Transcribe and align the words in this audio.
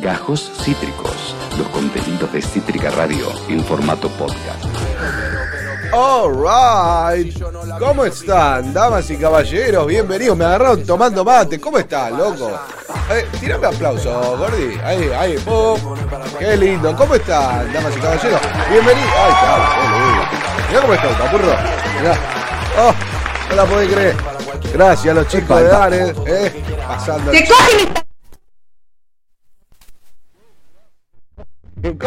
Gajos 0.00 0.50
Cítricos, 0.62 1.34
los 1.58 1.68
contenidos 1.68 2.32
de 2.32 2.40
Cítrica 2.40 2.90
Radio 2.90 3.26
en 3.48 3.62
formato 3.62 4.08
podcast. 4.08 4.64
Alright, 5.92 7.38
¿cómo 7.78 8.06
están, 8.06 8.72
damas 8.72 9.10
y 9.10 9.18
caballeros? 9.18 9.86
Bienvenidos, 9.86 10.38
me 10.38 10.46
agarraron 10.46 10.86
tomando 10.86 11.22
mate. 11.22 11.60
¿Cómo 11.60 11.76
estás, 11.76 12.12
loco? 12.12 12.50
Eh, 13.10 13.26
tirame 13.40 13.66
aplauso, 13.66 14.38
Gordi. 14.38 14.78
Ahí, 14.82 15.10
ahí, 15.18 15.38
pum. 15.38 15.78
Qué 16.38 16.56
lindo. 16.56 16.96
¿Cómo 16.96 17.16
están, 17.16 17.70
damas 17.70 17.94
y 17.94 18.00
caballeros? 18.00 18.40
Bienvenidos. 18.70 19.10
Ay, 19.18 19.32
cabrón, 19.42 20.28
Mirá 20.68 20.80
cómo 20.80 20.94
está, 20.94 21.08
papurro. 21.18 21.56
Mirá. 22.00 22.18
Oh, 22.78 22.94
no 23.50 23.56
la 23.56 23.64
podés 23.66 23.92
creer. 23.92 24.16
Gracias 24.72 25.10
a 25.10 25.14
los 25.14 25.28
chicos 25.28 25.60
de 25.60 25.64
Dare, 25.64 26.14
eh, 26.26 26.62
pasando. 26.88 27.30
¡Te 27.32 27.44
cogen 27.46 28.09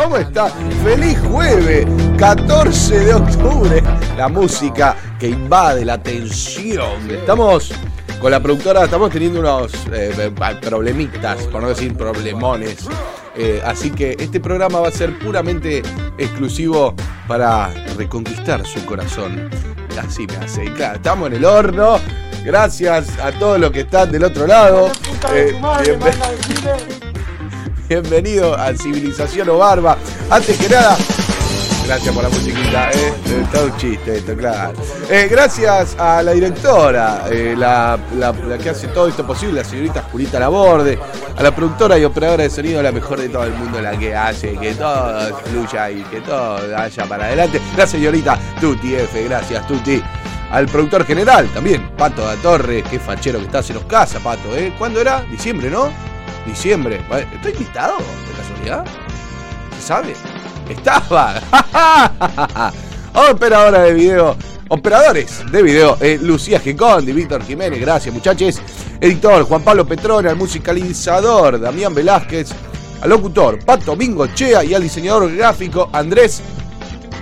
¿Cómo 0.04 0.18
está? 0.18 0.50
¡Feliz 0.84 1.18
jueves! 1.32 1.88
14 2.18 3.00
de 3.00 3.14
octubre. 3.14 3.82
La 4.18 4.28
música 4.28 4.98
que 5.18 5.30
invade 5.30 5.86
la 5.86 5.98
tensión. 5.98 7.10
Estamos 7.10 7.72
con 8.20 8.30
la 8.30 8.42
productora, 8.42 8.84
estamos 8.84 9.12
teniendo 9.12 9.40
unos 9.40 9.72
eh, 9.94 10.30
problemitas, 10.62 11.44
por 11.44 11.62
no 11.62 11.70
decir 11.70 11.96
problemones. 11.96 12.86
Eh, 13.38 13.62
así 13.66 13.92
que 13.92 14.18
este 14.20 14.42
programa 14.42 14.82
va 14.82 14.90
a 14.90 14.92
ser 14.92 15.18
puramente 15.20 15.82
exclusivo 16.18 16.94
para 17.26 17.70
reconquistar 17.96 18.66
su 18.68 18.86
corazón. 18.86 19.50
Así 19.98 20.28
me 20.28 20.36
hace. 20.36 20.66
Claro, 20.74 20.98
estamos 20.98 21.30
en 21.30 21.38
el 21.38 21.46
horno. 21.46 21.98
Gracias 22.44 23.08
a 23.20 23.32
todos 23.32 23.58
los 23.58 23.72
que 23.72 23.82
están 23.82 24.12
del 24.12 24.26
otro 24.26 24.48
lado. 24.48 24.92
Eh, 25.34 25.58
Bienvenido 27.88 28.56
a 28.56 28.74
Civilización 28.74 29.50
o 29.50 29.58
Barba. 29.58 29.98
Antes 30.30 30.58
que 30.58 30.70
nada, 30.70 30.98
gracias 31.86 32.16
por 32.16 32.24
la 32.24 32.30
musiquita, 32.30 32.90
eh, 32.92 33.14
eh, 33.28 33.46
todo 33.52 33.66
un 33.66 33.78
chiste 33.78 34.18
esto, 34.18 34.36
claro. 34.36 34.74
Eh, 35.10 35.28
gracias 35.30 35.96
a 36.00 36.24
la 36.24 36.32
directora, 36.32 37.26
eh, 37.30 37.54
la 37.58 38.00
que 38.62 38.70
hace 38.70 38.88
todo 38.88 39.10
esto 39.10 39.28
posible, 39.28 39.62
la 39.62 39.68
señorita 39.68 40.04
Julita 40.12 40.40
Laborde, 40.40 40.98
a 41.38 41.44
la 41.44 41.54
productora 41.54 41.98
y 42.00 42.06
operadora 42.06 42.44
de 42.44 42.50
sonido, 42.50 42.82
la 42.82 42.92
mejor 42.92 43.20
de 43.20 43.30
todo 43.30 43.44
el 43.44 43.54
mundo, 43.54 43.82
la 43.82 43.98
que 43.98 44.16
hace 44.16 44.54
que 44.58 44.74
todo 44.74 45.38
fluya 45.40 45.92
y 45.92 46.04
que 46.04 46.22
todo 46.22 46.60
vaya 46.72 47.06
para 47.06 47.26
adelante. 47.26 47.62
La 47.78 47.86
señorita 47.86 48.40
Tuti 48.62 48.96
F, 48.96 49.24
gracias 49.26 49.68
Tuti. 49.68 50.02
Al 50.52 50.68
productor 50.68 51.06
general 51.06 51.48
también, 51.50 51.90
Pato 51.98 52.24
da 52.24 52.36
Torre, 52.38 52.84
qué 52.84 53.00
fachero 53.00 53.40
que 53.40 53.46
está, 53.46 53.62
se 53.62 53.74
nos 53.74 53.84
casa, 53.86 54.20
Pato, 54.20 54.56
¿eh? 54.56 54.74
¿Cuándo 54.78 55.02
era? 55.02 55.22
Diciembre, 55.24 55.70
¿no? 55.70 55.92
Diciembre. 56.46 57.02
¿Estoy 57.34 57.52
invitado? 57.54 57.98
¿De 57.98 58.38
casualidad? 58.38 58.86
¿Se 59.80 59.88
sabe? 59.88 60.14
Estaba. 60.70 61.40
Operadora 63.32 63.84
de 63.84 63.94
video. 63.94 64.36
Operadores 64.70 65.42
de 65.52 65.62
video. 65.64 65.98
eh, 66.02 66.18
Lucía 66.22 66.60
Gicondi, 66.60 67.12
Víctor 67.14 67.44
Jiménez. 67.44 67.80
Gracias, 67.80 68.14
muchachos. 68.14 68.60
Editor 69.00 69.44
Juan 69.44 69.62
Pablo 69.64 69.86
Petrone. 69.86 70.30
Al 70.30 70.36
musicalizador 70.36 71.60
Damián 71.60 71.94
Velázquez. 71.94 72.50
Al 73.02 73.10
locutor 73.10 73.64
Pato 73.64 73.96
Mingo 73.96 74.28
Chea. 74.28 74.64
Y 74.64 74.74
al 74.74 74.82
diseñador 74.84 75.34
gráfico 75.36 75.90
Andrés 75.94 76.42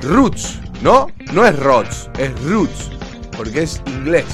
Roots. 0.03 0.59
¿No? 0.81 1.07
No 1.33 1.45
es 1.45 1.57
Rots, 1.59 2.09
es 2.17 2.31
Roots. 2.43 2.89
Porque 3.37 3.63
es 3.63 3.81
inglés. 3.85 4.25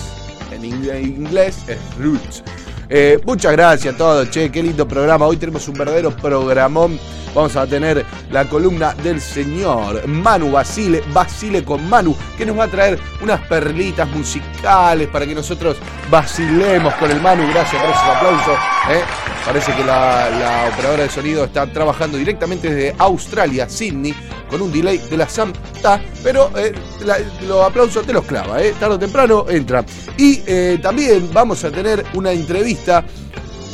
En 0.52 0.64
ing- 0.64 1.02
inglés 1.18 1.58
es 1.68 1.78
Roots. 2.00 2.42
Eh, 2.90 3.20
muchas 3.26 3.52
gracias 3.52 3.96
a 3.96 3.98
todos, 3.98 4.30
che, 4.30 4.50
qué 4.50 4.64
lindo 4.64 4.88
programa. 4.88 5.26
Hoy 5.28 5.38
tenemos 5.38 5.68
un 5.68 5.76
verdadero 5.76 6.12
programón. 6.12 6.98
Vamos 7.38 7.56
a 7.56 7.68
tener 7.68 8.04
la 8.32 8.50
columna 8.50 8.96
del 8.96 9.22
señor 9.22 10.08
Manu 10.08 10.50
Basile, 10.50 11.04
Basile 11.14 11.64
con 11.64 11.88
Manu, 11.88 12.18
que 12.36 12.44
nos 12.48 12.58
va 12.58 12.64
a 12.64 12.68
traer 12.68 13.00
unas 13.22 13.40
perlitas 13.42 14.10
musicales 14.10 15.08
para 15.08 15.28
que 15.28 15.36
nosotros 15.36 15.78
vacilemos 16.10 16.96
con 16.96 17.12
el 17.12 17.22
Manu. 17.22 17.48
Gracias 17.54 17.80
por 17.80 17.92
esos 17.92 18.04
aplausos. 18.04 18.56
eh. 18.90 19.04
Parece 19.46 19.72
que 19.76 19.84
la, 19.84 20.68
operadora 20.74 21.04
de 21.04 21.10
sonido 21.10 21.46
está 21.46 21.72
trabajando 21.72 22.18
directamente 22.18 22.74
desde 22.74 22.96
Australia, 22.98 23.70
Sydney, 23.70 24.16
con 24.50 24.62
un 24.62 24.74
delay 24.74 24.98
de 24.98 25.16
la 25.16 25.30
Santa, 25.30 26.02
pero 26.24 26.52
eh, 26.58 26.74
los 27.48 27.64
aplausos 27.64 28.04
te 28.06 28.14
los 28.14 28.26
clava, 28.26 28.62
eh. 28.64 28.74
tarde 28.80 28.96
o 28.96 29.00
temprano 29.00 29.46
entra. 29.48 29.86
Y 30.18 30.42
eh, 30.48 30.80
también 30.82 31.30
vamos 31.32 31.64
a 31.64 31.70
tener 31.70 32.04
una 32.16 32.32
entrevista 32.32 33.06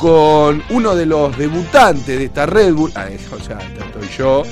con 0.04 0.62
uno 0.68 0.94
de 0.94 1.06
los 1.06 1.34
debutantes 1.38 2.18
de 2.18 2.24
esta 2.24 2.44
Red 2.44 2.74
Bull. 2.74 2.92
Ah, 2.94 3.06
o 3.34 3.42
sea, 3.42 3.58
estoy 3.58 4.06
yo. 4.18 4.42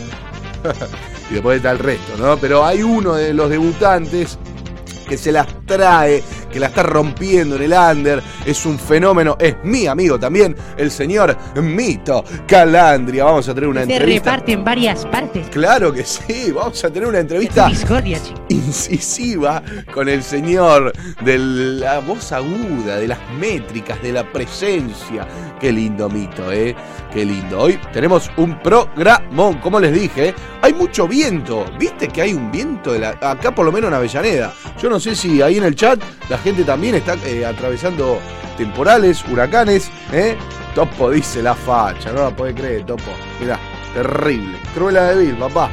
y 1.30 1.34
después 1.34 1.58
está 1.58 1.72
el 1.72 1.78
resto, 1.78 2.16
¿no? 2.16 2.38
Pero 2.38 2.64
hay 2.64 2.82
uno 2.82 3.12
de 3.12 3.34
los 3.34 3.50
debutantes 3.50 4.38
que 5.06 5.18
se 5.18 5.30
las 5.30 5.46
trae, 5.66 6.24
que 6.52 6.60
la 6.60 6.66
está 6.68 6.82
rompiendo 6.84 7.56
en 7.56 7.62
el 7.62 7.72
under, 7.72 8.22
es 8.46 8.64
un 8.66 8.78
fenómeno, 8.78 9.36
es 9.40 9.56
mi 9.64 9.86
amigo 9.86 10.18
también, 10.20 10.54
el 10.76 10.90
señor 10.90 11.36
Mito 11.56 12.22
Calandria. 12.46 13.24
Vamos 13.24 13.48
a 13.48 13.54
tener 13.54 13.68
una 13.68 13.84
Se 13.84 13.92
entrevista. 13.94 14.30
reparte 14.30 14.52
en 14.52 14.62
varias 14.64 15.04
partes. 15.06 15.48
Claro 15.48 15.92
que 15.92 16.04
sí, 16.04 16.52
vamos 16.52 16.84
a 16.84 16.91
tener 16.91 17.08
una 17.08 17.18
entrevista 17.20 17.68
incisiva 18.48 19.62
con 19.92 20.08
el 20.08 20.22
señor 20.22 20.92
de 21.24 21.38
la 21.38 21.98
voz 22.00 22.32
aguda, 22.32 22.96
de 22.98 23.08
las 23.08 23.18
métricas, 23.38 24.00
de 24.02 24.12
la 24.12 24.30
presencia. 24.30 25.26
Qué 25.60 25.72
lindo 25.72 26.08
mito, 26.08 26.50
¿eh? 26.52 26.74
Qué 27.12 27.24
lindo. 27.24 27.60
Hoy 27.60 27.78
tenemos 27.92 28.30
un 28.36 28.58
programón, 28.62 29.58
como 29.58 29.78
les 29.80 29.92
dije, 29.92 30.28
¿eh? 30.28 30.34
hay 30.60 30.72
mucho 30.74 31.06
viento. 31.06 31.64
¿Viste 31.78 32.08
que 32.08 32.22
hay 32.22 32.34
un 32.34 32.50
viento 32.50 32.92
de 32.92 32.98
la- 33.00 33.16
acá 33.20 33.54
por 33.54 33.64
lo 33.64 33.72
menos 33.72 33.88
en 33.88 33.94
Avellaneda? 33.94 34.52
Yo 34.82 34.88
no 34.91 34.98
sé 34.98 35.14
si 35.14 35.41
ahí 35.42 35.58
en 35.58 35.64
el 35.64 35.74
chat 35.76 36.00
la 36.28 36.38
gente 36.42 36.64
también 36.64 36.97
está 36.97 37.14
eh, 37.25 37.44
atravesando 37.44 38.19
temporales, 38.56 39.25
huracanes, 39.28 39.91
¿eh? 40.12 40.36
Topo 40.75 41.10
dice 41.10 41.42
la 41.42 41.54
facha, 41.54 42.12
no 42.12 42.22
la 42.22 42.30
puede 42.30 42.54
creer, 42.54 42.84
Topo. 42.84 43.12
Mirá, 43.41 43.58
terrible. 43.94 44.58
Cruela 44.75 45.10
de 45.10 45.25
Vil, 45.25 45.36
papá. 45.36 45.70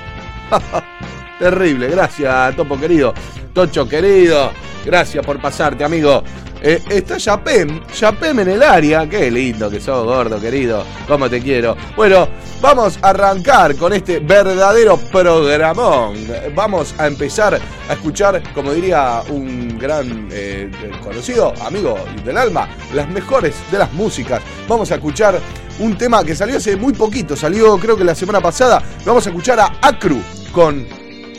Terrible, 1.39 1.87
gracias, 1.87 2.55
Topo 2.55 2.77
querido. 2.77 3.13
Tocho 3.53 3.87
querido, 3.87 4.51
gracias 4.85 5.25
por 5.25 5.39
pasarte, 5.39 5.83
amigo. 5.83 6.23
Eh, 6.61 6.81
está 6.89 7.17
Yapem, 7.17 7.81
Yapem 7.87 8.39
en 8.39 8.49
el 8.49 8.63
área. 8.63 9.07
Qué 9.07 9.31
lindo 9.31 9.69
que 9.69 9.79
sos, 9.79 10.05
gordo, 10.05 10.39
querido. 10.39 10.83
Cómo 11.07 11.29
te 11.29 11.41
quiero. 11.41 11.75
Bueno, 11.95 12.27
vamos 12.61 12.99
a 13.01 13.09
arrancar 13.09 13.75
con 13.75 13.93
este 13.93 14.19
verdadero 14.19 14.97
programón. 14.97 16.15
Vamos 16.53 16.93
a 16.97 17.07
empezar 17.07 17.59
a 17.89 17.93
escuchar, 17.93 18.41
como 18.53 18.73
diría 18.73 19.21
un 19.29 19.77
gran 19.79 20.27
eh, 20.31 20.69
conocido, 21.01 21.53
amigo 21.65 21.97
del 22.25 22.37
alma, 22.37 22.67
las 22.93 23.09
mejores 23.09 23.55
de 23.71 23.77
las 23.77 23.93
músicas. 23.93 24.41
Vamos 24.67 24.91
a 24.91 24.95
escuchar 24.95 25.39
un 25.79 25.97
tema 25.97 26.23
que 26.25 26.35
salió 26.35 26.57
hace 26.57 26.75
muy 26.75 26.91
poquito, 26.93 27.35
salió 27.37 27.77
creo 27.77 27.95
que 27.95 28.03
la 28.03 28.15
semana 28.15 28.41
pasada. 28.41 28.83
Vamos 29.05 29.25
a 29.25 29.29
escuchar 29.29 29.59
a 29.59 29.71
Acru 29.81 30.21
con. 30.51 30.85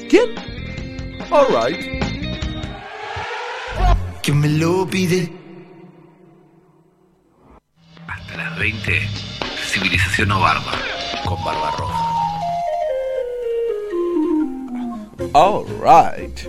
¿Quién? 0.08 0.34
Alright. 1.30 1.99
Que 4.30 4.36
me 4.36 4.48
lo 4.48 4.86
pide. 4.86 5.28
Hasta 8.06 8.36
las 8.36 8.58
20, 8.60 9.00
Civilización 9.66 10.30
o 10.30 10.40
Barba, 10.40 10.72
con 11.24 11.44
Barba 11.44 11.72
Roja. 11.76 12.06
Alright. 15.34 16.40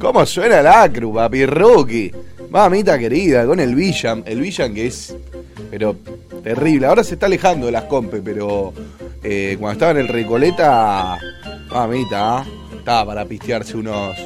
¿Cómo 0.00 0.26
suena 0.26 0.58
el 0.58 0.66
Acru, 0.66 1.14
papi 1.14 1.46
Rookie? 1.46 2.12
Mamita 2.50 2.98
querida, 2.98 3.46
con 3.46 3.60
el 3.60 3.76
Villan. 3.76 4.24
El 4.26 4.40
Villan 4.40 4.74
que 4.74 4.88
es. 4.88 5.14
Pero 5.70 5.96
terrible. 6.42 6.86
Ahora 6.86 7.04
se 7.04 7.14
está 7.14 7.26
alejando 7.26 7.66
de 7.66 7.72
las 7.72 7.84
compes, 7.84 8.22
pero 8.24 8.72
eh, 9.22 9.56
cuando 9.60 9.74
estaba 9.74 9.92
en 9.92 9.98
el 9.98 10.08
Recoleta. 10.08 11.16
Mamita, 11.70 12.38
¿ah? 12.38 12.46
estaba 12.76 13.06
para 13.06 13.24
pistearse 13.24 13.76
unos, 13.76 14.16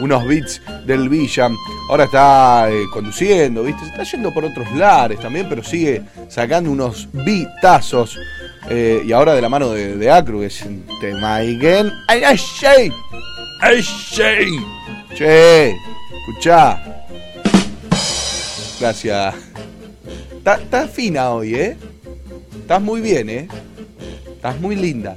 unos 0.00 0.26
beats 0.26 0.60
del 0.86 1.08
Villan. 1.08 1.54
Ahora 1.88 2.04
está 2.04 2.70
eh, 2.70 2.84
conduciendo, 2.92 3.62
¿viste? 3.62 3.82
Se 3.84 3.90
está 3.90 4.02
yendo 4.04 4.32
por 4.32 4.44
otros 4.44 4.70
lares 4.72 5.18
también, 5.20 5.48
pero 5.48 5.62
sigue 5.62 6.02
sacando 6.28 6.70
unos 6.70 7.08
beatazos. 7.12 8.18
Eh, 8.70 9.02
y 9.06 9.12
ahora 9.12 9.34
de 9.34 9.40
la 9.40 9.48
mano 9.48 9.70
de, 9.70 9.96
de 9.96 10.10
Acru, 10.10 10.42
es 10.42 10.62
un 10.62 10.84
tema. 11.00 11.36
¡Ay, 11.36 11.58
ay, 12.08 12.22
ay! 12.22 12.92
¡Ay, 13.60 13.84
ay! 14.22 14.50
Che, 15.14 15.74
escuchá. 16.26 17.04
Gracias. 18.78 19.34
Estás 20.36 20.60
está 20.60 20.88
fina 20.88 21.30
hoy, 21.30 21.54
¿eh? 21.54 21.76
Estás 22.60 22.80
muy 22.80 23.00
bien, 23.00 23.28
¿eh? 23.28 23.48
Estás 24.28 24.60
muy 24.60 24.76
linda. 24.76 25.16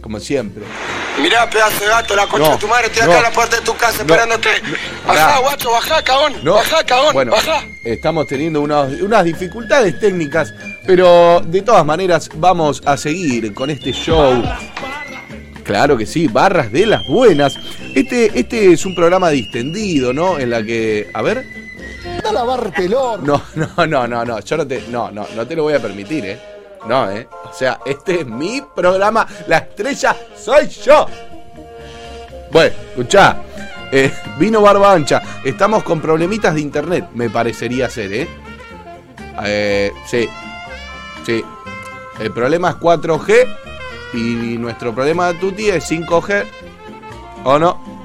Como 0.00 0.20
siempre. 0.20 0.64
Mirá, 1.22 1.48
pedazo 1.50 1.80
de 1.84 1.86
gato, 1.90 2.16
la 2.16 2.26
concha 2.26 2.46
No, 2.46 2.52
de 2.54 2.58
tu 2.58 2.68
madre, 2.68 2.86
estoy 2.86 3.02
no. 3.06 3.10
acá 3.10 3.16
en 3.18 3.22
la 3.24 3.30
puerta 3.32 3.56
de 3.56 3.62
tu 3.62 3.76
casa 3.76 3.96
No, 3.98 4.00
esperándote. 4.02 4.48
bajá, 5.06 5.38
guacho, 5.40 5.70
bajá, 5.70 6.02
cagón. 6.02 6.34
No. 6.42 6.54
Bajá, 6.54 6.84
cagón, 6.84 7.12
bueno, 7.12 7.32
bajá. 7.32 7.64
estamos 7.84 8.26
teniendo 8.26 8.60
unos- 8.60 9.00
unas 9.00 9.24
dificultades 9.24 9.98
técnicas 10.00 10.52
Pero 10.86 11.40
de 11.44 11.62
todas 11.62 11.84
maneras 11.84 12.28
vamos 12.34 12.82
a 12.86 12.96
seguir 12.96 13.52
con 13.54 13.70
este 13.70 13.92
show. 13.92 14.42
Claro 15.62 15.96
que 15.96 16.06
sí, 16.06 16.26
barras 16.26 16.72
de 16.72 16.86
las 16.86 17.06
buenas. 17.06 17.54
Este, 17.94 18.38
este 18.38 18.72
es 18.72 18.84
un 18.86 18.94
programa 18.94 19.28
distendido, 19.30 20.12
¿no? 20.12 20.38
En 20.38 20.50
la 20.50 20.62
que. 20.64 21.08
A 21.14 21.22
ver. 21.22 21.44
A. 22.24 23.16
No, 23.22 23.42
no, 23.54 23.86
no, 23.86 24.06
no, 24.08 24.24
no. 24.24 24.40
Yo 24.40 24.56
no 24.56 24.66
te. 24.66 24.82
No, 24.88 25.10
no, 25.10 25.26
no 25.36 25.46
te 25.46 25.54
lo 25.54 25.62
voy 25.64 25.74
a 25.74 25.80
permitir, 25.80 26.24
¿eh? 26.26 26.38
No, 26.86 27.10
¿eh? 27.10 27.28
O 27.44 27.52
sea, 27.52 27.80
este 27.84 28.20
es 28.20 28.26
mi 28.26 28.62
programa. 28.74 29.26
La 29.46 29.58
estrella 29.58 30.16
soy 30.36 30.68
yo. 30.68 31.06
Bueno, 32.50 32.74
escuchá. 32.90 33.36
Eh, 33.92 34.12
vino 34.38 34.60
Barba 34.60 34.92
Ancha. 34.92 35.20
Estamos 35.44 35.82
con 35.82 36.00
problemitas 36.00 36.54
de 36.54 36.60
internet, 36.60 37.08
me 37.14 37.28
parecería 37.28 37.88
ser, 37.90 38.12
¿eh? 38.12 38.28
Eh, 39.44 39.92
sí. 40.06 40.28
Sí. 41.26 41.44
El 42.20 42.32
problema 42.32 42.70
es 42.70 42.76
4G 42.76 43.56
y 44.14 44.58
nuestro 44.58 44.94
problema 44.94 45.28
de 45.28 45.34
Tuti 45.34 45.68
es 45.70 45.90
5G. 45.90 46.44
¿O 47.44 47.58
no? 47.58 47.99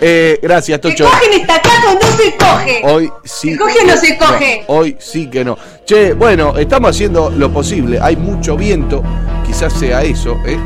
Eh, 0.00 0.38
gracias, 0.42 0.76
Se 0.76 0.90
Tocho. 0.90 1.04
coge 1.04 1.26
en 1.26 1.40
esta 1.40 1.60
casa 1.60 1.92
o 1.92 1.94
no 1.94 2.16
se 2.16 2.36
coge. 2.36 2.80
Hoy 2.84 3.12
sí. 3.24 3.52
¿Se 3.52 3.58
coge 3.58 3.80
o 3.80 3.86
no 3.86 3.96
se 3.96 4.18
coge? 4.18 4.64
hoy 4.68 4.96
sí 5.00 5.28
que 5.30 5.44
no. 5.44 5.56
Che, 5.86 6.12
bueno, 6.12 6.56
estamos 6.58 6.90
haciendo 6.90 7.30
lo 7.30 7.50
posible. 7.50 7.98
Hay 8.00 8.16
mucho 8.16 8.56
viento. 8.56 9.02
Quizás 9.46 9.72
sea 9.72 10.02
eso, 10.02 10.36
¿eh? 10.46 10.58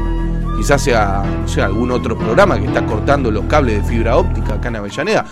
Quizás 0.59 0.82
sea, 0.82 1.23
no 1.43 1.47
sé, 1.49 1.62
algún 1.62 1.91
otro 1.91 2.19
programa 2.19 2.59
que 2.59 2.67
está 2.67 2.85
cortando 2.85 3.31
los 3.31 3.44
cables 3.44 3.82
de 3.82 3.88
fibra 3.88 4.17
óptica 4.17 4.55
acá 4.55 4.69
en 4.69 4.77
Avellaneda. 4.77 5.25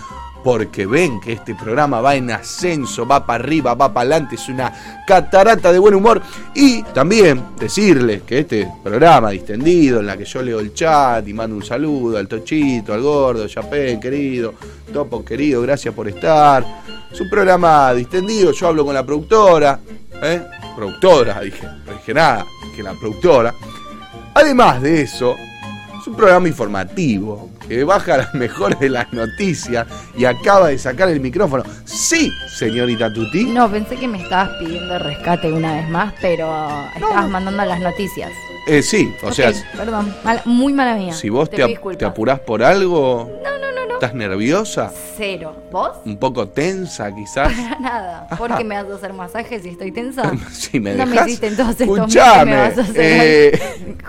Porque 0.43 0.85
ven 0.85 1.19
que 1.19 1.33
este 1.33 1.53
programa 1.53 1.99
va 1.99 2.15
en 2.15 2.31
ascenso, 2.31 3.05
va 3.05 3.25
para 3.25 3.43
arriba, 3.43 3.73
va 3.73 3.93
para 3.93 4.09
adelante, 4.09 4.35
es 4.35 4.47
una 4.47 4.71
catarata 5.05 5.71
de 5.71 5.79
buen 5.79 5.95
humor. 5.95 6.21
Y 6.55 6.83
también 6.83 7.43
decirles 7.59 8.21
que 8.23 8.39
este 8.39 8.71
programa 8.83 9.31
distendido, 9.31 9.99
en 9.99 10.07
la 10.07 10.17
que 10.17 10.25
yo 10.25 10.41
leo 10.41 10.59
el 10.59 10.73
chat 10.73 11.27
y 11.27 11.33
mando 11.33 11.55
un 11.55 11.63
saludo 11.63 12.17
al 12.17 12.27
Tochito, 12.27 12.93
al 12.93 13.01
Gordo, 13.01 13.47
Chapén, 13.47 13.99
querido, 13.99 14.53
Topo, 14.93 15.25
querido, 15.25 15.61
gracias 15.61 15.93
por 15.93 16.07
estar. 16.07 16.65
Es 17.11 17.19
un 17.19 17.29
programa 17.29 17.93
distendido, 17.93 18.51
yo 18.51 18.67
hablo 18.67 18.85
con 18.85 18.93
la 18.93 19.05
productora, 19.05 19.79
¿eh? 20.21 20.41
Productora, 20.75 21.41
dije, 21.41 21.65
no 21.85 21.93
dije 21.93 22.13
nada, 22.13 22.45
que 22.75 22.83
la 22.83 22.93
productora. 22.93 23.53
Además 24.33 24.81
de 24.81 25.01
eso, 25.01 25.35
es 25.99 26.07
un 26.07 26.15
programa 26.15 26.47
informativo 26.47 27.48
que 27.69 27.83
baja 27.85 28.17
las 28.17 28.33
mejores 28.33 28.79
de 28.79 28.89
las 28.89 29.13
noticias 29.13 29.87
y 30.17 30.25
acaba 30.25 30.67
de 30.69 30.77
sacar 30.77 31.07
el 31.09 31.19
micrófono. 31.21 31.63
Sí, 31.85 32.29
señorita 32.57 33.13
Tuti. 33.13 33.45
No, 33.45 33.69
pensé 33.71 33.95
que 33.95 34.07
me 34.07 34.21
estabas 34.21 34.49
pidiendo 34.59 34.97
rescate 34.99 35.51
una 35.53 35.75
vez 35.75 35.89
más, 35.89 36.13
pero 36.19 36.51
estabas 36.95 37.29
mandando 37.29 37.63
las 37.63 37.79
noticias. 37.79 38.31
Eh, 38.67 38.81
sí, 38.81 39.13
o 39.23 39.31
sea, 39.31 39.51
Perdón, 39.77 40.13
muy 40.45 40.73
mala 40.73 40.95
mía. 40.95 41.13
si 41.13 41.29
vos 41.29 41.49
te, 41.49 41.63
ap- 41.63 41.97
te 41.97 42.05
apurás 42.05 42.39
por 42.41 42.61
algo, 42.61 43.31
No, 43.43 43.49
no, 43.57 43.71
no, 43.71 43.85
no. 43.87 43.93
¿estás 43.95 44.13
nerviosa? 44.13 44.91
Cero. 45.17 45.55
¿Vos? 45.71 45.91
¿Un 46.05 46.17
poco 46.17 46.47
tensa 46.49 47.13
quizás? 47.15 47.51
Para 47.53 47.79
nada. 47.79 48.25
Ajá. 48.29 48.35
¿Por 48.35 48.55
qué 48.57 48.63
me 48.63 48.75
vas 48.81 48.91
a 48.91 48.95
hacer 48.95 49.13
masajes 49.13 49.63
si 49.63 49.69
estoy 49.69 49.91
tensa? 49.91 50.31
Si 50.51 50.79
me 50.79 50.93
no 50.95 51.05
me 51.05 51.15
hiciste 51.21 51.47
entonces 51.47 51.81
escuchame, 51.81 52.51
me 52.51 52.57
vas 52.57 52.77
a 52.77 52.81
hacer 52.81 52.95
eh, 52.97 53.59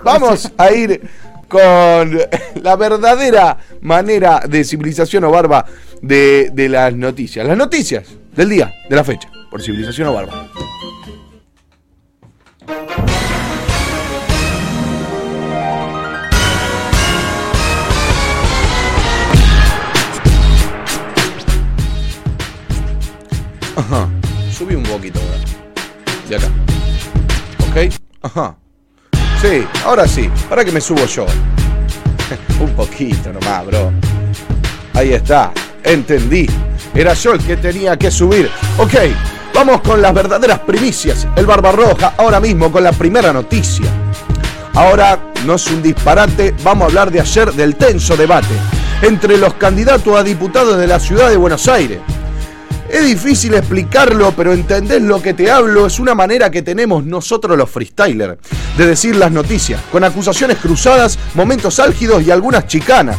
vamos 0.03 0.51
a 0.57 0.71
ir 0.71 1.09
con 1.51 2.17
la 2.63 2.75
verdadera 2.77 3.57
manera 3.81 4.41
de 4.47 4.63
civilización 4.63 5.25
o 5.25 5.31
barba 5.31 5.65
de, 6.01 6.49
de 6.53 6.69
las 6.69 6.95
noticias. 6.95 7.45
Las 7.45 7.57
noticias 7.57 8.07
del 8.35 8.49
día, 8.49 8.73
de 8.89 8.95
la 8.95 9.03
fecha, 9.03 9.29
por 9.49 9.61
civilización 9.61 10.07
o 10.07 10.13
barba. 10.13 10.47
Ajá. 23.75 24.09
Subí 24.51 24.75
un 24.75 24.83
poquito. 24.83 25.19
De 26.29 26.35
acá. 26.37 26.47
¿Ok? 27.69 27.93
Ajá. 28.21 28.60
Sí, 29.41 29.67
ahora 29.85 30.07
sí. 30.07 30.29
Ahora 30.49 30.63
que 30.63 30.71
me 30.71 30.79
subo 30.79 31.05
yo. 31.05 31.25
un 32.59 32.75
poquito 32.75 33.33
nomás, 33.33 33.65
bro. 33.65 33.91
Ahí 34.93 35.13
está. 35.13 35.51
Entendí. 35.83 36.47
Era 36.93 37.13
yo 37.13 37.33
el 37.33 37.39
que 37.39 37.57
tenía 37.57 37.97
que 37.97 38.11
subir. 38.11 38.51
Ok. 38.77 38.93
Vamos 39.53 39.81
con 39.81 40.01
las 40.01 40.13
verdaderas 40.13 40.59
primicias. 40.59 41.27
El 41.35 41.45
Barbarroja 41.45 42.13
ahora 42.17 42.39
mismo 42.39 42.71
con 42.71 42.83
la 42.83 42.91
primera 42.91 43.33
noticia. 43.33 43.87
Ahora 44.73 45.19
no 45.45 45.55
es 45.55 45.67
un 45.67 45.81
disparate, 45.81 46.55
vamos 46.63 46.83
a 46.83 46.87
hablar 46.87 47.11
de 47.11 47.19
ayer 47.19 47.51
del 47.51 47.75
tenso 47.75 48.15
debate 48.15 48.55
entre 49.01 49.37
los 49.37 49.55
candidatos 49.55 50.15
a 50.15 50.23
diputados 50.23 50.77
de 50.77 50.87
la 50.87 50.99
ciudad 50.99 51.29
de 51.29 51.37
Buenos 51.37 51.67
Aires. 51.67 51.99
Es 52.91 53.05
difícil 53.05 53.53
explicarlo, 53.53 54.33
pero 54.35 54.51
entendés 54.51 55.01
lo 55.01 55.21
que 55.21 55.33
te 55.33 55.49
hablo. 55.49 55.87
Es 55.87 55.97
una 55.97 56.13
manera 56.13 56.51
que 56.51 56.61
tenemos 56.61 57.05
nosotros 57.05 57.57
los 57.57 57.69
freestylers 57.69 58.37
de 58.77 58.85
decir 58.85 59.15
las 59.15 59.31
noticias, 59.31 59.81
con 59.93 60.03
acusaciones 60.03 60.57
cruzadas, 60.57 61.17
momentos 61.33 61.79
álgidos 61.79 62.21
y 62.23 62.31
algunas 62.31 62.67
chicanas. 62.67 63.17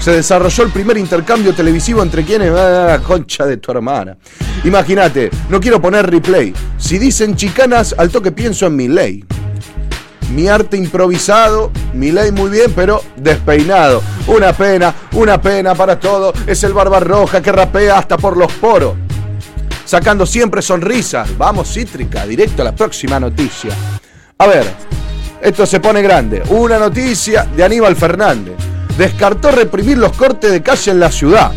Se 0.00 0.12
desarrolló 0.12 0.64
el 0.64 0.70
primer 0.70 0.98
intercambio 0.98 1.54
televisivo 1.54 2.02
entre 2.02 2.24
quienes. 2.24 2.52
Ah, 2.54 3.00
concha 3.02 3.46
de 3.46 3.56
tu 3.56 3.72
hermana. 3.72 4.18
Imagínate, 4.64 5.30
no 5.48 5.60
quiero 5.60 5.80
poner 5.80 6.10
replay. 6.10 6.52
Si 6.76 6.98
dicen 6.98 7.36
chicanas, 7.36 7.94
al 7.96 8.10
toque 8.10 8.32
pienso 8.32 8.66
en 8.66 8.76
mi 8.76 8.88
ley. 8.88 9.24
Mi 10.30 10.48
arte 10.48 10.76
improvisado, 10.76 11.72
mi 11.92 12.12
ley 12.12 12.30
muy 12.30 12.50
bien, 12.50 12.72
pero 12.74 13.02
despeinado. 13.16 14.02
Una 14.28 14.52
pena, 14.52 14.94
una 15.12 15.40
pena 15.40 15.74
para 15.74 15.98
todo. 15.98 16.32
Es 16.46 16.62
el 16.62 16.72
barba 16.72 17.00
roja 17.00 17.42
que 17.42 17.50
rapea 17.50 17.98
hasta 17.98 18.16
por 18.16 18.36
los 18.36 18.52
poros. 18.52 18.94
Sacando 19.84 20.24
siempre 20.24 20.62
sonrisas. 20.62 21.36
Vamos, 21.36 21.72
cítrica, 21.72 22.24
directo 22.26 22.62
a 22.62 22.66
la 22.66 22.74
próxima 22.74 23.18
noticia. 23.18 23.72
A 24.38 24.46
ver, 24.46 24.64
esto 25.42 25.66
se 25.66 25.80
pone 25.80 26.00
grande. 26.00 26.42
Una 26.50 26.78
noticia 26.78 27.44
de 27.44 27.64
Aníbal 27.64 27.96
Fernández. 27.96 28.54
Descartó 28.96 29.50
reprimir 29.50 29.98
los 29.98 30.12
cortes 30.12 30.52
de 30.52 30.62
calle 30.62 30.92
en 30.92 31.00
la 31.00 31.10
ciudad. 31.10 31.50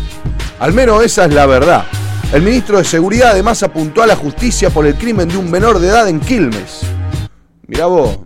Al 0.58 0.72
menos 0.72 1.04
esa 1.04 1.26
es 1.26 1.32
la 1.32 1.46
verdad. 1.46 1.84
El 2.32 2.42
ministro 2.42 2.78
de 2.78 2.84
Seguridad 2.84 3.30
además 3.30 3.62
apuntó 3.62 4.02
a 4.02 4.06
la 4.06 4.16
justicia 4.16 4.70
por 4.70 4.84
el 4.84 4.96
crimen 4.96 5.28
de 5.28 5.36
un 5.36 5.48
menor 5.48 5.78
de 5.78 5.88
edad 5.88 6.08
en 6.08 6.18
Quilmes. 6.18 6.80
Mirá 7.66 7.86
vos, 7.86 8.18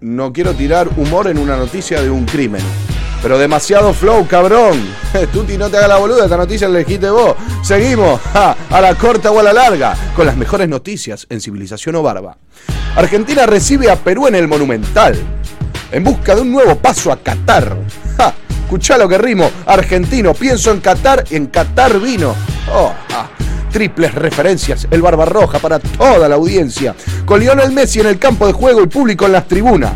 no 0.00 0.32
quiero 0.32 0.54
tirar 0.54 0.88
humor 0.96 1.28
en 1.28 1.38
una 1.38 1.56
noticia 1.56 2.00
de 2.00 2.10
un 2.10 2.24
crimen. 2.24 2.62
Pero 3.22 3.38
demasiado 3.38 3.92
flow, 3.92 4.26
cabrón. 4.26 4.80
Tuti, 5.32 5.58
no 5.58 5.68
te 5.68 5.76
hagas 5.76 5.90
la 5.90 5.98
boluda, 5.98 6.24
esta 6.24 6.38
noticia 6.38 6.68
la 6.68 6.78
elegiste 6.78 7.10
vos. 7.10 7.36
Seguimos, 7.62 8.20
ja, 8.32 8.56
a 8.70 8.80
la 8.80 8.94
corta 8.94 9.30
o 9.30 9.38
a 9.38 9.42
la 9.42 9.52
larga, 9.52 9.94
con 10.16 10.26
las 10.26 10.36
mejores 10.36 10.68
noticias 10.68 11.26
en 11.28 11.40
Civilización 11.40 11.96
o 11.96 12.02
Barba. 12.02 12.38
Argentina 12.96 13.44
recibe 13.44 13.90
a 13.90 13.96
Perú 13.96 14.26
en 14.26 14.34
el 14.34 14.48
Monumental, 14.48 15.16
en 15.92 16.02
busca 16.02 16.34
de 16.34 16.42
un 16.42 16.50
nuevo 16.50 16.76
paso 16.76 17.12
a 17.12 17.18
Qatar. 17.18 17.76
Ja, 18.16 18.34
escuchá 18.48 18.96
lo 18.96 19.08
que 19.08 19.18
rimo, 19.18 19.50
argentino, 19.66 20.32
pienso 20.32 20.70
en 20.70 20.80
Qatar, 20.80 21.24
en 21.30 21.46
Qatar 21.48 22.00
vino. 22.00 22.34
Oh, 22.72 22.92
ah, 23.12 23.28
triples 23.70 24.14
referencias, 24.14 24.86
el 24.90 25.02
Barbarroja 25.02 25.58
para 25.58 25.78
toda 25.78 26.28
la 26.28 26.34
audiencia. 26.34 26.94
Con 27.24 27.40
Lionel 27.40 27.72
Messi 27.72 28.00
en 28.00 28.06
el 28.06 28.18
campo 28.18 28.46
de 28.46 28.52
juego 28.52 28.82
y 28.82 28.86
público 28.86 29.26
en 29.26 29.32
las 29.32 29.48
tribunas 29.48 29.92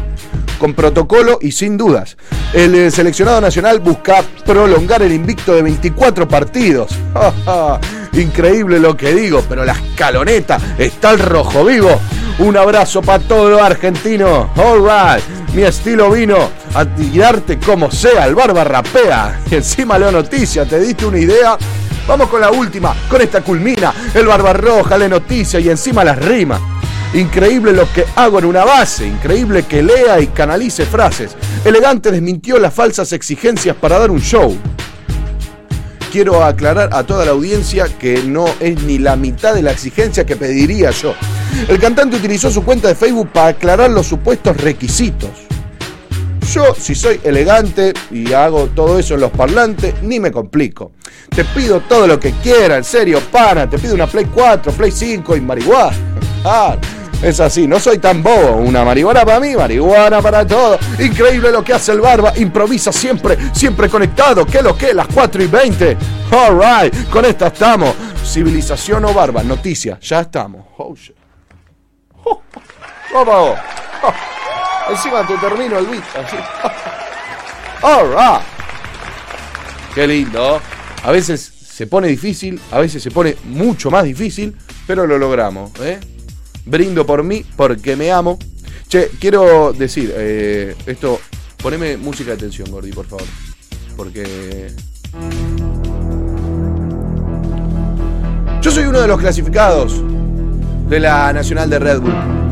con 0.59 0.73
protocolo 0.75 1.39
y 1.41 1.53
sin 1.53 1.77
dudas. 1.77 2.17
El 2.53 2.75
eh, 2.75 2.91
seleccionado 2.91 3.41
nacional 3.41 3.81
busca 3.81 4.23
prolongar 4.47 5.03
el 5.03 5.13
invicto 5.13 5.55
de 5.55 5.63
24 5.63 6.27
partidos. 6.29 6.91
Increíble 8.15 8.79
lo 8.79 8.97
que 8.97 9.13
digo, 9.13 9.43
pero 9.49 9.65
la 9.65 9.73
escaloneta 9.73 10.59
está 10.79 11.11
el 11.11 11.19
rojo 11.19 11.65
vivo. 11.65 12.01
Un 12.39 12.57
abrazo 12.57 13.03
para 13.03 13.23
todos 13.23 13.51
los 13.51 13.61
argentinos. 13.61 14.49
All 14.57 14.81
right. 14.81 15.55
Mi 15.55 15.63
estilo 15.63 16.11
vino 16.11 16.37
a 16.75 16.85
tirarte 16.85 17.59
como 17.59 17.91
sea. 17.91 18.27
El 18.27 18.35
barba 18.35 18.65
rapea. 18.65 19.41
Encima 19.51 19.99
leo 19.99 20.11
noticias. 20.11 20.69
¿Te 20.69 20.81
diste 20.81 21.07
una 21.07 21.19
idea? 21.19 21.57
Vamos 22.07 22.29
con 22.29 22.41
la 22.41 22.51
última. 22.51 22.95
Con 23.09 23.21
esta 23.21 23.41
culmina. 23.41 23.93
El 24.15 24.27
barba 24.27 24.53
roja 24.53 24.99
le 24.99 25.09
noticia 25.09 25.59
y 25.61 25.71
encima 25.71 26.05
las 26.05 26.19
rimas. 26.19 26.61
Increíble 27.15 27.73
lo 27.73 27.91
que 27.93 28.05
hago 28.17 28.41
en 28.41 28.45
una 28.45 28.65
base, 28.65 29.07
increíble 29.07 29.63
que 29.63 29.83
lea 29.85 30.21
y 30.21 30.27
canalice 30.27 30.85
frases. 30.85 31.37
Elegante 31.65 32.11
desmintió 32.11 32.59
las 32.59 32.75
falsas 32.75 33.13
exigencias 33.13 33.77
para 33.77 34.01
dar 34.01 34.11
un 34.11 34.21
show. 34.21 34.57
Quiero 36.11 36.45
aclarar 36.45 36.91
a 36.93 37.05
toda 37.05 37.25
la 37.25 37.31
audiencia 37.31 37.87
que 37.99 38.23
no 38.25 38.47
es 38.59 38.83
ni 38.83 38.99
la 38.99 39.15
mitad 39.15 39.55
de 39.55 39.63
la 39.63 39.71
exigencia 39.71 40.27
que 40.27 40.35
pediría 40.35 40.91
yo. 40.91 41.15
El 41.69 41.79
cantante 41.79 42.17
utilizó 42.17 42.51
su 42.51 42.65
cuenta 42.65 42.89
de 42.89 42.97
Facebook 42.97 43.31
para 43.33 43.49
aclarar 43.49 43.91
los 43.91 44.07
supuestos 44.07 44.57
requisitos. 44.57 45.44
Yo, 46.53 46.75
si 46.75 46.95
soy 46.95 47.21
elegante 47.25 47.93
y 48.11 48.33
hago 48.33 48.67
todo 48.67 48.99
eso 48.99 49.15
en 49.15 49.21
los 49.21 49.31
parlantes, 49.31 50.03
ni 50.03 50.21
me 50.21 50.31
complico. 50.31 50.93
Te 51.35 51.45
pido 51.45 51.81
todo 51.81 52.07
lo 52.07 52.21
que 52.21 52.33
quiera, 52.33 52.77
en 52.77 52.85
serio, 52.85 53.21
pana. 53.33 53.69
Te 53.69 53.79
pido 53.79 53.95
una 53.95 54.07
Play 54.07 54.27
4, 54.27 54.73
Play 54.73 54.91
5 54.91 55.37
y 55.37 55.41
marihuana. 55.41 55.97
Ah, 56.47 56.77
Es 57.23 57.41
así, 57.41 57.67
no 57.67 57.81
soy 57.81 57.97
tan 57.99 58.23
bobo. 58.23 58.57
Una 58.59 58.85
marihuana 58.85 59.25
para 59.25 59.41
mí, 59.41 59.57
marihuana 59.57 60.21
para 60.21 60.47
todo. 60.47 60.79
Increíble 60.99 61.51
lo 61.51 61.65
que 61.65 61.73
hace 61.73 61.93
el 61.93 62.03
barba. 62.03 62.35
Improvisa 62.37 62.93
siempre, 62.93 63.39
siempre 63.55 63.89
conectado. 63.89 64.45
¿Qué 64.45 64.61
lo 64.61 64.77
que? 64.77 64.93
Las 64.93 65.07
4 65.09 65.43
y 65.43 65.47
20. 65.47 65.97
Alright, 66.31 67.09
con 67.09 67.25
esta 67.25 67.47
estamos. 67.47 67.95
Civilización 68.23 69.07
o 69.07 69.15
barba, 69.15 69.43
noticia, 69.43 69.99
ya 70.01 70.21
estamos. 70.21 70.67
Oh, 70.77 70.95
shit. 70.95 71.17
Oh, 72.27 73.21
oh, 73.27 73.55
oh. 74.03 74.13
Encima 74.91 75.27
te 75.27 75.37
termino 75.39 75.79
el 75.79 75.87
beat 75.87 76.05
así. 76.17 76.37
Qué 79.95 80.07
lindo. 80.07 80.61
A 81.05 81.13
veces 81.13 81.41
se 81.41 81.87
pone 81.87 82.09
difícil, 82.09 82.61
a 82.71 82.79
veces 82.79 83.03
se 83.03 83.11
pone 83.11 83.37
mucho 83.45 83.91
más 83.91 84.05
difícil, 84.05 84.57
pero 84.87 85.07
lo 85.07 85.19
logramos. 85.19 85.71
¿eh? 85.81 86.01
Brindo 86.65 87.07
por 87.07 87.23
mí 87.23 87.45
porque 87.57 87.95
me 87.95 88.11
amo. 88.11 88.39
Che, 88.89 89.11
quiero 89.21 89.73
decir, 89.73 90.13
eh, 90.17 90.75
esto, 90.87 91.21
poneme 91.63 91.97
música 91.97 92.31
de 92.31 92.37
atención, 92.37 92.71
Gordi, 92.71 92.93
por 92.93 93.07
favor. 93.07 93.27
Porque... 93.97 94.73
Yo 98.61 98.71
soy 98.71 98.85
uno 98.85 99.01
de 99.01 99.09
los 99.09 99.21
clasificados 99.21 100.01
de 100.89 101.01
la 101.01 101.33
Nacional 101.33 101.71
de 101.71 101.79
Red 101.79 102.01
Bull. 102.01 102.44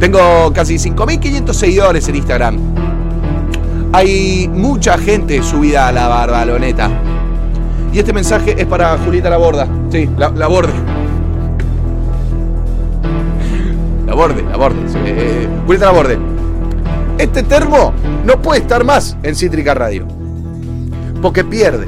Tengo 0.00 0.52
casi 0.52 0.76
5.500 0.76 1.52
seguidores 1.52 2.08
en 2.08 2.16
Instagram. 2.16 2.56
Hay 3.92 4.48
mucha 4.52 4.96
gente 4.96 5.42
subida 5.42 5.88
a 5.88 5.92
la 5.92 6.06
barbaloneta. 6.06 6.90
Y 7.92 7.98
este 7.98 8.12
mensaje 8.12 8.54
es 8.56 8.66
para 8.66 8.96
Julieta 8.98 9.30
Laborda. 9.30 9.66
Sí, 9.90 10.08
la, 10.16 10.30
la 10.30 10.46
borde. 10.46 10.72
La 14.06 14.14
borde, 14.14 14.42
la 14.42 14.56
borde. 14.56 14.88
sí, 14.88 14.98
eh, 15.04 15.48
Julieta 15.66 15.86
Laborde. 15.86 16.18
Este 17.18 17.42
termo 17.42 17.92
no 18.24 18.40
puede 18.40 18.60
estar 18.60 18.84
más 18.84 19.16
en 19.22 19.34
Cítrica 19.34 19.74
Radio. 19.74 20.06
Porque 21.20 21.42
pierde. 21.42 21.86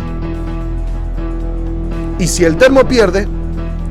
Y 2.19 2.26
si 2.26 2.45
el 2.45 2.57
termo 2.57 2.85
pierde, 2.85 3.29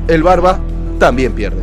el 0.08 0.22
barba 0.22 0.58
también 0.98 1.32
pierde. 1.32 1.59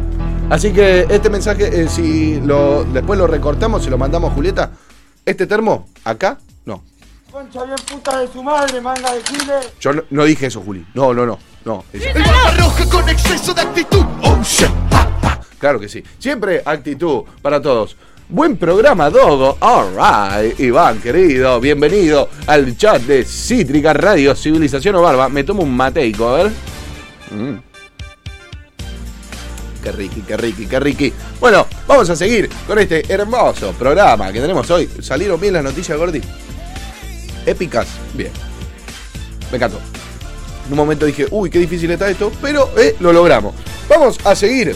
Así 0.49 0.71
que 0.71 1.05
este 1.09 1.29
mensaje, 1.29 1.81
eh, 1.81 1.89
si 1.89 2.39
lo, 2.39 2.85
después 2.85 3.19
lo 3.19 3.27
recortamos 3.27 3.85
y 3.85 3.89
lo 3.89 3.97
mandamos 3.97 4.31
a 4.31 4.33
Julieta, 4.33 4.71
este 5.25 5.45
termo, 5.45 5.89
acá, 6.05 6.37
no. 6.63 6.83
Concha 7.29 7.65
bien 7.65 7.75
puta 7.85 8.19
de 8.19 8.27
su 8.29 8.41
madre, 8.41 8.79
manga 8.79 9.13
de 9.13 9.21
chile. 9.23 9.53
Yo 9.81 9.91
no, 9.91 10.03
no 10.09 10.23
dije 10.23 10.45
eso, 10.45 10.61
Juli. 10.61 10.85
No, 10.93 11.13
no, 11.13 11.25
no. 11.25 11.37
no. 11.65 11.83
Roja 12.57 12.89
con 12.89 13.09
exceso 13.09 13.53
de 13.53 13.61
actitud. 13.61 14.05
Oh, 14.23 14.41
shit. 14.41 14.69
Ah, 14.91 15.09
ah. 15.23 15.41
Claro 15.59 15.81
que 15.81 15.89
sí. 15.89 16.01
Siempre 16.17 16.61
actitud 16.63 17.23
para 17.41 17.61
todos. 17.61 17.97
Buen 18.29 18.55
programa, 18.55 19.09
Dogo. 19.09 19.57
Alright. 19.59 20.57
Iván, 20.61 21.01
querido, 21.01 21.59
bienvenido 21.59 22.29
al 22.47 22.77
chat 22.77 23.01
de 23.01 23.25
Cítrica 23.25 23.91
Radio 23.91 24.33
Civilización 24.33 24.95
o 24.95 25.01
Barba. 25.01 25.27
Me 25.27 25.43
tomo 25.43 25.63
un 25.63 25.75
mateico, 25.75 26.29
a 26.29 26.43
ver. 26.43 26.51
Mm. 27.31 27.66
Qué 29.81 29.91
riqui, 29.91 30.21
qué 30.21 30.37
riqui, 30.37 30.65
qué 30.65 30.79
riqui. 30.79 31.13
Bueno, 31.39 31.67
vamos 31.87 32.09
a 32.09 32.15
seguir 32.15 32.49
con 32.65 32.79
este 32.79 33.03
hermoso 33.11 33.71
programa 33.73 34.31
que 34.31 34.41
tenemos 34.41 34.69
hoy. 34.69 34.89
¿Salieron 35.01 35.39
bien 35.39 35.53
las 35.53 35.63
noticias, 35.63 35.97
Gordi? 35.97 36.21
Épicas. 37.45 37.87
Bien. 38.13 38.31
Me 39.51 39.57
encantó. 39.57 39.79
En 40.65 40.73
un 40.73 40.77
momento 40.77 41.05
dije, 41.05 41.27
uy, 41.31 41.49
qué 41.49 41.59
difícil 41.59 41.89
está 41.91 42.09
esto, 42.09 42.31
pero 42.41 42.71
eh, 42.77 42.95
lo 42.99 43.13
logramos. 43.13 43.53
Vamos 43.87 44.17
a 44.25 44.35
seguir 44.35 44.75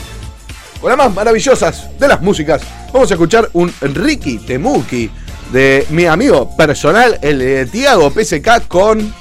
con 0.80 0.90
las 0.90 0.98
más 0.98 1.14
maravillosas 1.14 1.98
de 2.00 2.08
las 2.08 2.22
músicas. 2.22 2.62
Vamos 2.94 3.12
a 3.12 3.16
escuchar 3.16 3.50
un 3.54 3.74
Ricky 3.82 4.38
Temuki 4.40 5.10
de 5.52 5.86
mi 5.90 6.06
amigo 6.06 6.56
personal, 6.56 7.20
el 7.22 7.40
de 7.40 7.66
Tiago 7.66 8.10
PSK, 8.10 8.68
con 8.68 9.14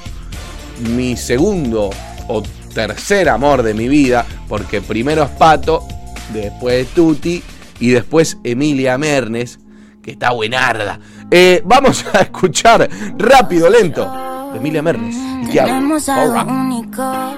mi 0.95 1.17
segundo 1.17 1.89
o 2.27 2.41
tercer 2.73 3.29
amor 3.29 3.63
de 3.63 3.73
mi 3.73 3.87
vida, 3.87 4.25
porque 4.47 4.81
primero 4.81 5.23
es 5.23 5.29
Pato, 5.31 5.85
después 6.33 6.87
Tuti 6.89 7.43
y 7.79 7.89
después 7.89 8.37
Emilia 8.43 8.97
Mernes, 8.97 9.59
que 10.03 10.11
está 10.11 10.31
buenarda. 10.31 10.99
Eh, 11.29 11.61
vamos 11.65 12.05
a 12.13 12.21
escuchar 12.21 12.89
rápido, 13.17 13.69
lento, 13.69 14.49
de 14.51 14.57
Emilia 14.57 14.81
Mernes. 14.81 15.15
y 15.15 15.59
único. 15.59 17.37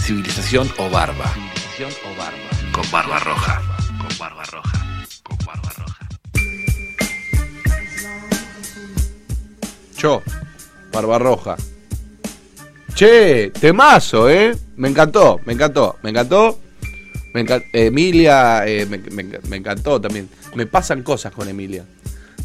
Civilización 0.00 0.70
o 0.78 0.88
barba. 0.90 1.24
Civilización 1.34 1.90
o 2.04 2.18
barba. 2.18 2.72
Con 2.72 2.90
barba 2.90 3.18
roja. 3.18 3.62
Con 3.98 4.18
barba 4.18 4.44
roja. 4.44 5.06
Con 5.22 5.38
barba 5.44 5.70
roja. 5.76 6.08
Yo, 9.98 10.22
Barbarroja. 10.96 11.56
Che, 12.96 13.50
temazo, 13.50 14.30
¿eh? 14.30 14.56
Me 14.76 14.88
encantó, 14.88 15.38
me 15.44 15.52
encantó, 15.52 15.98
me 16.02 16.08
encantó. 16.08 16.58
Me 17.34 17.44
Emilia, 17.74 18.66
eh, 18.66 18.86
me, 18.86 18.96
me- 18.96 19.38
me 19.50 19.56
encantó 19.56 20.00
también. 20.00 20.30
Me 20.54 20.64
pasan 20.64 21.02
cosas 21.02 21.30
con 21.34 21.46
Emilia. 21.46 21.84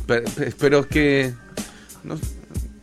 Pero, 0.05 0.29
pero 0.59 0.79
es 0.79 0.87
que... 0.87 1.33
No, 2.03 2.19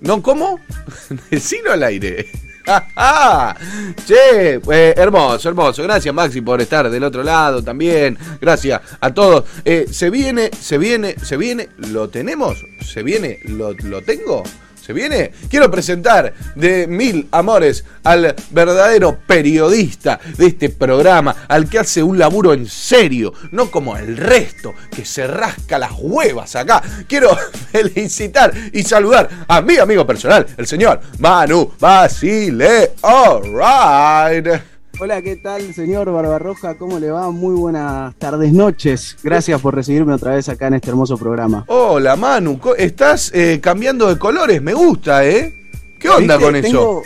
¿no 0.01 0.23
¿cómo? 0.23 0.59
Decilo 1.31 1.73
al 1.73 1.83
aire. 1.83 2.25
che, 4.07 4.55
eh, 4.55 4.95
hermoso, 4.97 5.51
hermoso. 5.51 5.83
Gracias 5.83 6.15
Maxi 6.15 6.41
por 6.41 6.63
estar 6.63 6.89
del 6.89 7.05
otro 7.05 7.23
lado 7.23 7.63
también. 7.63 8.17
Gracias 8.41 8.81
a 8.99 9.13
todos. 9.13 9.45
Eh, 9.67 9.85
se 9.91 10.09
viene, 10.09 10.51
se 10.59 10.79
viene, 10.79 11.17
se 11.23 11.37
viene. 11.37 11.69
¿Lo 11.77 12.09
tenemos? 12.09 12.65
¿Se 12.81 13.03
viene? 13.03 13.41
¿Lo, 13.45 13.75
lo 13.75 14.01
tengo? 14.01 14.43
¿Se 14.89 14.95
viene? 14.95 15.33
Quiero 15.51 15.71
presentar 15.71 16.33
de 16.55 16.87
mil 16.87 17.29
amores 17.31 17.85
al 18.05 18.35
verdadero 18.49 19.19
periodista 19.27 20.19
de 20.39 20.47
este 20.47 20.71
programa, 20.71 21.45
al 21.47 21.69
que 21.69 21.79
hace 21.79 22.03
un 22.03 22.19
laburo 22.19 22.55
en 22.55 22.67
serio, 22.67 23.35
no 23.51 23.71
como 23.71 23.99
el 23.99 24.17
resto, 24.17 24.73
que 24.91 25.05
se 25.05 25.27
rasca 25.27 25.79
las 25.79 25.93
huevas 25.99 26.57
acá. 26.57 26.83
Quiero 27.07 27.37
felicitar 27.71 28.51
y 28.73 28.83
saludar 28.83 29.29
a 29.47 29.61
mi 29.61 29.77
amigo 29.77 30.07
personal, 30.07 30.47
el 30.57 30.67
señor 30.67 31.03
Manu 31.19 31.71
Basile. 31.79 32.93
Alright. 33.03 34.78
Hola, 35.01 35.23
¿qué 35.23 35.37
tal, 35.37 35.73
señor 35.75 36.11
Barbarroja? 36.11 36.77
¿Cómo 36.77 36.99
le 36.99 37.11
va? 37.11 37.31
Muy 37.31 37.55
buenas 37.55 38.17
tardes, 38.17 38.53
noches. 38.53 39.17
Gracias 39.23 39.61
por 39.61 39.73
recibirme 39.75 40.13
otra 40.15 40.35
vez 40.35 40.49
acá 40.49 40.67
en 40.67 40.75
este 40.75 40.91
hermoso 40.91 41.17
programa. 41.17 41.65
Hola 41.69 42.17
Manu, 42.17 42.59
estás 42.77 43.31
eh, 43.33 43.61
cambiando 43.63 44.09
de 44.09 44.19
colores, 44.19 44.61
me 44.61 44.75
gusta, 44.75 45.25
¿eh? 45.25 45.55
¿Qué 46.01 46.09
onda 46.09 46.37
¿Viste? 46.37 46.45
con 46.45 46.57
eso? 46.57 46.69
Tengo, 46.69 47.03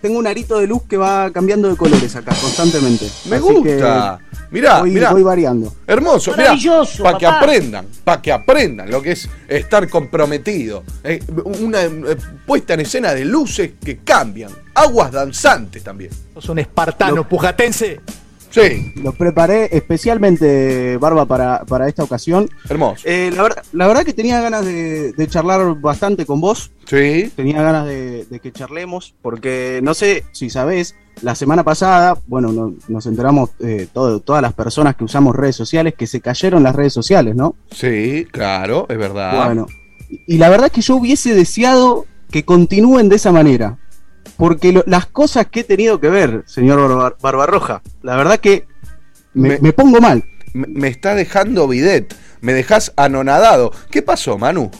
tengo 0.00 0.18
un 0.18 0.26
arito 0.26 0.58
de 0.58 0.66
luz 0.66 0.84
que 0.88 0.96
va 0.96 1.30
cambiando 1.30 1.68
de 1.68 1.76
colores 1.76 2.16
acá 2.16 2.34
constantemente. 2.40 3.06
Me 3.28 3.36
Así 3.36 3.52
gusta. 3.52 4.18
Mirá, 4.50 4.80
voy, 4.80 4.90
mirá. 4.92 5.10
voy 5.12 5.22
variando. 5.22 5.74
Hermoso, 5.86 6.30
mirá, 6.30 6.44
Maravilloso, 6.44 7.02
para 7.02 7.18
que 7.18 7.26
aprendan, 7.26 7.86
para 8.02 8.22
que 8.22 8.32
aprendan 8.32 8.90
lo 8.90 9.02
que 9.02 9.12
es 9.12 9.28
estar 9.46 9.86
comprometido. 9.90 10.84
Eh, 11.04 11.20
una 11.60 11.82
eh, 11.82 12.16
puesta 12.46 12.72
en 12.74 12.80
escena 12.80 13.12
de 13.12 13.26
luces 13.26 13.72
que 13.84 13.98
cambian, 13.98 14.52
aguas 14.76 15.10
danzantes 15.12 15.82
también. 15.82 16.10
Sos 16.34 16.48
un 16.48 16.58
espartano 16.60 17.28
pujatense. 17.28 18.00
Sí. 18.50 18.92
Lo 19.02 19.12
preparé 19.12 19.68
especialmente, 19.76 20.96
Barba, 20.98 21.26
para, 21.26 21.64
para 21.64 21.88
esta 21.88 22.02
ocasión. 22.04 22.48
Hermoso. 22.68 23.02
Eh, 23.04 23.30
la, 23.34 23.42
ver- 23.42 23.62
la 23.72 23.86
verdad 23.86 24.04
que 24.04 24.14
tenía 24.14 24.40
ganas 24.40 24.64
de, 24.64 25.12
de 25.12 25.28
charlar 25.28 25.78
bastante 25.80 26.24
con 26.24 26.40
vos. 26.40 26.70
Sí. 26.86 27.30
Tenía 27.36 27.60
ganas 27.62 27.86
de, 27.86 28.24
de 28.24 28.40
que 28.40 28.52
charlemos, 28.52 29.14
porque 29.20 29.80
no 29.82 29.92
sé 29.92 30.24
si 30.32 30.48
sabés, 30.48 30.94
la 31.20 31.34
semana 31.34 31.64
pasada, 31.64 32.16
bueno, 32.26 32.50
no- 32.52 32.74
nos 32.88 33.04
enteramos 33.06 33.50
eh, 33.60 33.88
todo- 33.92 34.20
todas 34.20 34.40
las 34.40 34.54
personas 34.54 34.96
que 34.96 35.04
usamos 35.04 35.36
redes 35.36 35.56
sociales 35.56 35.94
que 35.94 36.06
se 36.06 36.20
cayeron 36.22 36.62
las 36.62 36.74
redes 36.74 36.94
sociales, 36.94 37.34
¿no? 37.36 37.56
Sí, 37.72 38.26
claro, 38.30 38.86
es 38.88 38.96
verdad. 38.96 39.44
Bueno, 39.44 39.66
y 40.26 40.38
la 40.38 40.48
verdad 40.48 40.70
que 40.70 40.80
yo 40.80 40.96
hubiese 40.96 41.34
deseado 41.34 42.06
que 42.30 42.44
continúen 42.44 43.08
de 43.10 43.16
esa 43.16 43.32
manera. 43.32 43.78
Porque 44.36 44.72
lo- 44.72 44.84
las 44.86 45.06
cosas 45.06 45.46
que 45.46 45.60
he 45.60 45.64
tenido 45.64 45.98
que 46.00 46.10
ver, 46.10 46.44
señor 46.46 46.78
Barba- 46.80 47.16
Barbarroja, 47.20 47.82
la 48.02 48.16
verdad 48.16 48.38
que 48.38 48.66
me, 49.34 49.50
Me- 49.50 49.58
me 49.60 49.72
pongo 49.72 50.00
mal. 50.00 50.24
Me, 50.52 50.66
me 50.68 50.88
está 50.88 51.14
dejando 51.14 51.66
bidet, 51.68 52.14
me 52.40 52.52
dejas 52.52 52.92
anonadado. 52.96 53.72
¿Qué 53.90 54.02
pasó, 54.02 54.38
Manu? 54.38 54.70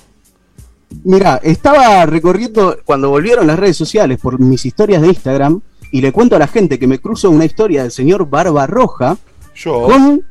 Mira, 1.05 1.41
estaba 1.43 2.07
recorriendo 2.07 2.79
cuando 2.85 3.11
volvieron 3.11 3.47
las 3.47 3.59
redes 3.59 3.77
sociales 3.77 4.19
por 4.21 4.39
mis 4.39 4.65
historias 4.65 5.03
de 5.03 5.09
Instagram 5.09 5.61
y 5.91 6.01
le 6.01 6.13
cuento 6.13 6.37
a 6.37 6.39
la 6.39 6.47
gente 6.47 6.79
que 6.79 6.87
me 6.87 6.99
cruzo 7.01 7.31
una 7.31 7.45
historia 7.45 7.83
del 7.83 7.91
señor 7.91 8.29
Barbarroja 8.31 9.17
Yo. 9.55 9.83
con, 9.83 10.25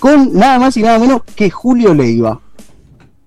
con 0.00 0.32
nada 0.32 0.58
más 0.58 0.76
y 0.76 0.82
nada 0.82 0.98
menos 0.98 1.22
que 1.36 1.50
Julio 1.50 1.94
Leiva. 1.94 2.40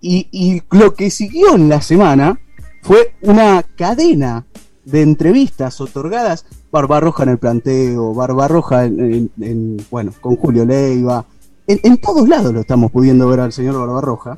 Y, 0.02 0.28
y 0.32 0.62
lo 0.76 0.94
que 0.94 1.10
siguió 1.10 1.56
en 1.56 1.70
la 1.70 1.82
semana 1.82 2.40
fue 2.86 3.16
una 3.22 3.64
cadena 3.76 4.46
de 4.86 5.02
entrevistas 5.02 5.82
otorgadas 5.82 6.46
Barbarroja 6.72 7.24
en 7.24 7.30
el 7.30 7.38
planteo, 7.38 8.14
Barbarroja 8.14 8.86
en, 8.86 9.00
en- 9.00 9.32
en- 9.42 9.78
bueno, 9.90 10.14
con 10.22 10.36
Julio 10.36 10.66
Leiva. 10.66 11.26
En, 11.68 11.80
en 11.84 11.98
todos 11.98 12.28
lados 12.30 12.54
lo 12.54 12.60
estamos 12.62 12.92
pudiendo 12.92 13.28
ver 13.28 13.40
al 13.40 13.52
señor 13.54 13.78
Barbarroja. 13.80 14.36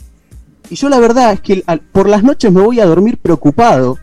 Y 0.70 0.76
yo 0.76 0.88
la 0.90 1.00
verdad 1.00 1.34
es 1.34 1.42
que 1.42 1.64
al- 1.68 1.82
por 1.82 2.08
las 2.08 2.24
noches 2.24 2.52
me 2.52 2.62
voy 2.62 2.80
a 2.80 2.86
dormir 2.86 3.18
preocupado, 3.18 3.98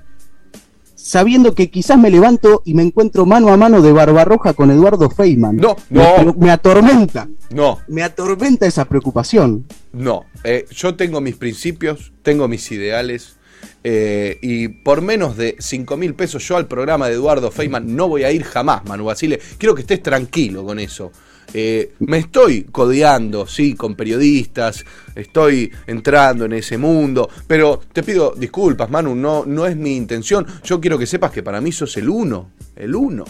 sabiendo 0.95 1.55
que 1.55 1.71
quizás 1.71 1.99
me 1.99 2.11
levanto 2.11 2.63
y 2.65 2.75
me 2.75 2.83
encuentro 2.83 3.27
mano 3.27 3.49
a 3.53 3.57
mano 3.57 3.81
de 3.83 3.93
Barbarroja 3.93 4.53
con 4.55 4.71
Eduardo 4.71 5.11
Feynman. 5.11 5.57
No, 5.57 5.77
Me- 5.91 6.25
no. 6.25 6.35
me 6.35 6.51
atormenta. 6.51 7.29
No, 7.51 7.79
Me 7.89 8.03
atormenta 8.03 8.67
esa 8.67 8.85
preocupación. 8.85 9.65
no. 9.93 10.25
Eh, 10.43 10.67
yo 10.71 10.95
tengo 10.97 11.21
mis 11.23 11.37
principios, 11.37 12.13
tengo 12.23 12.49
mis 12.49 12.71
ideales. 12.73 13.37
Eh, 13.85 14.39
y 14.43 14.69
por 14.69 15.03
menos 15.03 15.37
de 15.37 15.57
5 15.59 15.97
mil 15.99 16.15
pesos 16.15 16.47
yo 16.49 16.57
al 16.57 16.67
programa 16.67 17.07
de 17.09 17.15
Eduardo 17.15 17.51
Feynman 17.51 17.95
no 17.95 18.09
voy 18.09 18.25
a 18.25 18.33
ir 18.33 18.43
jamás, 18.45 18.85
Manu 18.87 19.05
Basile. 19.05 19.39
Quiero 19.59 19.75
que 19.75 19.83
estés 19.83 20.03
tranquilo 20.03 20.65
con 20.65 20.79
eso. 20.79 21.13
Eh, 21.53 21.93
me 22.01 22.19
estoy 22.19 22.65
codeando, 22.65 23.47
sí, 23.47 23.75
con 23.75 23.95
periodistas, 23.95 24.85
estoy 25.15 25.71
entrando 25.87 26.47
en 26.47 26.55
ese 26.55 26.79
mundo, 26.79 27.29
pero 27.47 27.81
te 27.93 28.03
pido 28.03 28.35
disculpas, 28.37 28.91
Manu, 28.91 29.15
no, 29.15 29.45
no 29.47 29.67
es 29.67 29.77
mi 29.77 29.95
intención. 29.97 30.47
Yo 30.65 30.81
quiero 30.81 30.99
que 30.99 31.07
sepas 31.07 31.31
que 31.31 31.43
para 31.45 31.61
mí 31.61 31.71
sos 31.71 31.97
el 31.99 32.09
uno, 32.09 32.51
el 32.75 32.95
uno. 32.97 33.25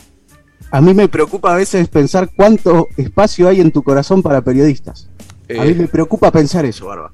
A 0.71 0.81
mí 0.81 0.93
me 0.95 1.09
preocupa 1.09 1.53
a 1.55 1.57
veces 1.57 1.89
pensar 1.89 2.31
cuánto 2.37 2.89
espacio 2.97 3.49
hay 3.49 3.61
en 3.61 3.71
tu 3.73 3.83
corazón 3.83 4.23
para 4.23 4.43
periodistas. 4.43 5.09
A 5.55 5.65
Eh, 5.65 5.65
mí 5.67 5.75
me 5.75 5.89
preocupa 5.89 6.31
pensar 6.33 6.65
eso, 6.65 6.87
Barba. 6.87 7.13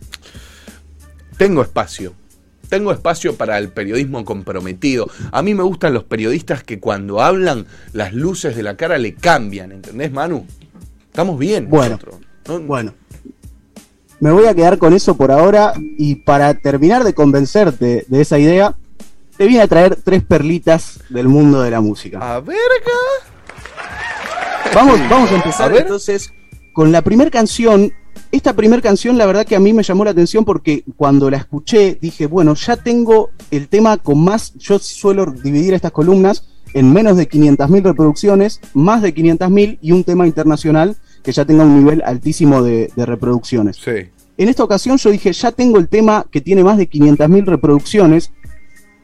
tengo 1.37 1.63
espacio. 1.63 2.15
Tengo 2.71 2.93
espacio 2.93 3.35
para 3.37 3.59
el 3.59 3.69
periodismo 3.69 4.25
comprometido. 4.25 5.11
A 5.33 5.43
mí 5.43 5.55
me 5.55 5.63
gustan 5.65 5.93
los 5.93 6.05
periodistas 6.05 6.63
que 6.65 6.79
cuando 6.81 7.21
hablan 7.21 7.67
las 7.93 8.15
luces 8.15 8.57
de 8.57 8.63
la 8.63 8.77
cara 8.77 8.97
le 8.97 9.15
cambian, 9.15 9.73
¿entendés, 9.73 10.11
Manu? 10.13 10.47
Estamos 11.07 11.39
bien. 11.39 11.69
Bueno, 11.69 11.97
nosotros. 11.97 12.21
No- 12.47 12.61
Bueno, 12.61 12.95
me 14.21 14.31
voy 14.31 14.47
a 14.47 14.55
quedar 14.55 14.79
con 14.79 14.93
eso 14.95 15.17
por 15.17 15.31
ahora 15.33 15.73
y 15.99 16.15
para 16.17 16.55
terminar 16.55 17.05
de 17.05 17.13
convencerte 17.13 18.05
de 18.07 18.21
esa 18.21 18.39
idea, 18.39 18.77
te 19.37 19.47
vine 19.47 19.63
a 19.63 19.67
traer 19.69 19.97
tres 19.97 20.23
perlitas 20.23 21.01
del 21.09 21.27
mundo 21.29 21.63
de 21.63 21.71
la 21.71 21.81
música. 21.81 22.19
A 22.37 22.41
ver, 22.41 22.57
Vamos, 24.75 25.01
vamos 25.09 25.31
a 25.33 25.35
empezar 25.35 25.71
A 25.71 25.73
ver. 25.73 25.83
entonces 25.83 26.33
con 26.73 26.93
la 26.93 27.03
primera 27.03 27.31
canción. 27.31 27.93
Esta 28.33 28.55
primera 28.55 28.81
canción, 28.81 29.19
la 29.19 29.27
verdad 29.27 29.47
que 29.47 29.57
a 29.57 29.61
mí 29.61 29.73
me 29.73 29.83
llamó 29.83 30.05
la 30.05 30.13
atención 30.13 30.45
porque 30.45 30.85
cuando 30.97 31.31
la 31.31 31.39
escuché 31.39 31.99
dije, 32.01 32.27
bueno, 32.27 32.55
ya 32.55 32.77
tengo 32.77 33.31
el 33.51 33.69
tema 33.69 33.97
con 33.97 34.23
más. 34.23 34.55
Yo 34.55 34.79
suelo 34.79 35.27
dividir 35.27 35.75
estas 35.75 35.91
columnas 35.91 36.45
en 36.73 36.93
menos 36.93 37.17
de 37.17 37.29
500.000 37.29 37.83
reproducciones, 37.83 38.61
más 38.75 39.03
de 39.03 39.15
500.000 39.15 39.79
y 39.83 39.93
un 39.93 40.05
tema 40.05 40.27
internacional 40.27 40.97
que 41.25 41.33
ya 41.33 41.45
tenga 41.45 41.65
un 41.65 41.77
nivel 41.79 42.03
altísimo 42.05 42.63
de, 42.63 42.93
de 42.95 43.07
reproducciones. 43.07 43.77
Sí. 43.77 44.11
En 44.41 44.49
esta 44.49 44.65
ocasión 44.65 44.97
yo 44.97 45.11
dije, 45.11 45.33
ya 45.33 45.53
tengo 45.53 45.79
el 45.79 45.89
tema 45.89 46.25
que 46.31 46.41
tiene 46.41 46.65
más 46.65 46.79
de 46.79 46.89
500.000 46.89 47.45
reproducciones. 47.45 48.33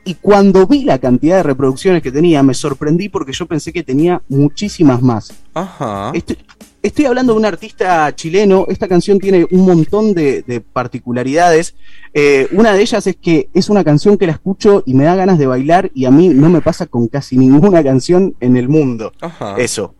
Y 0.06 0.14
cuando 0.14 0.68
vi 0.68 0.84
la 0.84 0.98
cantidad 0.98 1.38
de 1.38 1.42
reproducciones 1.42 2.00
que 2.00 2.12
tenía, 2.12 2.40
me 2.44 2.54
sorprendí 2.54 3.08
porque 3.08 3.32
yo 3.32 3.44
pensé 3.46 3.72
que 3.72 3.82
tenía 3.82 4.22
muchísimas 4.28 5.02
más. 5.02 5.34
Ajá. 5.52 6.12
Estoy, 6.14 6.38
estoy 6.80 7.06
hablando 7.06 7.32
de 7.32 7.40
un 7.40 7.44
artista 7.44 8.14
chileno. 8.14 8.66
Esta 8.68 8.86
canción 8.86 9.18
tiene 9.18 9.48
un 9.50 9.66
montón 9.66 10.14
de, 10.14 10.42
de 10.42 10.60
particularidades. 10.60 11.74
Eh, 12.14 12.46
una 12.52 12.72
de 12.72 12.82
ellas 12.82 13.04
es 13.08 13.16
que 13.16 13.48
es 13.52 13.68
una 13.68 13.82
canción 13.82 14.16
que 14.16 14.26
la 14.26 14.32
escucho 14.34 14.84
y 14.86 14.94
me 14.94 15.02
da 15.02 15.16
ganas 15.16 15.38
de 15.38 15.48
bailar 15.48 15.90
y 15.92 16.04
a 16.04 16.12
mí 16.12 16.28
no 16.28 16.50
me 16.50 16.60
pasa 16.60 16.86
con 16.86 17.08
casi 17.08 17.36
ninguna 17.36 17.82
canción 17.82 18.36
en 18.38 18.56
el 18.56 18.68
mundo. 18.68 19.12
Ajá. 19.20 19.56
Eso. 19.58 19.96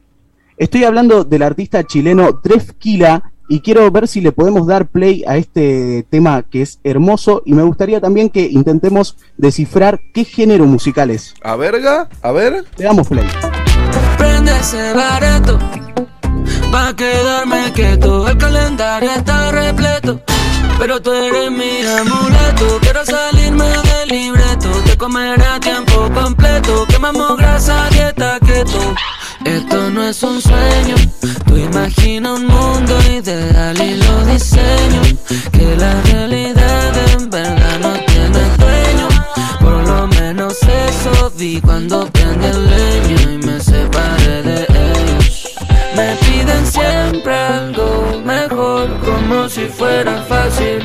Estoy 0.57 0.85
hablando 0.85 1.25
del 1.25 1.43
artista 1.43 1.83
chileno 1.83 2.31
Drefkila 2.45 3.33
y 3.49 3.61
quiero 3.61 3.91
ver 3.91 4.09
si 4.09 4.21
le 4.21 4.33
podemos 4.33 4.67
dar 4.67 4.87
play 4.87 5.25
a 5.27 5.37
este 5.37 6.07
tema 6.11 6.43
que 6.43 6.63
es 6.63 6.81
hermoso 6.85 7.43
y 7.45 7.55
me 7.55 7.63
gustaría 7.63 8.01
también 8.01 8.31
que 8.31 8.43
intentemos 8.43 9.17
descifrar 9.37 10.01
qué 10.13 10.25
género 10.25 10.67
musical 10.67 11.11
es. 11.11 11.35
A 11.43 11.57
verga, 11.57 12.09
a 12.23 12.33
ver. 12.33 12.65
Le 12.77 12.85
damos 12.85 13.09
play. 13.09 13.27
Prende 14.19 14.53
ese 14.59 14.93
bareto 14.95 15.59
Pa' 16.71 16.95
quedarme 16.95 17.73
quieto 17.73 18.29
El 18.29 18.37
calendario 18.39 19.11
está 19.11 19.51
repleto 19.51 20.21
Pero 20.79 21.01
tú 21.01 21.13
eres 21.13 21.51
mi 21.51 21.83
amuleto 21.87 22.79
Quiero 22.81 23.05
salirme 23.05 23.65
del 23.65 24.09
libreto 24.09 24.69
Te 24.85 24.97
comeré 24.97 25.45
a 25.45 25.61
tiempo 25.61 26.11
completo 26.15 26.87
Quemamos 26.89 27.37
grasa, 27.37 27.89
dieta 27.91 28.39
keto 28.41 28.95
Esto 29.45 29.91
no 29.91 30.03
es 30.05 30.23
un 30.23 30.41
sueño 30.41 30.97
Tú 31.57 31.63
imagina 31.63 32.35
un 32.35 32.47
mundo 32.47 32.99
ideal 33.11 33.81
y 33.81 33.95
lo 33.95 34.27
diseño 34.27 35.01
Que 35.53 35.75
la 35.77 36.03
realidad 36.03 36.93
en 37.15 37.31
verdad 37.31 37.79
no 37.81 37.95
tiene 37.95 38.41
dueño 38.59 39.09
Por 39.63 39.89
lo 39.89 40.07
menos 40.07 40.59
eso 40.63 41.33
vi 41.35 41.59
cuando 41.63 42.13
prendí 42.13 42.47
el 42.47 42.67
leño 42.67 43.33
y 43.33 43.39
me 43.47 43.59
separé 43.59 44.43
de 44.43 44.67
ellos. 44.69 45.55
Me 45.97 46.15
piden 46.27 46.67
siempre 46.67 47.35
algo 47.35 48.21
mejor, 48.23 48.91
como 49.01 49.49
si 49.49 49.65
fuera 49.65 50.23
fácil. 50.29 50.83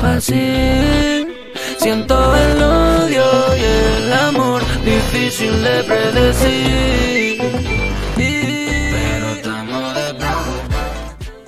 Fácil. 0.00 1.34
Siento 1.78 2.14
el 2.36 2.62
odio 2.62 3.24
y 3.56 4.04
el 4.04 4.12
amor, 4.12 4.62
difícil 4.84 5.64
de 5.64 5.82
predecir. 5.82 7.36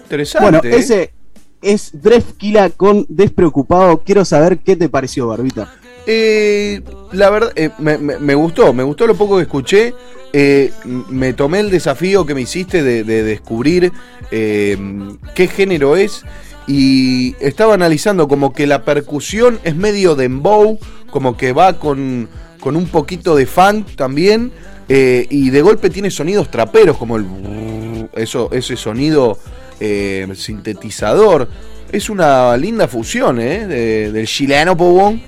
Interesante. 0.09 0.51
Bueno, 0.51 0.61
¿eh? 0.65 0.79
ese 0.81 1.13
es 1.61 1.91
Drefkila 1.93 2.71
con 2.71 3.05
Despreocupado. 3.11 3.99
Quiero 4.05 4.25
saber 4.25 4.59
qué 4.59 4.75
te 4.77 4.89
pareció, 4.89 5.27
Barbita. 5.29 5.75
Eh, 6.07 6.81
la 7.13 7.29
verdad, 7.29 7.53
eh, 7.55 7.69
me, 7.79 7.99
me- 7.99 8.19
me 8.19 8.35
gustó, 8.35 8.73
me 8.73 8.83
gustó 8.83 9.07
lo 9.07 9.15
poco 9.15 9.37
que 9.37 9.43
escuché. 9.43 9.93
Eh, 10.33 10.73
me 11.11 11.35
tomé 11.35 11.61
el 11.61 11.71
desafío 11.71 12.25
que 12.25 12.35
me 12.35 12.41
hiciste 12.43 12.83
de, 12.83 13.05
de 13.05 13.23
descubrir 13.23 13.93
qué 14.31 15.49
género 15.55 15.97
es. 15.97 16.23
Y 16.67 17.35
estaba 17.41 17.75
analizando 17.75 18.29
como 18.29 18.53
que 18.53 18.67
la 18.67 18.85
percusión 18.85 19.59
es 19.65 19.75
medio 19.77 20.15
dembow, 20.15 20.79
como 21.11 21.37
que 21.37 21.53
va 21.53 21.79
con, 21.79 22.29
con 22.61 22.77
un 22.77 22.87
poquito 22.89 23.37
de 23.37 23.47
funk 23.47 23.95
también. 23.97 24.53
y 24.89 25.51
de 25.51 25.61
golpe 25.63 25.91
tiene 25.91 26.11
sonidos 26.11 26.51
traperos, 26.51 26.97
como 26.97 27.17
el 27.17 27.27
eso, 28.17 28.49
ese 28.53 28.77
sonido 28.77 29.39
eh, 29.81 30.27
sintetizador. 30.35 31.49
Es 31.91 32.11
una 32.11 32.57
linda 32.57 32.87
fusión, 32.89 33.41
¿eh? 33.41 33.67
de- 33.67 34.13
del 34.13 34.27
chileno, 34.27 34.77
Pobón. 34.77 35.23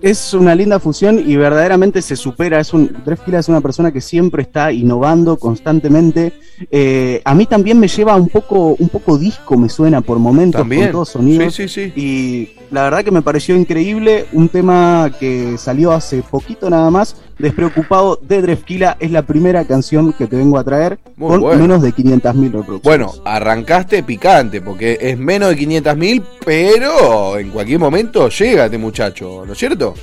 Es 0.00 0.34
una 0.34 0.52
linda 0.56 0.80
fusión 0.80 1.22
y 1.24 1.36
verdaderamente 1.36 2.02
se 2.02 2.16
supera. 2.16 2.58
Es 2.58 2.72
un 2.74 2.92
Drefkila 3.04 3.38
es 3.38 3.48
una 3.48 3.60
persona 3.60 3.92
que 3.92 4.00
siempre 4.00 4.42
está 4.42 4.72
innovando 4.72 5.36
constantemente. 5.36 6.32
Eh, 6.72 7.22
a 7.24 7.34
mí 7.36 7.46
también 7.46 7.78
me 7.78 7.86
lleva 7.86 8.16
un 8.16 8.28
poco, 8.28 8.74
un 8.80 8.88
poco 8.88 9.16
disco, 9.16 9.56
me 9.56 9.68
suena 9.68 10.00
por 10.00 10.18
momentos 10.18 10.60
También. 10.60 10.82
con 10.86 10.92
todos 10.92 11.10
sonidos. 11.10 11.54
Sí, 11.54 11.68
sí, 11.68 11.92
sí. 11.94 12.00
Y 12.00 12.50
la 12.74 12.82
verdad 12.82 13.04
que 13.04 13.12
me 13.12 13.22
pareció 13.22 13.54
increíble. 13.54 14.26
Un 14.32 14.48
tema 14.48 15.08
que 15.20 15.56
salió 15.56 15.92
hace 15.92 16.22
poquito 16.22 16.68
nada 16.68 16.90
más. 16.90 17.14
Despreocupado 17.42 18.20
de 18.22 18.40
Drefkila 18.40 18.96
es 19.00 19.10
la 19.10 19.22
primera 19.22 19.64
canción 19.64 20.12
que 20.12 20.28
te 20.28 20.36
vengo 20.36 20.58
a 20.58 20.64
traer 20.64 21.00
Muy 21.16 21.28
con 21.30 21.40
bueno. 21.40 21.60
menos 21.60 21.82
de 21.82 21.92
500.000 21.92 22.44
reproducciones. 22.52 22.82
Bueno, 22.84 23.12
arrancaste 23.24 24.02
picante, 24.04 24.60
porque 24.60 24.96
es 25.00 25.18
menos 25.18 25.48
de 25.50 25.56
500 25.56 25.96
mil, 25.96 26.22
pero 26.46 27.36
en 27.38 27.50
cualquier 27.50 27.80
momento 27.80 28.28
llega 28.28 28.66
este 28.66 28.78
muchacho, 28.78 29.42
¿no 29.44 29.54
es 29.54 29.58
cierto? 29.58 29.94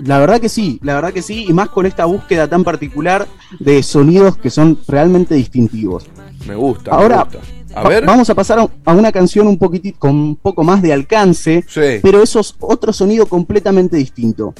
La 0.00 0.18
verdad 0.18 0.38
que 0.38 0.50
sí, 0.50 0.78
la 0.82 0.94
verdad 0.96 1.14
que 1.14 1.22
sí, 1.22 1.46
y 1.48 1.52
más 1.54 1.70
con 1.70 1.86
esta 1.86 2.04
búsqueda 2.04 2.46
tan 2.46 2.62
particular 2.62 3.26
de 3.58 3.82
sonidos 3.82 4.36
que 4.36 4.50
son 4.50 4.78
realmente 4.86 5.34
distintivos. 5.34 6.04
Me 6.46 6.54
gusta. 6.54 6.90
Ahora, 6.90 7.24
me 7.24 7.38
gusta. 7.38 7.80
A 7.80 7.88
ver. 7.88 8.04
vamos 8.04 8.28
a 8.28 8.34
pasar 8.34 8.58
a, 8.58 8.68
a 8.84 8.92
una 8.92 9.10
canción 9.12 9.46
un 9.46 9.56
poquitito 9.56 9.98
con 9.98 10.10
un 10.14 10.36
poco 10.36 10.62
más 10.62 10.82
de 10.82 10.92
alcance, 10.92 11.64
Sí. 11.66 12.00
pero 12.02 12.22
eso 12.22 12.40
es 12.40 12.54
otro 12.60 12.92
sonido 12.92 13.24
completamente 13.24 13.96
distinto. 13.96 14.52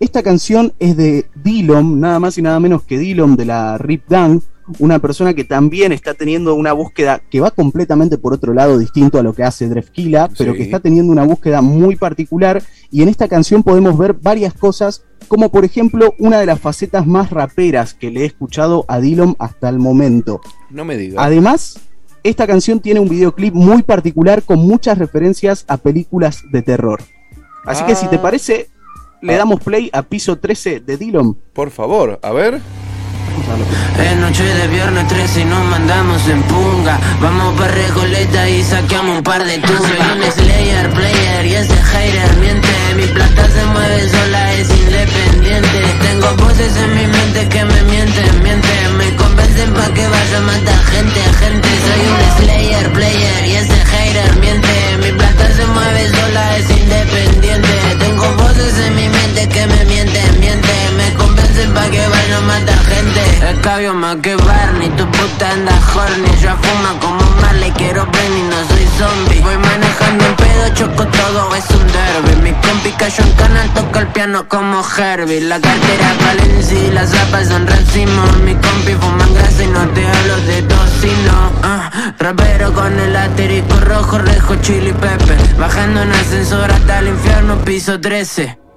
Esta 0.00 0.22
canción 0.22 0.72
es 0.78 0.96
de 0.96 1.26
Dillom, 1.44 2.00
nada 2.00 2.18
más 2.18 2.38
y 2.38 2.42
nada 2.42 2.58
menos 2.58 2.82
que 2.84 2.98
Dillom 2.98 3.36
de 3.36 3.44
la 3.44 3.76
Rip 3.76 4.04
Gang, 4.08 4.40
una 4.78 4.98
persona 4.98 5.34
que 5.34 5.44
también 5.44 5.92
está 5.92 6.14
teniendo 6.14 6.54
una 6.54 6.72
búsqueda 6.72 7.20
que 7.30 7.40
va 7.40 7.50
completamente 7.50 8.16
por 8.16 8.32
otro 8.32 8.54
lado 8.54 8.78
distinto 8.78 9.18
a 9.18 9.22
lo 9.22 9.34
que 9.34 9.42
hace 9.42 9.68
Drefkila, 9.68 10.30
pero 10.38 10.52
Sí. 10.52 10.58
que 10.58 10.62
está 10.64 10.80
teniendo 10.80 11.12
una 11.12 11.24
búsqueda 11.24 11.60
muy 11.60 11.96
particular 11.96 12.62
y 12.90 13.02
en 13.02 13.08
esta 13.08 13.28
canción 13.28 13.62
podemos 13.62 13.98
ver 13.98 14.14
varias 14.14 14.54
cosas, 14.54 15.02
como 15.28 15.50
por 15.50 15.64
ejemplo 15.66 16.14
una 16.18 16.38
de 16.38 16.46
las 16.46 16.60
facetas 16.60 17.06
más 17.06 17.28
raperas 17.30 17.92
que 17.92 18.10
le 18.10 18.22
he 18.22 18.24
escuchado 18.24 18.86
a 18.88 19.00
Dillom 19.00 19.34
hasta 19.38 19.68
el 19.68 19.78
momento. 19.80 20.40
No 20.70 20.84
me 20.86 20.96
digas. 20.96 21.22
Además, 21.22 21.78
esta 22.22 22.46
canción 22.46 22.80
tiene 22.80 23.00
un 23.00 23.08
videoclip 23.08 23.52
muy 23.52 23.82
particular 23.82 24.42
con 24.44 24.60
muchas 24.60 24.96
referencias 24.96 25.64
a 25.68 25.76
películas 25.76 26.42
de 26.50 26.62
terror. 26.62 27.00
Así 27.66 27.84
que 27.84 27.94
si 27.94 28.06
te 28.06 28.16
Ah. 28.16 28.22
parece, 28.22 28.68
le 29.22 29.34
Ah. 29.34 29.38
damos 29.38 29.60
play 29.60 29.90
a 29.92 30.02
piso 30.02 30.36
13 30.38 30.80
de 30.80 30.96
Dillon. 30.96 31.36
Por 31.52 31.70
favor, 31.70 32.18
a 32.22 32.30
ver. 32.32 32.60
Es 33.98 34.16
noche 34.18 34.42
de 34.44 34.68
viernes 34.68 35.06
13 35.08 35.40
y 35.42 35.44
nos 35.44 35.64
mandamos 35.66 36.26
en 36.28 36.42
punga. 36.44 36.98
Vamos 37.20 37.58
pa' 37.58 37.68
Recoleta 37.68 38.48
y 38.48 38.62
saqueamos 38.62 39.18
un 39.18 39.22
par 39.22 39.44
de. 39.44 39.54
Soy 39.60 40.00
un 40.14 40.32
Slayer 40.32 40.90
player 40.90 41.46
y 41.46 41.54
ese 41.54 41.74
hater 41.76 42.36
miente. 42.36 42.68
Mi 42.96 43.06
plata 43.06 43.48
se 43.48 43.64
mueve 43.66 44.08
sola, 44.08 44.52
es 44.54 44.70
independiente. 44.70 45.78
Tengo 46.02 46.28
voces 46.44 46.76
en 46.76 46.94
mi 46.94 47.06
mente 47.06 47.48
que 47.48 47.64
me 47.64 47.82
mienten, 47.84 48.42
mienten. 48.42 48.96
Me 48.98 49.16
convencen 49.16 49.72
pa' 49.74 49.92
que 49.94 50.06
vaya 50.08 50.38
a 50.38 50.40
matar 50.40 50.84
gente, 50.92 51.20
gente. 51.40 51.68
Soy 51.86 52.02
un 52.10 52.44
Slayer 52.46 52.92
player 52.92 53.46
y 53.46 53.52
ese 53.56 53.76
hater 53.92 54.36
miente. 54.40 54.68
Mi 55.02 55.12
plata 55.12 55.46
se 55.56 55.66
mueve 55.66 56.08
sola, 56.08 56.56
es 56.58 56.70
independiente. 56.70 57.68
Tengo 57.98 58.26
voces 58.36 58.49
en 58.86 58.94
mi 58.94 59.08
mente 59.08 59.48
que 59.48 59.66
me 59.66 59.84
mienten, 59.84 60.40
mienten. 60.40 60.96
Me 60.96 61.14
convencen 61.14 61.72
pa' 61.72 61.88
que 61.90 62.06
vaya 62.06 62.38
a 62.38 62.40
matar 62.40 62.78
gente. 62.84 63.50
Escabio 63.50 63.94
más 63.94 64.16
que 64.16 64.36
Barney, 64.36 64.88
tu 64.90 65.04
puta 65.10 65.50
anda 65.50 65.72
horny. 65.94 66.30
Yo 66.42 66.50
fuma 66.62 66.98
como 67.00 67.22
Marley, 67.40 67.70
quiero 67.72 68.06
Benny, 68.06 68.42
no 68.42 68.56
soy 68.68 68.86
zombie. 68.98 69.40
Voy 69.40 69.56
manejando 69.58 70.24
un 70.26 70.36
pedo, 70.36 70.74
choco 70.74 71.06
todo, 71.06 71.54
es 71.54 71.68
un 71.70 71.86
derby. 71.86 72.42
Mi 72.42 72.52
compi 72.52 72.90
cayó 72.92 73.22
en 73.24 73.32
canal, 73.32 73.68
toca 73.74 74.00
el 74.00 74.06
piano 74.08 74.48
como 74.48 74.82
Herbie. 74.96 75.40
La 75.40 75.60
cartera 75.60 76.14
Valencia 76.26 76.78
y 76.78 76.90
las 76.90 77.10
zapas 77.10 77.48
son 77.48 77.66
racimo. 77.66 78.22
Mi 78.44 78.54
compi 78.54 78.94
fuman 78.94 79.34
grasa 79.34 79.62
y 79.62 79.66
no 79.68 79.88
te 79.88 80.06
hablo 80.06 80.36
de 80.46 80.62
tocino. 80.62 81.52
Ah, 81.62 81.90
rapero 82.18 82.72
con 82.72 82.98
el 82.98 83.16
asterisco 83.16 83.80
rojo, 83.80 84.18
rejo, 84.18 84.54
chili, 84.56 84.92
pepe. 84.92 85.36
Bajando 85.58 86.02
en 86.02 86.12
ascensor 86.12 86.70
hasta 86.70 86.98
el 87.00 87.08
infierno, 87.08 87.56
piso 87.64 88.00
13. 88.00 88.69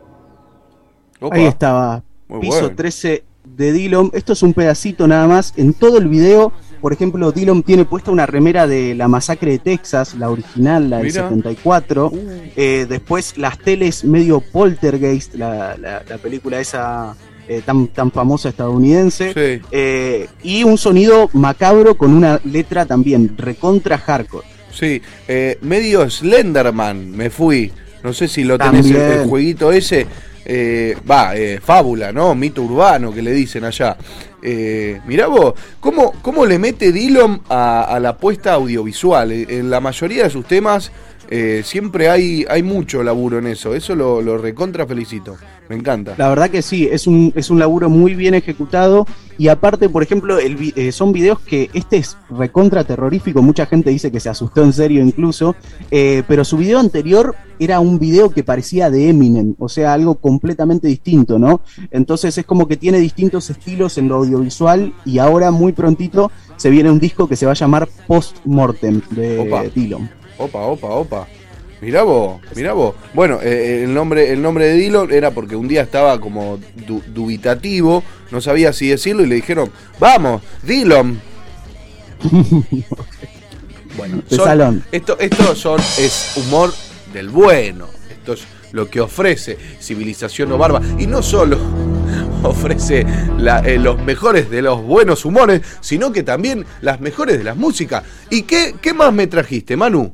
Opa. 1.23 1.35
Ahí 1.35 1.45
estaba. 1.45 2.03
Muy 2.27 2.39
Piso 2.41 2.53
bueno. 2.61 2.75
13 2.75 3.23
de 3.55 3.71
Dillon. 3.73 4.09
Esto 4.13 4.33
es 4.33 4.43
un 4.43 4.53
pedacito 4.53 5.07
nada 5.07 5.27
más. 5.27 5.53
En 5.57 5.73
todo 5.73 5.97
el 5.97 6.07
video, 6.07 6.51
por 6.81 6.93
ejemplo, 6.93 7.31
Dillon 7.31 7.63
tiene 7.63 7.85
puesta 7.85 8.11
una 8.11 8.25
remera 8.25 8.67
de 8.67 8.95
la 8.95 9.07
masacre 9.07 9.51
de 9.51 9.59
Texas, 9.59 10.15
la 10.15 10.29
original, 10.29 10.89
la 10.89 10.97
del 10.97 11.07
Mira. 11.07 11.23
74. 11.23 12.11
Eh, 12.55 12.85
después 12.89 13.37
las 13.37 13.57
teles 13.59 14.03
medio 14.03 14.41
poltergeist, 14.41 15.35
la, 15.35 15.77
la- 15.77 16.03
la 16.07 16.17
película 16.17 16.59
esa 16.59 17.15
eh, 17.47 17.61
tan, 17.65 17.87
tan 17.87 18.11
famosa 18.11 18.49
estadounidense. 18.49 19.33
Sí. 19.33 19.65
Eh, 19.71 20.27
y 20.43 20.63
un 20.63 20.77
sonido 20.77 21.29
macabro 21.33 21.95
con 21.95 22.13
una 22.13 22.39
letra 22.45 22.85
también 22.85 23.35
recontra 23.37 23.97
hardcore. 23.97 24.47
Sí, 24.71 25.01
medio 25.61 26.09
Slenderman 26.09 27.11
me 27.11 27.29
fui. 27.29 27.71
No 28.03 28.11
sé 28.11 28.27
si 28.27 28.43
lo 28.43 28.57
tenés 28.57 28.87
el, 28.87 28.93
También. 28.93 29.19
el 29.21 29.27
jueguito 29.29 29.71
ese. 29.71 30.07
Eh, 30.45 30.95
Va, 31.09 31.35
eh, 31.35 31.59
fábula, 31.63 32.11
¿no? 32.11 32.35
Mito 32.35 32.61
urbano 32.63 33.13
que 33.13 33.21
le 33.21 33.31
dicen 33.31 33.63
allá. 33.63 33.97
Eh, 34.41 34.99
mirá 35.05 35.27
vos, 35.27 35.53
¿cómo, 35.79 36.13
cómo 36.21 36.45
le 36.45 36.59
mete 36.59 36.91
Dillon 36.91 37.41
a, 37.49 37.83
a 37.83 37.99
la 37.99 38.09
apuesta 38.09 38.53
audiovisual? 38.53 39.31
Eh, 39.31 39.45
En 39.49 39.69
la 39.69 39.79
mayoría 39.79 40.23
de 40.23 40.29
sus 40.29 40.45
temas 40.45 40.91
eh, 41.35 41.63
siempre 41.63 42.09
hay, 42.09 42.45
hay 42.47 42.61
mucho 42.61 43.01
laburo 43.01 43.39
en 43.39 43.47
eso. 43.47 43.73
Eso 43.73 43.95
lo, 43.95 44.21
lo 44.21 44.37
recontra 44.37 44.85
felicito. 44.85 45.35
Me 45.67 45.75
encanta. 45.75 46.13
La 46.15 46.29
verdad 46.29 46.51
que 46.51 46.61
sí, 46.61 46.87
es 46.91 47.07
un, 47.07 47.33
es 47.35 47.49
un 47.49 47.57
laburo 47.57 47.89
muy 47.89 48.13
bien 48.13 48.35
ejecutado 48.35 49.07
y 49.39 49.47
aparte, 49.47 49.89
por 49.89 50.03
ejemplo, 50.03 50.37
el 50.37 50.73
eh, 50.75 50.91
son 50.91 51.11
videos 51.11 51.39
que 51.39 51.71
este 51.73 51.97
es 51.97 52.17
recontra 52.29 52.83
terrorífico, 52.83 53.41
mucha 53.41 53.65
gente 53.65 53.89
dice 53.89 54.11
que 54.11 54.19
se 54.19 54.29
asustó 54.29 54.63
en 54.63 54.73
serio 54.73 55.01
incluso, 55.01 55.55
eh, 55.89 56.21
pero 56.27 56.45
su 56.45 56.57
video 56.57 56.77
anterior 56.77 57.35
era 57.57 57.79
un 57.79 57.97
video 57.97 58.29
que 58.29 58.43
parecía 58.43 58.91
de 58.91 59.09
Eminem, 59.09 59.55
o 59.57 59.69
sea, 59.69 59.93
algo 59.93 60.15
completamente 60.15 60.87
distinto, 60.87 61.39
¿no? 61.39 61.61
Entonces 61.89 62.37
es 62.37 62.45
como 62.45 62.67
que 62.67 62.77
tiene 62.77 62.99
distintos 62.99 63.49
estilos 63.49 63.97
en 63.97 64.07
lo 64.07 64.15
audiovisual 64.17 64.93
y 65.03 65.17
ahora 65.17 65.49
muy 65.49 65.71
prontito 65.71 66.29
se 66.57 66.69
viene 66.69 66.91
un 66.91 66.99
disco 66.99 67.27
que 67.27 67.37
se 67.37 67.47
va 67.47 67.53
a 67.53 67.55
llamar 67.55 67.87
Post 68.05 68.37
Mortem 68.45 69.01
de 69.09 69.39
Opa. 69.39 69.63
Opa, 70.37 70.59
opa, 70.61 70.87
opa. 70.87 71.27
Mirá 71.81 72.03
vos, 72.03 72.39
mirá 72.55 72.71
vos. 72.73 72.95
Bueno, 73.13 73.39
eh, 73.41 73.81
el, 73.83 73.93
nombre, 73.93 74.31
el 74.31 74.41
nombre 74.41 74.67
de 74.67 74.73
Dillon 74.75 75.11
era 75.11 75.31
porque 75.31 75.55
un 75.57 75.67
día 75.67 75.81
estaba 75.81 76.17
como 76.19 76.57
du- 76.87 77.03
dubitativo, 77.07 78.03
no 78.31 78.39
sabía 78.39 78.71
si 78.71 78.87
decirlo 78.87 79.23
y 79.23 79.27
le 79.27 79.35
dijeron, 79.35 79.69
vamos, 79.99 80.41
Dillon. 80.63 81.19
Bueno, 83.97 84.23
De 84.27 84.35
son- 84.35 84.45
salón. 84.45 84.83
Esto, 84.91 85.19
esto 85.19 85.53
son, 85.55 85.79
es 85.99 86.33
humor 86.37 86.73
del 87.13 87.29
bueno. 87.29 87.87
Esto 88.09 88.33
es 88.33 88.43
lo 88.71 88.89
que 88.89 88.99
ofrece 89.01 89.55
Civilización 89.79 90.51
o 90.51 90.57
Barba. 90.57 90.81
Y 90.97 91.05
no 91.05 91.21
solo 91.21 91.59
ofrece 92.43 93.05
la- 93.37 93.59
eh, 93.59 93.77
los 93.77 94.01
mejores 94.01 94.49
de 94.49 94.63
los 94.63 94.81
buenos 94.81 95.25
humores, 95.25 95.61
sino 95.81 96.11
que 96.11 96.23
también 96.23 96.65
las 96.81 97.01
mejores 97.01 97.37
de 97.37 97.43
las 97.43 97.55
músicas. 97.55 98.03
¿Y 98.31 98.43
qué, 98.43 98.73
qué 98.81 98.93
más 98.95 99.13
me 99.13 99.27
trajiste, 99.27 99.77
Manu? 99.77 100.11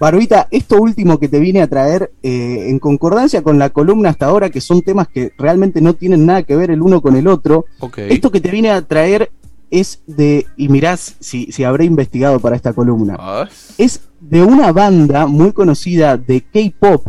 Barbita, 0.00 0.48
esto 0.50 0.80
último 0.80 1.18
que 1.18 1.28
te 1.28 1.38
vine 1.38 1.60
a 1.60 1.66
traer, 1.68 2.10
eh, 2.22 2.66
en 2.70 2.78
concordancia 2.78 3.42
con 3.42 3.58
la 3.58 3.68
columna 3.68 4.08
hasta 4.08 4.26
ahora, 4.26 4.48
que 4.48 4.62
son 4.62 4.80
temas 4.80 5.06
que 5.08 5.32
realmente 5.36 5.82
no 5.82 5.92
tienen 5.94 6.24
nada 6.24 6.42
que 6.42 6.56
ver 6.56 6.70
el 6.70 6.80
uno 6.80 7.02
con 7.02 7.16
el 7.16 7.28
otro, 7.28 7.66
esto 8.10 8.30
que 8.30 8.40
te 8.40 8.50
vine 8.50 8.70
a 8.70 8.80
traer 8.80 9.30
es 9.70 10.00
de, 10.06 10.46
y 10.56 10.68
mirás 10.70 11.16
si, 11.20 11.52
si 11.52 11.64
habré 11.64 11.84
investigado 11.84 12.40
para 12.40 12.56
esta 12.56 12.72
columna, 12.72 13.16
Ah, 13.18 13.46
es 13.76 14.00
de 14.20 14.42
una 14.42 14.72
banda 14.72 15.26
muy 15.26 15.52
conocida 15.52 16.16
de 16.16 16.40
K-Pop, 16.40 17.06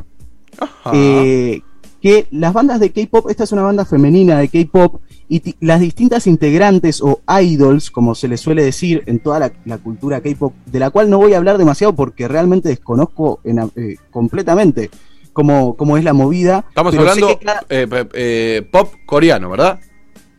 ajá. 0.60 0.92
eh, 0.94 1.62
que 2.02 2.26
las 2.32 2.52
bandas 2.54 2.80
de 2.80 2.92
K-Pop, 2.92 3.30
esta 3.30 3.44
es 3.44 3.52
una 3.52 3.62
banda 3.62 3.86
femenina 3.86 4.40
de 4.40 4.48
K-Pop, 4.50 5.02
y 5.30 5.56
las 5.62 5.80
distintas 5.80 6.26
integrantes 6.28 7.02
o 7.02 7.22
idols, 7.42 7.92
como 7.92 8.16
se 8.16 8.28
les 8.28 8.42
suele 8.42 8.64
decir 8.64 9.04
en 9.06 9.20
toda 9.20 9.40
la, 9.40 9.52
la 9.66 9.78
cultura 9.78 10.20
K-Pop, 10.22 10.54
de 10.66 10.80
la 10.80 10.90
cual 10.90 11.10
no 11.10 11.20
voy 11.20 11.34
a 11.34 11.38
hablar 11.38 11.58
demasiado 11.58 11.94
porque 11.96 12.28
realmente 12.28 12.70
desconozco 12.70 13.40
en 13.44 13.60
eh, 13.60 13.96
completamente 14.10 14.90
cómo, 15.32 15.78
cómo 15.78 15.96
es 15.96 16.04
la 16.04 16.14
movida. 16.14 16.66
Estamos 16.70 16.96
hablando 16.98 17.40
cada- 17.40 17.64
eh, 17.70 17.88
eh, 18.14 18.68
pop 18.72 18.94
coreano, 19.06 19.50
¿verdad? 19.52 19.80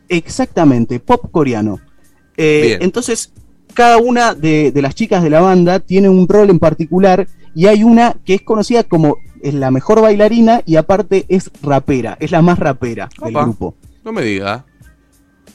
Exactamente, 0.08 1.00
pop 1.00 1.30
coreano. 1.30 1.78
Entonces, 2.36 3.32
cada 3.72 3.96
una 3.98 4.34
de, 4.34 4.72
de 4.72 4.82
las 4.82 4.94
chicas 4.94 5.22
de 5.22 5.30
la 5.30 5.40
banda 5.40 5.78
tiene 5.80 6.08
un 6.08 6.28
rol 6.28 6.50
en 6.50 6.58
particular 6.58 7.26
y 7.54 7.66
hay 7.66 7.84
una 7.84 8.16
que 8.24 8.34
es 8.34 8.42
conocida 8.42 8.82
como 8.84 9.16
es 9.42 9.54
la 9.54 9.70
mejor 9.70 10.00
bailarina 10.00 10.62
y 10.66 10.76
aparte 10.76 11.24
es 11.28 11.50
rapera, 11.62 12.16
es 12.20 12.30
la 12.30 12.42
más 12.42 12.58
rapera 12.58 13.08
del 13.22 13.32
grupo. 13.34 13.74
No 14.04 14.12
me 14.12 14.22
diga. 14.22 14.64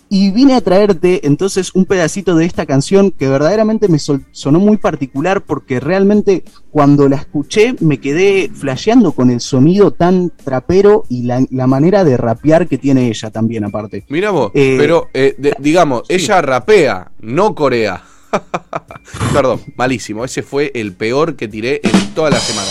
Y 0.10 0.32
vine 0.32 0.54
a 0.54 0.62
traerte 0.62 1.28
entonces 1.28 1.76
un 1.76 1.84
pedacito 1.84 2.34
de 2.38 2.45
esta 2.45 2.65
canción 2.65 3.12
que 3.12 3.28
verdaderamente 3.28 3.89
me 3.89 4.00
sonó 4.00 4.58
muy 4.60 4.78
particular 4.78 5.41
porque 5.41 5.82
realmente 5.82 6.45
cuando 6.71 7.10
la 7.10 7.17
escuché 7.17 7.76
me 7.82 8.00
quedé 8.00 8.50
flasheando 8.54 9.12
con 9.12 9.30
el 9.32 9.41
sonido 9.41 9.91
tan 9.91 10.30
trapero 10.30 11.04
y 11.10 11.23
la, 11.23 11.45
la 11.52 11.67
manera 11.67 12.06
de 12.06 12.15
rapear 12.15 12.67
que 12.69 12.78
tiene 12.78 13.10
ella 13.10 13.32
también 13.32 13.65
aparte. 13.65 14.06
Mira 14.08 14.32
vos, 14.32 14.52
Eh, 14.54 14.76
pero 14.80 15.10
eh, 15.13 15.36
de- 15.38 15.58
digamos, 15.60 16.04
ella 16.08 16.41
rapea, 16.41 17.12
no 17.19 17.54
corea. 17.54 18.02
Perdón, 19.34 19.60
malísimo. 19.76 20.23
Ese 20.23 20.41
fue 20.41 20.71
el 20.73 20.93
peor 20.93 21.36
que 21.36 21.50
tiré 21.50 21.82
en 21.84 22.13
toda 22.13 22.30
la 22.30 22.39
semana. 22.39 22.69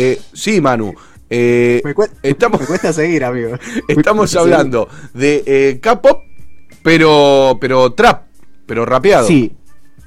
Eh, 0.00 0.20
sí, 0.32 0.60
Manu. 0.60 0.94
eh, 1.28 1.80
Me, 1.84 1.92
cue- 1.94 2.08
estamos, 2.22 2.60
me 2.60 2.66
cuesta 2.66 2.92
seguir, 2.92 3.24
amigo. 3.24 3.50
estamos 3.88 4.34
hablando 4.36 4.88
de 5.12 5.42
eh, 5.44 5.78
K-pop, 5.82 6.20
pero, 6.82 7.58
pero 7.60 7.92
trap, 7.92 8.22
pero 8.66 8.86
rapeado. 8.86 9.26
Sí. 9.26 9.52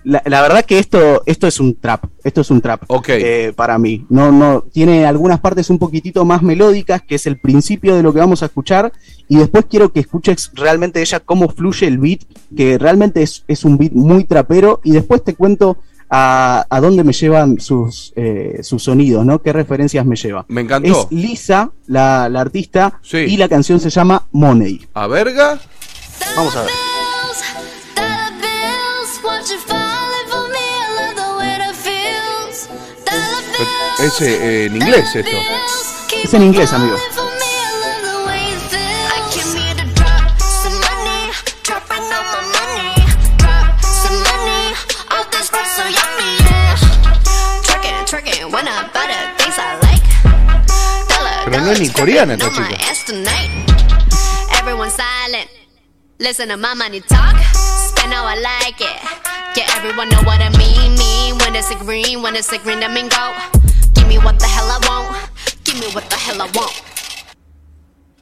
La, 0.04 0.24
la 0.26 0.42
verdad 0.42 0.66
que 0.66 0.80
esto, 0.80 1.22
esto 1.28 1.46
es 1.46 1.60
un 1.60 1.76
trap. 1.76 2.06
Esto 2.24 2.42
es 2.42 2.50
un 2.50 2.60
trap. 2.62 2.84
Eh, 3.08 3.54
para 3.56 3.78
mí. 3.78 4.04
No, 4.10 4.32
no, 4.32 4.62
tiene 4.62 5.06
algunas 5.06 5.40
partes 5.40 5.70
un 5.70 5.78
poquitito 5.78 6.26
más 6.26 6.42
melódicas, 6.42 7.04
que 7.04 7.16
es 7.16 7.28
el 7.28 7.38
principio 7.40 7.96
de 7.96 8.02
lo 8.02 8.12
que 8.12 8.20
vamos 8.20 8.42
a 8.42 8.46
escuchar. 8.48 8.92
Y 9.28 9.38
después 9.38 9.66
quiero 9.70 9.92
que 9.94 10.00
escuches 10.00 10.52
realmente 10.56 11.02
ella 11.02 11.20
cómo 11.20 11.50
fluye 11.50 11.86
el 11.86 12.00
beat, 12.00 12.22
que 12.58 12.80
realmente 12.80 13.22
es, 13.22 13.44
es 13.48 13.64
un 13.64 13.78
beat 13.78 13.92
muy 13.92 14.24
trapero. 14.24 14.80
Y 14.84 14.92
después 14.92 15.24
te 15.24 15.36
cuento 15.36 15.78
a, 16.14 16.66
a 16.70 16.82
dónde 16.82 17.04
me 17.06 17.14
llevan 17.14 17.60
sus, 17.60 18.12
eh, 18.18 18.60
sus 18.64 18.84
sonidos, 18.84 19.26
¿no? 19.26 19.42
¿Qué 19.42 19.54
referencias 19.54 20.06
me 20.06 20.16
lleva? 20.18 20.46
Me 20.50 20.62
encantó. 20.62 21.08
Es 21.10 21.18
Lisa, 21.18 21.72
la, 21.88 22.28
la 22.30 22.42
artista, 22.42 23.00
Sí. 23.02 23.18
y 23.20 23.38
la 23.38 23.48
canción 23.48 23.80
se 23.80 23.90
llama 23.90 24.28
Money. 24.34 24.86
A 24.94 25.08
verga. 25.08 25.58
Vamos 26.36 26.56
a 26.58 26.62
ver. 26.64 26.70
Es 34.00 34.22
eh, 34.22 34.66
en 34.66 34.76
inglés 34.78 35.16
esto. 35.16 35.38
Es 36.24 36.34
en 36.34 36.44
inglés, 36.44 36.74
amigo. 36.74 36.98
Pero 51.52 51.64
no 51.66 51.72
es 51.72 51.80
ni 51.82 51.90
coreana 51.90 52.34
esta 52.34 52.50
chica. 52.50 52.70
Listen 56.20 56.50
to 56.50 56.56
my 56.58 56.76
money 56.76 57.02
talk, 57.02 57.36
spend 57.90 58.14
how 58.14 58.28
I 58.28 58.36
like 58.36 58.80
it. 58.80 59.58
Yeah, 59.58 59.66
everyone 59.76 60.08
know 60.10 60.22
what 60.24 60.40
I 60.40 60.50
mean. 60.56 60.96
Mean 60.96 61.36
when 61.40 61.56
it's 61.56 61.72
a 61.72 61.76
green, 61.84 62.22
when 62.22 62.36
it's 62.36 62.52
a 62.54 62.60
green, 62.60 62.84
I 62.84 62.90
mean 62.90 63.10
go. 63.10 63.34
Give 63.96 64.08
me 64.08 64.20
what 64.20 64.38
the 64.38 64.46
hell 64.46 64.70
I 64.70 64.78
want. 64.88 65.18
Give 65.64 65.80
me 65.80 65.88
what 65.96 66.08
the 66.12 66.16
hell 66.18 66.40
I 66.40 66.46
want. 66.56 66.72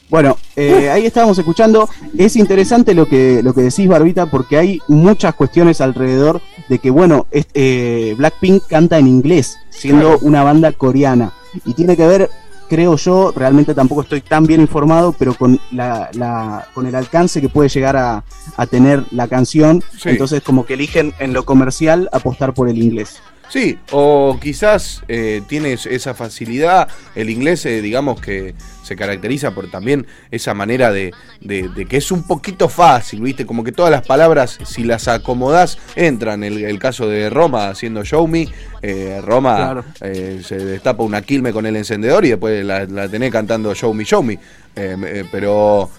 Bueno, 0.10 0.38
eh, 0.56 0.90
ahí 0.90 1.06
estábamos 1.06 1.38
escuchando. 1.40 1.90
Es 2.18 2.38
interesante 2.38 2.94
lo 2.94 3.06
que, 3.06 3.42
lo 3.44 3.54
que 3.54 3.62
decís, 3.64 3.86
Barbita, 3.90 4.28
porque 4.28 4.58
hay 4.58 4.82
muchas 4.88 5.36
cuestiones 5.36 5.82
alrededor 5.82 6.42
de 6.70 6.80
que, 6.80 6.90
bueno, 6.92 7.28
es- 7.32 7.48
eh, 7.54 8.16
Blackpink 8.18 8.66
canta 8.68 8.98
en 8.98 9.08
inglés, 9.08 9.58
siendo 9.72 10.18
una 10.20 10.42
banda 10.44 10.72
coreana. 10.72 11.34
Y 11.66 11.74
tiene 11.74 11.98
que 11.98 12.08
ver, 12.08 12.30
creo 12.70 12.96
yo, 12.96 13.34
realmente 13.36 13.74
tampoco 13.74 14.02
estoy 14.04 14.22
tan 14.22 14.46
bien 14.46 14.62
informado, 14.62 15.12
pero 15.12 15.34
con, 15.34 15.60
la, 15.72 16.10
la- 16.14 16.68
con 16.74 16.86
el 16.86 16.96
alcance 16.96 17.42
que 17.42 17.50
puede 17.50 17.68
llegar 17.70 17.98
a, 17.98 18.24
a 18.56 18.66
tener 18.68 19.04
la 19.12 19.28
canción. 19.28 19.84
Sí. 19.98 20.10
Entonces, 20.10 20.42
como 20.44 20.66
que 20.66 20.76
eligen 20.76 21.14
en 21.20 21.34
lo 21.34 21.44
comercial 21.44 22.08
apostar 22.14 22.54
por 22.54 22.70
el 22.70 22.78
inglés. 22.82 23.22
Sí, 23.50 23.80
o 23.92 24.38
quizás 24.40 25.02
eh, 25.08 25.42
tienes 25.48 25.88
esa 25.88 26.14
facilidad, 26.14 26.88
el 27.16 27.32
inglés 27.32 27.66
eh, 27.66 27.82
digamos 27.82 28.22
que 28.22 28.54
se 28.84 28.96
caracteriza 28.96 29.56
por 29.56 29.70
también 29.72 30.06
esa 30.30 30.54
manera 30.54 30.92
de, 30.92 31.12
de- 31.42 31.68
de 31.70 31.86
que 31.88 31.98
es 31.98 32.12
un 32.12 32.24
poquito 32.28 32.70
fácil, 32.70 33.22
¿viste? 33.22 33.48
Como 33.48 33.64
que 33.64 33.72
todas 33.72 33.92
las 33.92 34.06
palabras, 34.06 34.60
si 34.66 34.84
las 34.84 35.08
acomodás, 35.08 35.80
entran. 35.96 36.44
El, 36.44 36.64
el 36.64 36.78
caso 36.78 37.08
de 37.08 37.30
Roma 37.32 37.70
haciendo 37.70 38.04
Show 38.06 38.28
Me, 38.28 38.48
eh, 38.84 39.20
Roma 39.24 39.56
Claro. 39.56 39.86
eh, 40.02 40.42
se 40.44 40.58
destapa 40.58 41.02
una 41.04 41.24
quilme 41.24 41.52
con 41.52 41.66
el 41.66 41.76
encendedor 41.76 42.26
y 42.26 42.30
después 42.30 42.64
la, 42.64 42.86
la 42.86 43.10
tenés 43.10 43.32
cantando 43.32 43.74
Show 43.74 43.94
Me, 43.96 44.06
Show 44.06 44.22
Me. 44.22 44.34
Eh, 44.34 44.40
eh, 44.76 45.26
pero 45.32 45.90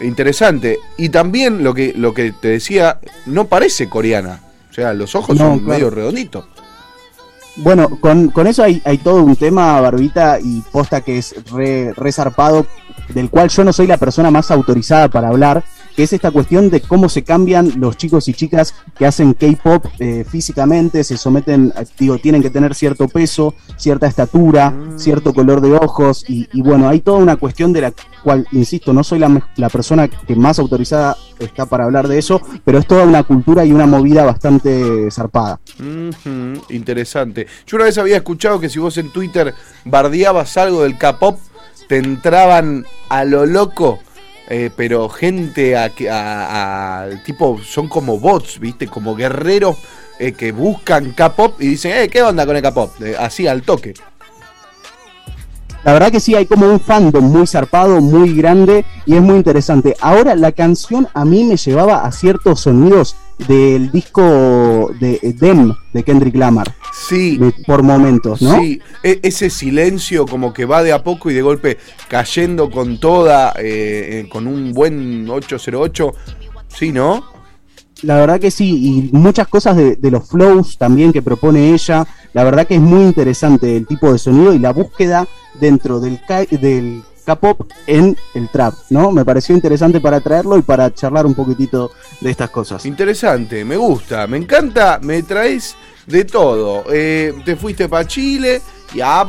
interesante. 0.00 0.78
Y 0.96 1.08
también 1.08 1.62
lo 1.64 1.74
que, 1.74 1.92
lo 1.96 2.14
que 2.14 2.32
te 2.32 2.48
decía, 2.48 3.00
no 3.26 3.46
parece 3.46 3.88
coreana. 3.88 4.40
O 4.70 4.72
sea, 4.72 4.92
los 4.94 5.14
ojos 5.16 5.36
No, 5.36 5.44
son 5.46 5.58
claro. 5.60 5.72
medio 5.72 5.90
redonditos. 5.90 6.44
Bueno, 7.62 7.90
con, 8.00 8.28
con 8.30 8.46
eso 8.46 8.62
hay, 8.62 8.80
hay 8.86 8.98
todo 8.98 9.22
un 9.22 9.36
tema, 9.36 9.80
Barbita, 9.80 10.38
y 10.40 10.62
posta 10.72 11.02
que 11.02 11.18
es 11.18 11.34
re, 11.52 11.92
re 11.94 12.10
zarpado, 12.10 12.66
del 13.10 13.28
cual 13.28 13.50
yo 13.50 13.64
no 13.64 13.72
soy 13.72 13.86
la 13.86 13.98
persona 13.98 14.30
más 14.30 14.50
autorizada 14.50 15.08
para 15.08 15.28
hablar, 15.28 15.62
que 15.96 16.02
es 16.04 16.12
esta 16.12 16.30
cuestión 16.30 16.70
de 16.70 16.80
cómo 16.80 17.08
se 17.08 17.22
cambian 17.24 17.72
los 17.78 17.96
chicos 17.96 18.28
y 18.28 18.34
chicas 18.34 18.74
que 18.98 19.06
hacen 19.06 19.34
K-pop 19.34 19.86
eh, 19.98 20.24
físicamente, 20.28 21.04
se 21.04 21.16
someten, 21.16 21.72
a- 21.76 21.84
digo, 21.98 22.18
tienen 22.18 22.42
que 22.42 22.50
tener 22.50 22.74
cierto 22.74 23.08
peso, 23.08 23.54
cierta 23.76 24.06
estatura, 24.06 24.74
cierto 24.96 25.32
color 25.34 25.60
de 25.60 25.72
ojos, 25.74 26.24
y, 26.28 26.48
y 26.52 26.62
bueno, 26.62 26.88
hay 26.88 27.00
toda 27.00 27.18
una 27.18 27.36
cuestión 27.36 27.72
de 27.72 27.80
la 27.82 27.92
cual, 28.22 28.46
insisto, 28.52 28.92
no 28.92 29.02
soy 29.04 29.18
la, 29.18 29.48
la 29.56 29.68
persona 29.68 30.08
que 30.08 30.36
más 30.36 30.58
autorizada 30.58 31.16
está 31.38 31.66
para 31.66 31.84
hablar 31.84 32.06
de 32.08 32.18
eso, 32.18 32.40
pero 32.64 32.78
es 32.78 32.86
toda 32.86 33.04
una 33.04 33.22
cultura 33.22 33.64
y 33.64 33.72
una 33.72 33.86
movida 33.86 34.24
bastante 34.24 35.10
zarpada. 35.10 35.58
Interesante. 36.68 37.46
Yo 37.66 37.76
una 37.76 37.86
vez 37.86 37.98
había 37.98 38.16
escuchado 38.16 38.60
que 38.60 38.68
si 38.68 38.78
vos 38.78 38.96
en 38.98 39.10
Twitter 39.10 39.54
bardeabas 39.84 40.56
algo 40.56 40.82
del 40.82 40.98
K-pop, 40.98 41.38
te 41.88 41.96
entraban 41.98 42.84
a 43.08 43.24
lo 43.24 43.46
loco, 43.46 43.98
eh, 44.50 44.70
pero 44.76 45.08
gente 45.08 45.76
a, 45.76 45.90
a- 46.10 47.08
tipo, 47.24 47.58
son 47.64 47.88
como 47.88 48.18
bots, 48.18 48.58
¿viste? 48.58 48.86
Como 48.88 49.14
guerreros 49.16 49.78
eh, 50.18 50.32
que 50.32 50.52
buscan 50.52 51.12
K-pop 51.12 51.54
y 51.62 51.68
dicen, 51.68 51.92
eh, 51.96 52.08
¿qué 52.08 52.20
onda 52.22 52.44
con 52.44 52.56
el 52.56 52.62
K-pop? 52.62 53.00
Eh, 53.00 53.14
así 53.18 53.46
al 53.46 53.62
toque. 53.62 53.94
La 55.82 55.94
verdad 55.94 56.12
que 56.12 56.20
sí, 56.20 56.34
hay 56.34 56.44
como 56.44 56.66
un 56.66 56.78
fandom 56.78 57.24
muy 57.24 57.46
zarpado, 57.46 58.02
muy 58.02 58.34
grande 58.34 58.84
y 59.06 59.14
es 59.14 59.22
muy 59.22 59.36
interesante. 59.36 59.96
Ahora, 60.00 60.34
la 60.34 60.52
canción 60.52 61.08
a 61.14 61.24
mí 61.24 61.44
me 61.44 61.56
llevaba 61.56 62.04
a 62.04 62.12
ciertos 62.12 62.60
sonidos 62.60 63.16
del 63.46 63.90
disco 63.90 64.90
de 65.00 65.18
eh, 65.22 65.32
Dem 65.32 65.72
de 65.92 66.02
Kendrick 66.02 66.36
Lamar. 66.36 66.74
Sí. 66.92 67.38
por 67.66 67.82
momentos, 67.82 68.42
¿no? 68.42 68.60
Sí, 68.60 68.80
e- 69.02 69.20
ese 69.22 69.48
silencio 69.50 70.26
como 70.26 70.52
que 70.52 70.64
va 70.64 70.82
de 70.82 70.92
a 70.92 71.02
poco 71.02 71.30
y 71.30 71.34
de 71.34 71.42
golpe 71.42 71.78
cayendo 72.08 72.70
con 72.70 72.98
toda, 72.98 73.52
eh, 73.58 74.22
eh, 74.24 74.28
con 74.28 74.46
un 74.46 74.72
buen 74.72 75.28
808. 75.28 76.12
Sí, 76.68 76.92
¿no? 76.92 77.24
La 78.02 78.16
verdad 78.16 78.40
que 78.40 78.50
sí, 78.50 79.10
y 79.12 79.16
muchas 79.16 79.48
cosas 79.48 79.76
de, 79.76 79.96
de 79.96 80.10
los 80.10 80.28
flows 80.28 80.78
también 80.78 81.12
que 81.12 81.22
propone 81.22 81.72
ella. 81.74 82.06
La 82.32 82.44
verdad 82.44 82.66
que 82.66 82.76
es 82.76 82.80
muy 82.80 83.02
interesante 83.04 83.76
el 83.76 83.86
tipo 83.86 84.12
de 84.12 84.18
sonido 84.18 84.54
y 84.54 84.58
la 84.58 84.72
búsqueda 84.72 85.26
dentro 85.60 86.00
del, 86.00 86.18
del 86.60 87.02
K-pop 87.24 87.70
en 87.86 88.16
el 88.34 88.48
trap, 88.48 88.74
¿no? 88.90 89.10
Me 89.12 89.24
pareció 89.24 89.54
interesante 89.54 90.00
para 90.00 90.20
traerlo 90.20 90.56
y 90.58 90.62
para 90.62 90.92
charlar 90.92 91.26
un 91.26 91.34
poquitito 91.34 91.92
de 92.20 92.30
estas 92.30 92.50
cosas. 92.50 92.84
Interesante, 92.86 93.64
me 93.64 93.76
gusta, 93.76 94.26
me 94.26 94.36
encanta, 94.36 94.98
me 95.02 95.22
traes 95.22 95.76
de 96.06 96.24
todo. 96.24 96.84
Eh, 96.90 97.34
te 97.44 97.56
fuiste 97.56 97.88
para 97.88 98.06
Chile, 98.06 98.60
y 98.92 99.00
a 99.00 99.24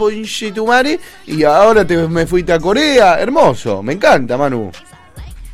tu 0.54 0.66
madre, 0.66 1.00
y 1.28 1.44
ahora 1.44 1.86
te, 1.86 1.96
me 2.08 2.26
fuiste 2.26 2.54
a 2.54 2.60
Corea. 2.60 3.20
Hermoso, 3.20 3.84
me 3.84 3.94
encanta, 3.94 4.38
Manu. 4.38 4.72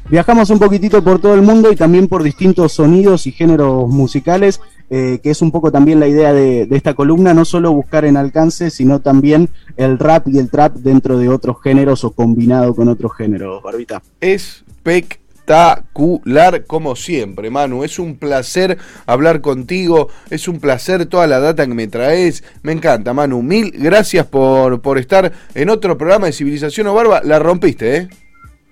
Viajamos 0.10 0.50
un 0.52 0.60
poquitito 0.60 1.04
por 1.04 1.20
todo 1.20 1.36
el 1.36 1.42
mundo 1.42 1.70
y 1.70 1.76
también 1.76 2.08
por 2.08 2.24
distintos 2.24 2.72
sonidos 2.72 3.28
y 3.28 3.34
géneros 3.34 3.90
musicales, 3.90 4.62
eh, 4.90 5.20
que 5.22 5.32
es 5.32 5.42
un 5.42 5.52
poco 5.52 5.70
también 5.70 6.00
la 6.00 6.08
idea 6.08 6.32
de, 6.32 6.66
esta 6.72 6.94
columna, 6.94 7.34
no 7.34 7.44
solo 7.44 7.74
buscar 7.74 8.06
en 8.06 8.16
alcance, 8.16 8.70
sino 8.70 9.02
también 9.02 9.50
el 9.76 10.00
rap 10.00 10.30
y 10.30 10.40
el 10.40 10.50
trap 10.50 10.76
dentro 10.76 11.18
de 11.18 11.28
otros 11.28 11.58
géneros 11.62 12.06
o 12.06 12.12
combinado 12.12 12.74
con 12.74 12.88
otros 12.88 13.18
géneros, 13.18 13.62
Barbita. 13.62 14.02
Espectacular 14.22 16.64
como 16.64 16.96
siempre, 16.96 17.50
Manu. 17.50 17.84
Es 17.84 18.00
un 18.00 18.16
placer 18.16 18.78
hablar 19.08 19.42
contigo. 19.42 20.08
Es 20.30 20.48
un 20.48 20.62
placer 20.62 21.08
toda 21.08 21.28
la 21.28 21.42
data 21.42 21.68
que 21.68 21.74
me 21.74 21.88
traes. 21.88 22.46
Me 22.62 22.72
encanta, 22.72 23.14
Manu. 23.14 23.42
Mil 23.42 23.72
gracias 23.72 24.26
por, 24.26 24.80
por 24.80 25.00
estar 25.00 25.34
en 25.54 25.70
otro 25.70 25.98
programa 25.98 26.28
de 26.28 26.32
Civilización 26.32 26.88
o 26.88 26.94
Barba. 26.94 27.20
La 27.26 27.40
rompiste, 27.40 27.98
¿eh? 27.98 28.08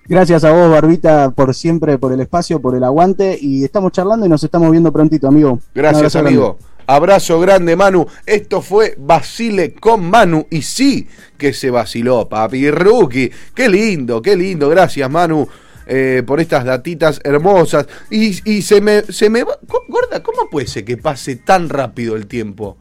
Gracias 0.08 0.44
a 0.44 0.52
vos, 0.52 0.70
Barbita, 0.70 1.30
por 1.30 1.54
siempre, 1.54 1.98
por 1.98 2.12
el 2.12 2.20
espacio, 2.20 2.60
por 2.60 2.76
el 2.76 2.84
aguante 2.84 3.36
y 3.40 3.64
estamos 3.64 3.92
charlando 3.92 4.24
y 4.24 4.28
nos 4.28 4.42
estamos 4.44 4.70
viendo 4.70 4.92
prontito, 4.92 5.26
amigo. 5.28 5.60
Gracias, 5.74 6.14
amigo. 6.16 6.58
grande. 6.58 6.76
Abrazo 6.88 7.40
grande, 7.40 7.74
Manu. 7.74 8.06
Esto 8.24 8.62
fue 8.62 8.94
Basile 8.96 9.74
con 9.74 10.08
Manu. 10.08 10.46
Y 10.50 10.62
sí 10.62 11.08
que 11.36 11.52
se 11.52 11.70
vaciló, 11.70 12.28
papi. 12.28 12.70
Rookie. 12.70 13.32
Qué 13.52 13.68
lindo, 13.68 14.22
qué 14.22 14.36
lindo. 14.36 14.68
Gracias, 14.68 15.10
Manu. 15.10 15.48
eh, 15.88 16.22
por 16.24 16.40
estas 16.40 16.64
datitas 16.64 17.20
hermosas. 17.24 17.86
Y, 18.08 18.38
y 18.48 18.62
se 18.62 18.80
me, 18.80 19.02
se 19.02 19.28
me 19.28 19.42
va. 19.42 19.58
Gorda, 19.88 20.22
¿cómo 20.22 20.48
puede 20.48 20.68
ser 20.68 20.84
que 20.84 20.96
pase 20.96 21.34
tan 21.36 21.68
rápido 21.68 22.14
el 22.14 22.28
tiempo? 22.28 22.76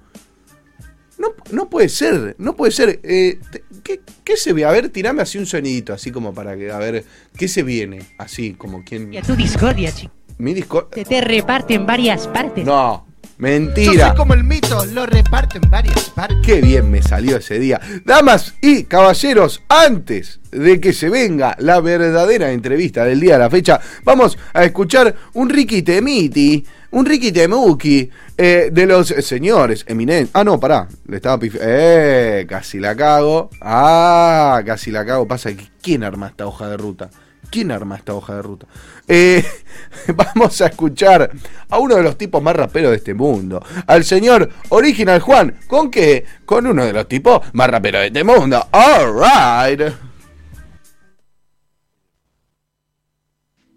No, 1.18 1.30
no 1.52 1.70
puede 1.70 1.88
ser, 1.90 2.36
no 2.40 2.56
puede 2.56 2.72
ser. 2.74 3.00
Eh, 3.02 3.40
te- 3.52 3.64
¿qué, 3.86 4.02
qué 4.24 4.36
se 4.36 4.52
ve? 4.52 4.66
A 4.66 4.72
ver, 4.72 4.90
tirame 4.90 5.22
así 5.22 5.38
un 5.38 5.46
sonidito, 5.46 5.94
así 5.94 6.12
como 6.12 6.34
para 6.34 6.58
que, 6.58 6.72
a 6.72 6.80
ver, 6.80 7.06
¿qué 7.38 7.48
se 7.48 7.64
viene? 7.64 8.02
Así, 8.18 8.54
como 8.54 8.84
quien. 8.84 9.14
Y 9.14 9.18
a 9.18 9.22
tu 9.22 9.36
discordia, 9.36 9.94
chico. 9.94 10.12
Mi 10.38 10.54
Discord. 10.54 10.88
Se 10.94 11.06
te 11.06 11.22
reparte 11.22 11.76
en 11.76 11.86
varias 11.86 12.28
partes. 12.28 12.66
No, 12.66 13.05
Yo 13.38 13.42
mentira. 13.44 14.08
soy 14.10 14.16
como 14.18 14.34
el 14.34 14.44
mito, 14.46 14.86
lo 14.94 15.06
reparto 15.06 15.58
en 15.58 15.70
varias 15.70 16.10
partes. 16.12 16.38
Qué 16.42 16.62
bien 16.62 16.90
me 16.90 17.02
salió 17.02 17.38
ese 17.38 17.60
día. 17.60 17.82
Damas 18.06 18.54
y 18.62 18.84
caballeros, 18.84 19.62
antes 19.68 20.40
de 20.52 20.80
que 20.80 20.94
se 20.94 21.10
venga 21.10 21.56
la 21.60 21.82
verdadera 21.82 22.52
entrevista 22.52 23.04
del 23.04 23.20
día 23.20 23.34
de 23.34 23.40
la 23.40 23.50
fecha, 23.50 23.80
vamos 24.06 24.38
a 24.54 24.64
escuchar 24.64 25.14
un 25.34 25.50
Ricky 25.50 25.82
Temiti, 25.82 26.66
un 26.92 27.06
Ricky 27.06 27.34
Temuki 27.34 28.10
eh, 28.38 28.70
de 28.72 28.86
los 28.86 29.08
señores 29.10 29.84
eminentes. 29.88 30.30
Ah, 30.34 30.46
no, 30.46 30.58
pará, 30.58 30.88
le 31.08 31.18
estaba 31.18 31.38
pif- 31.38 31.60
Eh, 31.62 32.46
casi 32.48 32.80
la 32.80 32.96
cago. 32.96 33.50
Ah, 33.60 34.62
casi 34.66 34.92
la 34.92 35.06
cago. 35.06 35.28
Pasa 35.28 35.54
que, 35.54 35.68
¿quién 35.82 36.06
arma 36.06 36.28
esta 36.30 36.46
hoja 36.48 36.70
de 36.70 36.78
ruta? 36.78 37.10
¿Quién 37.50 37.72
arma 37.72 37.96
esta 37.96 38.14
hoja 38.14 38.36
de 38.36 38.42
ruta? 38.42 38.68
Eh, 39.08 39.44
vamos 40.16 40.60
a 40.62 40.68
escuchar 40.68 41.32
a 41.70 41.80
uno 41.80 41.96
de 41.96 42.04
los 42.04 42.18
tipos 42.18 42.42
más 42.42 42.56
raperos 42.56 42.92
de 42.92 42.98
este 42.98 43.14
mundo, 43.14 43.64
al 43.88 44.04
señor 44.04 44.50
Original 44.70 45.20
Juan. 45.20 45.56
¿Con 45.68 45.90
qué? 45.92 46.26
Con 46.46 46.68
uno 46.68 46.86
de 46.86 46.94
los 46.94 47.08
tipos 47.08 47.42
más 47.54 47.70
raperos 47.70 48.02
de 48.02 48.08
este 48.08 48.24
mundo. 48.24 48.68
Alright. 48.72 49.82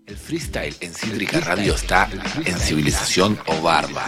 El 0.07 0.17
freestyle 0.17 0.75
en 0.81 0.95
Cítrica 0.95 1.39
Radio 1.41 1.75
está 1.75 2.09
en 2.47 2.59
Civilización 2.59 3.39
o 3.47 3.61
Barba. 3.61 4.07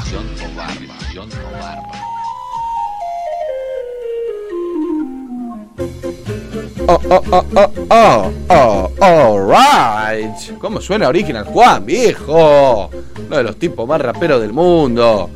Oh, 6.93 6.99
oh, 7.09 7.23
oh, 7.31 7.45
oh, 7.91 8.33
oh, 8.49 8.91
oh, 8.99 9.05
alright. 9.05 10.59
¿Cómo 10.59 10.81
suena 10.81 11.07
Original 11.09 11.45
Juan, 11.45 11.87
viejo? 11.87 12.91
Uno 13.27 13.37
de 13.37 13.43
los 13.45 13.57
tipos 13.61 13.87
más 13.87 14.01
raperos 14.01 14.41
del 14.41 14.53
mundo. 14.53 15.31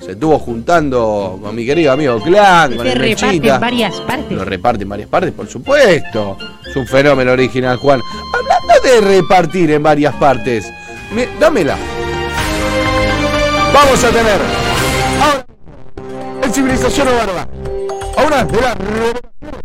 Se 0.00 0.12
estuvo 0.12 0.38
juntando 0.38 1.38
con 1.42 1.54
mi 1.54 1.66
querido 1.66 1.92
amigo 1.92 2.18
Clan, 2.22 2.70
Se 2.70 2.76
con 2.78 2.86
el 2.86 2.94
reparte 2.98 3.48
en 3.48 3.60
varias 3.60 4.00
partes. 4.00 4.32
Lo 4.32 4.44
reparte 4.46 4.82
en 4.84 4.88
varias 4.88 5.08
partes, 5.10 5.32
por 5.32 5.46
supuesto. 5.46 6.38
Es 6.66 6.74
un 6.74 6.86
fenómeno 6.86 7.32
original, 7.32 7.76
Juan. 7.76 8.00
Hablando 8.32 8.74
de 8.82 9.00
repartir 9.18 9.72
en 9.72 9.82
varias 9.82 10.14
partes, 10.14 10.72
Me- 11.14 11.28
dámela. 11.38 11.76
Vamos 13.74 14.02
a 14.04 14.08
tener. 14.08 14.40
Ahora. 15.22 15.46
En 16.42 16.52
Civilización 16.52 17.08
o 17.08 17.12
Barba. 17.14 17.46
Ahora 18.16 18.44
de 18.44 18.60
las. 18.60 18.76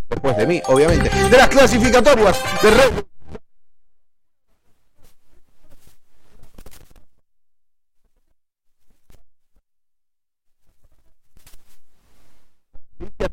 Después 0.10 0.38
de 0.38 0.48
mí, 0.48 0.62
obviamente. 0.68 1.10
De 1.10 1.38
las 1.38 1.48
clasificatorias 1.48 2.40
de 2.62 2.72
Red. 2.72 3.06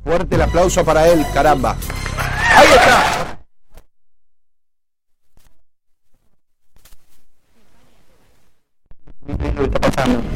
Fuerte 0.04 0.36
el 0.36 0.42
aplauso 0.42 0.84
para 0.84 1.08
él, 1.08 1.26
caramba. 1.34 1.76
Ahí 2.54 2.68
está. 2.68 3.26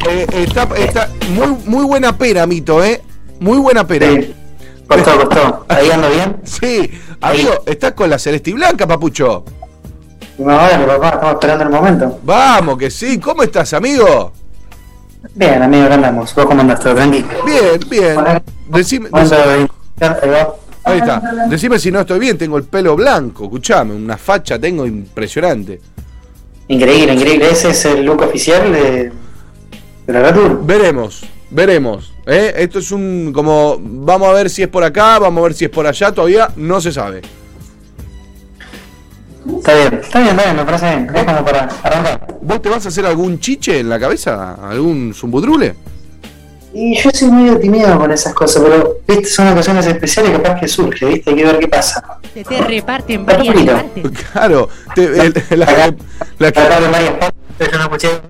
Eh, 0.08 0.26
está, 0.32 0.64
está 0.76 1.08
muy, 1.28 1.46
muy 1.66 1.84
buena 1.84 2.16
pera, 2.16 2.46
Mito, 2.46 2.82
¿eh? 2.82 3.00
Muy 3.38 3.58
buena 3.58 3.86
pera. 3.86 4.08
Costó, 4.90 5.16
costó. 5.28 5.64
¿Ahí 5.68 5.88
ando 5.90 6.10
bien? 6.10 6.36
Sí, 6.42 6.90
amigo, 7.20 7.62
estás 7.64 7.92
con 7.92 8.10
la 8.10 8.18
celeste 8.18 8.50
y 8.50 8.54
blanca, 8.54 8.86
papucho. 8.88 9.44
No, 10.38 10.44
bueno, 10.58 10.86
papá, 10.86 11.08
estamos 11.10 11.32
esperando 11.34 11.64
el 11.64 11.70
momento. 11.70 12.18
Vamos, 12.24 12.76
que 12.76 12.90
sí. 12.90 13.18
¿Cómo 13.20 13.42
estás, 13.44 13.72
amigo? 13.74 14.32
Bien, 15.34 15.62
amigo, 15.62 15.84
acá 15.84 15.94
andamos. 15.94 16.34
¿Vos 16.34 16.44
cómo 16.46 16.60
andás? 16.62 16.80
¿Todo 16.80 16.94
tranquilo? 16.96 17.28
Bien, 17.46 17.80
bien. 17.88 18.16
Decime, 18.68 19.10
Momento 19.10 19.36
decime- 19.36 19.68
de- 19.96 20.46
ahí 20.84 20.98
está. 20.98 21.20
Decime 21.48 21.78
si 21.78 21.92
no 21.92 22.00
estoy 22.00 22.18
bien, 22.18 22.36
tengo 22.36 22.56
el 22.58 22.64
pelo 22.64 22.96
blanco, 22.96 23.44
escuchame, 23.44 23.94
una 23.94 24.16
facha 24.16 24.58
tengo 24.58 24.86
impresionante. 24.86 25.80
Increíble, 26.68 27.14
increíble. 27.14 27.50
Ese 27.50 27.70
es 27.70 27.84
el 27.84 28.02
look 28.04 28.22
oficial 28.22 28.72
de, 28.72 29.12
de 30.06 30.12
la. 30.12 30.32
Veremos, 30.62 31.22
veremos. 31.50 32.12
¿eh? 32.26 32.52
Esto 32.56 32.78
es 32.78 32.90
un 32.92 33.32
como, 33.34 33.76
vamos 33.80 34.28
a 34.28 34.32
ver 34.32 34.50
si 34.50 34.62
es 34.62 34.68
por 34.68 34.84
acá, 34.84 35.18
vamos 35.18 35.40
a 35.40 35.44
ver 35.44 35.54
si 35.54 35.64
es 35.64 35.70
por 35.70 35.86
allá, 35.86 36.12
todavía 36.12 36.48
no 36.56 36.80
se 36.80 36.92
sabe. 36.92 37.22
Está 39.58 39.74
bien, 39.74 39.94
está 40.02 40.18
bien, 40.20 40.30
está 40.30 40.44
bien, 40.44 40.56
me 40.56 40.64
parece 40.64 40.86
bien. 40.96 41.10
Es 41.16 41.24
como 41.24 41.44
para 41.44 41.64
arrancar. 41.82 42.26
¿Vos 42.42 42.62
te 42.62 42.68
vas 42.68 42.84
a 42.84 42.88
hacer 42.88 43.06
algún 43.06 43.38
chiche 43.40 43.80
en 43.80 43.88
la 43.88 43.98
cabeza? 43.98 44.54
¿Algún 44.54 45.14
zumbudrule? 45.14 45.74
Y 46.72 46.96
yo 47.02 47.10
soy 47.12 47.32
medio 47.32 47.58
tímido 47.58 47.98
con 47.98 48.12
esas 48.12 48.32
cosas, 48.32 48.62
pero 48.62 48.98
viste, 49.08 49.24
son 49.24 49.48
ocasiones 49.48 49.86
especiales 49.86 50.30
capaz 50.32 50.60
que 50.60 50.68
surge, 50.68 51.04
viste, 51.06 51.30
hay 51.30 51.36
que 51.36 51.44
ver 51.44 51.58
qué 51.58 51.66
pasa. 51.68 52.20
Se 52.32 52.44
te 52.44 52.60
reparte 52.60 53.14
en 53.14 53.26
varias 53.26 53.56
partes. 53.64 54.04
Claro, 54.32 54.68
te- 54.94 55.04
el- 55.04 55.34
la- 55.50 55.94
la- 56.38 58.29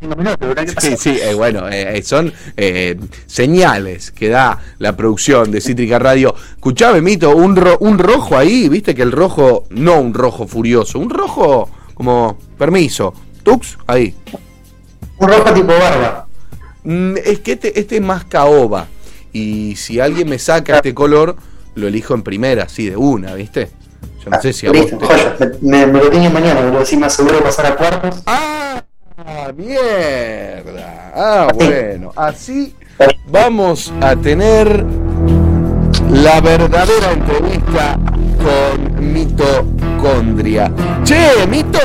cinco 0.00 0.16
minutos, 0.16 0.48
¿verdad? 0.48 0.64
¿Qué 0.66 0.80
Sí, 0.80 0.96
sí, 0.96 1.18
eh, 1.22 1.34
bueno, 1.34 1.68
eh, 1.68 1.98
eh, 1.98 2.02
son 2.02 2.32
eh, 2.56 2.98
señales 3.26 4.10
que 4.10 4.28
da 4.28 4.58
la 4.78 4.96
producción 4.96 5.50
de 5.50 5.60
Cítrica 5.60 5.98
Radio. 5.98 6.34
Escuchame, 6.56 7.00
Mito, 7.00 7.34
un, 7.34 7.56
ro- 7.56 7.78
un 7.80 7.98
rojo 7.98 8.36
ahí, 8.36 8.68
viste 8.68 8.94
que 8.94 9.02
el 9.02 9.12
rojo, 9.12 9.64
no 9.70 10.00
un 10.00 10.14
rojo 10.14 10.46
furioso, 10.46 10.98
un 10.98 11.10
rojo 11.10 11.70
como, 11.94 12.38
permiso, 12.58 13.14
tux, 13.42 13.78
ahí. 13.86 14.14
Un 15.18 15.28
rojo 15.28 15.52
tipo 15.52 15.68
barba. 15.68 16.26
Mm, 16.84 17.14
es 17.24 17.38
que 17.40 17.52
este, 17.52 17.78
este 17.78 17.96
es 17.96 18.02
más 18.02 18.24
caoba. 18.24 18.88
Y 19.32 19.76
si 19.76 20.00
alguien 20.00 20.28
me 20.28 20.38
saca 20.38 20.76
este 20.76 20.92
color, 20.94 21.36
lo 21.74 21.86
elijo 21.86 22.12
en 22.14 22.22
primera, 22.22 22.64
así 22.64 22.90
de 22.90 22.96
una, 22.96 23.34
¿viste? 23.34 23.70
Yo 24.24 24.30
no 24.30 24.40
sé 24.40 24.52
si 24.52 24.66
a 24.66 24.70
vos 24.72 24.80
Listo, 24.80 24.98
te- 24.98 25.06
joya. 25.06 25.36
Me, 25.62 25.86
me, 25.86 25.92
me 25.92 25.98
lo 26.04 26.10
tiño 26.10 26.30
mañana, 26.30 26.60
pero 26.60 26.80
así 26.80 26.96
más 26.96 27.14
seguro 27.14 27.36
de 27.36 27.42
pasar 27.42 27.66
a 27.66 27.76
cuartos. 27.76 28.22
Ah, 28.26 28.51
mierda. 29.52 31.12
Ah, 31.14 31.48
bueno. 31.54 32.12
Así 32.16 32.74
vamos 33.26 33.92
a 34.00 34.16
tener 34.16 34.84
la 36.10 36.40
verdadera 36.40 37.12
entrevista 37.12 37.98
con 38.38 39.12
mitocondria. 39.12 40.72
Che, 41.04 41.46
Mito. 41.48 41.78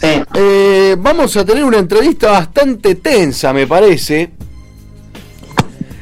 Eh, 0.00 0.96
vamos 0.98 1.36
a 1.36 1.44
tener 1.44 1.64
una 1.64 1.78
entrevista 1.78 2.30
bastante 2.30 2.94
tensa, 2.94 3.52
me 3.52 3.66
parece. 3.66 4.30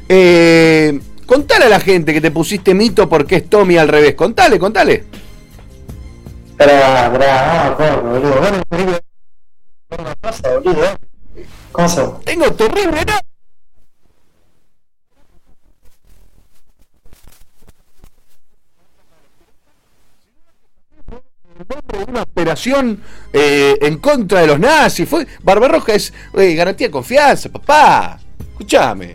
Eh, 0.09 1.01
contale 1.25 1.64
a 1.64 1.68
la 1.68 1.81
gente 1.81 2.12
que 2.12 2.20
te 2.20 2.31
pusiste 2.31 2.75
mito 2.75 3.09
porque 3.09 3.37
es 3.37 3.49
Tommy 3.49 3.79
al 3.79 3.88
revés. 3.88 4.14
Contale, 4.14 4.59
contale. 4.59 5.05
Pará, 6.57 7.11
pará, 7.11 7.64
no, 7.70 7.77
corro, 7.77 8.03
boludo. 8.03 9.05
Boludo. 9.88 10.11
¿Qué 10.11 10.16
pasa, 10.20 10.59
boludo? 10.59 10.99
¿Cómo 11.72 11.88
sos? 11.88 12.20
Tengo 12.25 12.53
terrible, 12.53 13.05
¿no? 13.05 13.14
una 22.09 22.22
operación 22.22 23.01
eh, 23.33 23.79
en 23.81 23.99
contra 23.99 24.40
de 24.40 24.46
los 24.46 24.59
nazis. 24.59 25.09
Fue, 25.09 25.27
Barbarroja 25.42 25.94
es 25.94 26.12
eh, 26.35 26.55
garantía 26.55 26.88
de 26.88 26.90
confianza, 26.90 27.49
papá. 27.49 28.20
Escúchame. 28.38 29.14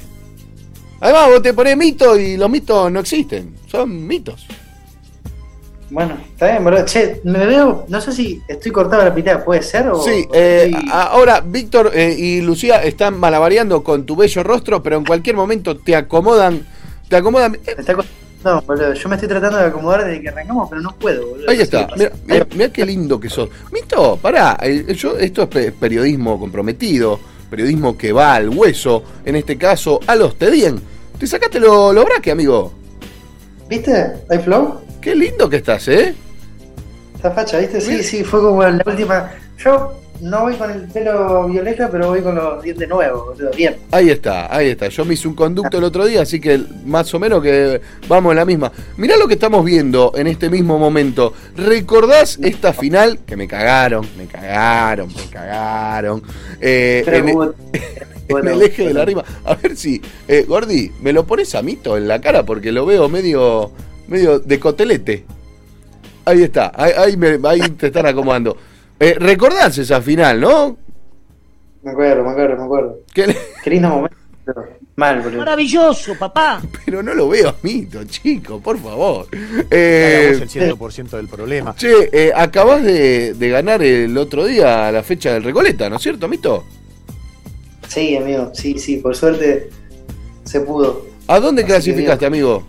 Además, 0.99 1.29
vos 1.29 1.41
te 1.41 1.53
ponés 1.53 1.77
mito 1.77 2.17
y 2.17 2.37
los 2.37 2.49
mitos 2.49 2.91
no 2.91 2.99
existen. 2.99 3.55
Son 3.67 4.05
mitos. 4.05 4.47
Bueno, 5.91 6.17
está 6.31 6.51
bien, 6.51 6.63
boludo. 6.63 6.85
Che, 6.85 7.19
me 7.25 7.45
veo, 7.45 7.85
no 7.89 7.99
sé 7.99 8.13
si 8.13 8.41
estoy 8.47 8.71
cortado 8.71 9.03
la 9.03 9.13
pitaya, 9.13 9.43
¿puede 9.43 9.61
ser? 9.61 9.89
O, 9.89 10.01
Sí, 10.01 10.25
o 10.29 10.33
eh, 10.33 10.71
estoy- 10.71 10.89
ahora 10.89 11.41
Víctor 11.41 11.91
eh, 11.93 12.15
y 12.17 12.39
Lucía 12.41 12.81
están 12.81 13.19
malabareando 13.19 13.83
con 13.83 14.05
tu 14.05 14.15
bello 14.15 14.41
rostro, 14.41 14.81
pero 14.81 14.95
en 14.97 15.03
cualquier 15.05 15.35
momento 15.35 15.77
te 15.77 15.95
acomodan. 15.95 16.65
Te 17.09 17.17
acomodan. 17.17 17.55
eh, 17.55 17.75
está 17.77 17.93
No, 18.45 18.61
boludo, 18.61 18.93
yo 18.93 19.09
me 19.09 19.15
estoy 19.15 19.27
tratando 19.27 19.57
de 19.57 19.65
acomodar 19.65 20.05
desde 20.05 20.21
que 20.21 20.29
arrancamos, 20.29 20.69
pero 20.69 20.81
no 20.81 20.95
puedo, 20.95 21.27
boludo. 21.27 21.49
Ahí 21.49 21.59
está. 21.59 21.89
Mira, 22.25 22.69
qué 22.71 22.85
lindo 22.85 23.19
que 23.19 23.29
sos. 23.29 23.49
Mito, 23.73 24.15
pará. 24.15 24.57
eh, 24.63 24.93
Yo, 24.95 25.17
esto 25.17 25.41
es 25.43 25.47
pe- 25.49 25.71
periodismo 25.73 26.39
comprometido. 26.39 27.19
Periodismo 27.49 27.97
que 27.97 28.13
va 28.13 28.35
al 28.35 28.47
hueso. 28.47 29.03
En 29.25 29.35
este 29.35 29.57
caso, 29.57 29.99
a 30.07 30.15
los 30.15 30.37
Tedien. 30.37 30.81
Te 31.19 31.27
sacaste 31.27 31.59
lo, 31.59 31.91
lo 31.91 32.05
braque, 32.05 32.31
amigo. 32.31 32.71
¿Viste? 33.69 34.13
¿Hay 34.29 34.39
flow? 34.39 34.79
Qué 35.01 35.15
lindo 35.15 35.49
que 35.49 35.57
estás, 35.57 35.87
¿eh? 35.87 36.13
Esta 37.15 37.31
facha, 37.31 37.59
¿viste? 37.59 37.81
Sí, 37.81 38.03
sí, 38.03 38.23
fue 38.23 38.39
como 38.41 38.61
la 38.63 38.83
última. 38.85 39.31
Yo 39.57 40.01
no 40.21 40.41
voy 40.41 40.55
con 40.55 40.69
el 40.69 40.87
pelo 40.87 41.47
violeta, 41.47 41.89
pero 41.89 42.09
voy 42.09 42.21
con 42.21 42.35
los 42.35 42.61
dientes 42.61 42.87
nuevos, 42.87 43.25
boludo. 43.25 43.51
Bien. 43.55 43.75
Ahí 43.91 44.09
está, 44.11 44.55
ahí 44.55 44.69
está. 44.69 44.87
Yo 44.89 45.03
me 45.03 45.15
hice 45.15 45.27
un 45.27 45.33
conducto 45.33 45.79
el 45.79 45.83
otro 45.83 46.05
día, 46.05 46.21
así 46.21 46.39
que 46.39 46.61
más 46.85 47.11
o 47.13 47.19
menos 47.19 47.41
que 47.41 47.81
vamos 48.07 48.31
en 48.31 48.37
la 48.37 48.45
misma. 48.45 48.71
Mirá 48.97 49.17
lo 49.17 49.27
que 49.27 49.33
estamos 49.33 49.65
viendo 49.65 50.13
en 50.15 50.27
este 50.27 50.49
mismo 50.49 50.77
momento. 50.77 51.33
¿Recordás 51.55 52.37
esta 52.41 52.71
final? 52.73 53.19
Que 53.25 53.35
me 53.35 53.47
cagaron, 53.47 54.07
me 54.15 54.27
cagaron, 54.27 55.07
me 55.07 55.29
cagaron. 55.31 56.21
Eh, 56.59 57.01
Pero 57.03 57.55
en 58.39 58.47
el 58.47 58.61
eje 58.61 58.87
de 58.87 58.93
la 58.93 59.05
rima. 59.05 59.23
A 59.43 59.55
ver 59.55 59.75
si, 59.75 60.01
eh, 60.27 60.45
Gordi, 60.47 60.91
me 61.01 61.13
lo 61.13 61.25
pones 61.25 61.55
a 61.55 61.61
mito 61.61 61.97
en 61.97 62.07
la 62.07 62.21
cara 62.21 62.45
porque 62.45 62.71
lo 62.71 62.85
veo 62.85 63.09
medio, 63.09 63.71
medio 64.11 64.39
de 64.39 64.59
cotelete. 64.59 65.25
Ahí 66.25 66.43
está, 66.43 66.71
ahí, 66.75 66.91
ahí 66.95 67.17
me- 67.17 67.39
ahí 67.47 67.61
te 67.61 67.87
están 67.87 68.05
acomodando. 68.05 68.55
Eh, 68.99 69.15
¿Recordás 69.17 69.77
esa 69.79 70.01
final, 70.01 70.39
no? 70.41 70.77
Me 71.81 71.91
acuerdo, 71.91 72.23
me 72.23 72.29
acuerdo, 72.31 72.57
me 72.57 72.63
acuerdo. 72.63 72.99
¿Qué? 73.13 73.35
Qué 73.63 73.69
lindo 73.71 73.89
momento. 73.89 74.15
Mal, 74.97 75.21
boludo. 75.21 75.39
Maravilloso, 75.39 76.13
papá. 76.19 76.61
Pero 76.85 77.01
no 77.01 77.13
lo 77.13 77.29
veo 77.29 77.49
a 77.49 77.55
mito, 77.63 78.03
chico, 78.03 78.59
por 78.59 78.77
favor. 78.77 79.25
Eh, 79.71 80.33
Hagamos 80.35 80.55
el 80.55 80.77
100% 80.77 81.09
del 81.17 81.27
problema. 81.27 81.73
che, 81.75 82.09
eh, 82.11 82.31
acabás 82.35 82.83
de, 82.83 83.33
de 83.33 83.49
ganar 83.49 83.81
el 83.81 84.15
otro 84.17 84.45
día 84.45 84.91
la 84.91 85.01
fecha 85.01 85.33
del 85.33 85.43
Recoleta, 85.43 85.89
¿no 85.89 85.95
es 85.95 86.01
cierto, 86.03 86.27
Mito? 86.27 86.65
Sí, 87.87 88.15
amigo, 88.15 88.51
sí, 88.53 88.77
sí, 88.77 88.97
por 88.97 89.15
suerte 89.15 89.69
se 90.43 90.59
pudo. 90.61 91.05
¿A 91.27 91.39
dónde 91.39 91.61
Así 91.63 91.71
clasificaste, 91.71 92.25
amigo? 92.25 92.63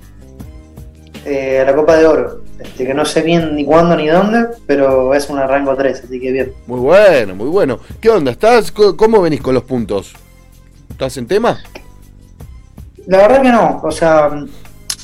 Eh, 1.25 1.61
a 1.61 1.65
la 1.65 1.75
Copa 1.75 1.97
de 1.97 2.07
Oro. 2.07 2.43
Este, 2.59 2.87
que 2.87 2.95
no 2.95 3.05
sé 3.05 3.23
bien 3.23 3.55
ni 3.57 3.65
cuándo 3.65 3.97
ni 3.97 4.07
dónde, 4.07 4.47
pero 4.67 5.15
es 5.15 5.29
un 5.29 5.39
rango 5.39 5.75
3, 5.75 6.03
así 6.05 6.21
que 6.21 6.33
bien. 6.33 6.53
Muy 6.67 6.81
bueno, 6.81 7.35
muy 7.35 7.49
bueno. 7.49 7.81
¿Qué 8.01 8.09
onda? 8.09 8.31
¿Estás, 8.31 8.71
¿Cómo 8.73 9.21
venís 9.21 9.41
con 9.41 9.55
los 9.55 9.65
puntos? 9.65 10.15
¿Estás 10.91 11.17
en 11.17 11.27
tema? 11.27 11.61
La 13.07 13.19
verdad 13.19 13.43
que 13.43 13.49
no, 13.49 13.81
o 13.83 13.91
sea, 13.91 14.31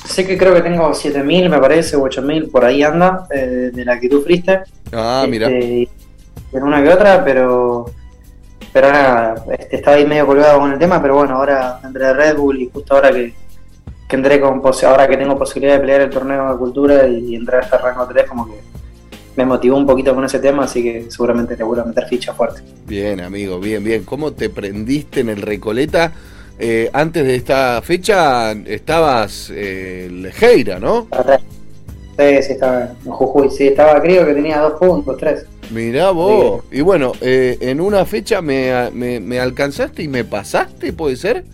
sé 0.07 0.25
que 0.25 0.39
creo 0.39 0.55
que 0.55 0.61
tengo 0.61 0.95
7000, 0.95 1.51
me 1.51 1.59
parece, 1.59 1.97
o 1.97 2.03
8000, 2.03 2.49
por 2.49 2.65
ahí 2.65 2.83
anda, 2.83 3.27
eh, 3.31 3.71
de 3.73 3.85
la 3.85 3.95
actitud 3.95 4.23
freestyle. 4.23 4.61
Ah, 4.93 5.27
mira. 5.29 5.49
Este, 5.49 5.89
en 6.53 6.63
una 6.63 6.83
que 6.83 6.89
otra, 6.91 7.25
pero 7.25 7.87
pero 8.73 8.93
nada, 8.93 9.45
este, 9.59 9.77
estaba 9.77 9.97
ahí 9.97 10.07
medio 10.07 10.27
colgado 10.27 10.61
con 10.61 10.73
el 10.73 10.79
tema, 10.79 11.01
pero 11.01 11.17
bueno, 11.17 11.37
ahora 11.37 11.81
entré 11.83 12.07
a 12.07 12.13
Red 12.13 12.37
Bull 12.37 12.63
y 12.63 12.71
justo 12.73 12.95
ahora 12.95 13.11
que, 13.11 13.35
que 14.09 14.17
entré 14.17 14.41
con 14.41 14.63
ahora 14.85 15.07
que 15.07 15.17
tengo 15.19 15.39
posibilidad 15.39 15.75
de 15.75 15.81
pelear 15.81 16.01
el 16.01 16.11
torneo 16.11 16.51
de 16.51 16.59
cultura 16.59 17.07
y, 17.07 17.37
entrar 17.37 17.61
a 17.61 17.65
este 17.65 17.79
rango 17.79 18.07
3, 18.07 18.27
como 18.27 18.47
que 18.47 18.55
me 19.37 19.45
motivó 19.45 19.77
un 19.77 19.87
poquito 19.87 20.15
con 20.15 20.25
ese 20.25 20.39
tema, 20.39 20.65
así 20.65 20.83
que 20.83 21.11
seguramente 21.11 21.57
le 21.57 21.63
vuelvo 21.63 21.85
a 21.85 21.87
meter 21.87 22.07
ficha 22.09 22.33
fuerte. 22.33 22.63
Bien, 22.87 23.21
amigo, 23.21 23.61
bien, 23.61 23.85
bien. 23.85 24.05
¿Cómo 24.05 24.33
te 24.33 24.49
prendiste 24.49 25.21
en 25.21 25.29
el 25.29 25.43
Recoleta? 25.43 26.13
Eh, 26.59 26.91
antes 26.93 27.25
de 27.25 27.37
esta 27.37 27.81
fecha 27.83 28.51
estabas 28.53 29.53
eh, 29.55 30.09
Lejeira, 30.11 30.81
¿no? 30.81 31.07
Sí, 32.19 32.43
sí, 32.43 32.53
estaba 32.55 32.95
en 33.05 33.13
Jujuy. 33.13 33.51
Sí, 33.51 33.69
estaba, 33.69 34.01
creo 34.03 34.27
que 34.27 34.35
tenía 34.35 34.59
dos 34.59 34.73
puntos, 34.73 35.17
tres. 35.19 35.45
Mirá 35.71 36.11
vos. 36.11 36.65
Y 36.73 36.81
bueno, 36.81 37.13
eh, 37.21 37.59
en 37.61 37.81
una 37.81 38.07
fecha 38.07 38.43
me, 38.43 38.91
me, 38.93 39.21
me 39.21 39.39
alcanzaste 39.39 40.03
y 40.03 40.09
me 40.09 40.25
pasaste, 40.25 40.93
¿puede 40.93 41.15
ser? 41.15 41.45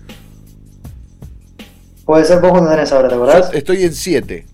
Puede 2.04 2.24
ser 2.24 2.40
vos 2.40 2.50
cuando 2.50 2.70
tenés 2.70 2.92
ahora, 2.92 3.08
¿te 3.08 3.14
acordás? 3.14 3.50
Yo 3.50 3.58
estoy 3.58 3.82
en 3.84 3.94
7. 3.94 4.46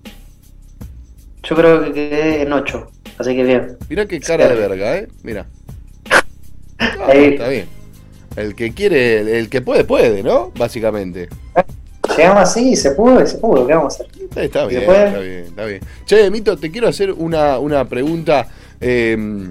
Yo 1.43 1.57
creo 1.57 1.85
que 1.85 1.93
quedé 1.93 2.43
en 2.43 2.53
8, 2.53 2.91
así 3.19 3.35
que 3.35 3.43
bien. 3.43 3.77
Mirá 3.89 4.07
qué 4.07 4.21
cara 4.21 4.49
de 4.49 4.55
verga, 4.55 4.97
¿eh? 4.97 5.09
Mira. 5.23 5.47
Ah, 7.03 7.13
está 7.13 7.49
bien. 7.49 7.67
El 8.37 8.55
que 8.55 8.73
quiere, 8.73 9.39
el 9.39 9.51
que 9.51 9.61
puede, 9.61 9.85
puede, 9.85 10.23
¿no? 10.23 10.51
Básicamente. 10.57 11.29
Llegamos 12.17 12.43
así, 12.43 12.75
se 12.75 12.93
pudo, 12.93 13.27
se 13.27 13.37
pudo, 13.37 13.67
¿qué 13.67 13.75
vamos 13.75 14.01
a 14.01 14.05
hacer? 14.05 14.21
Está 14.37 14.67
bien, 14.67 14.83
está 14.83 15.19
bien, 15.19 15.45
está 15.45 15.65
bien. 15.65 15.81
Che, 16.07 16.31
Mito, 16.31 16.57
te 16.57 16.71
quiero 16.71 16.89
hacer 16.89 17.13
una, 17.13 17.59
una 17.59 17.87
pregunta. 17.87 18.47
Eh, 18.81 19.51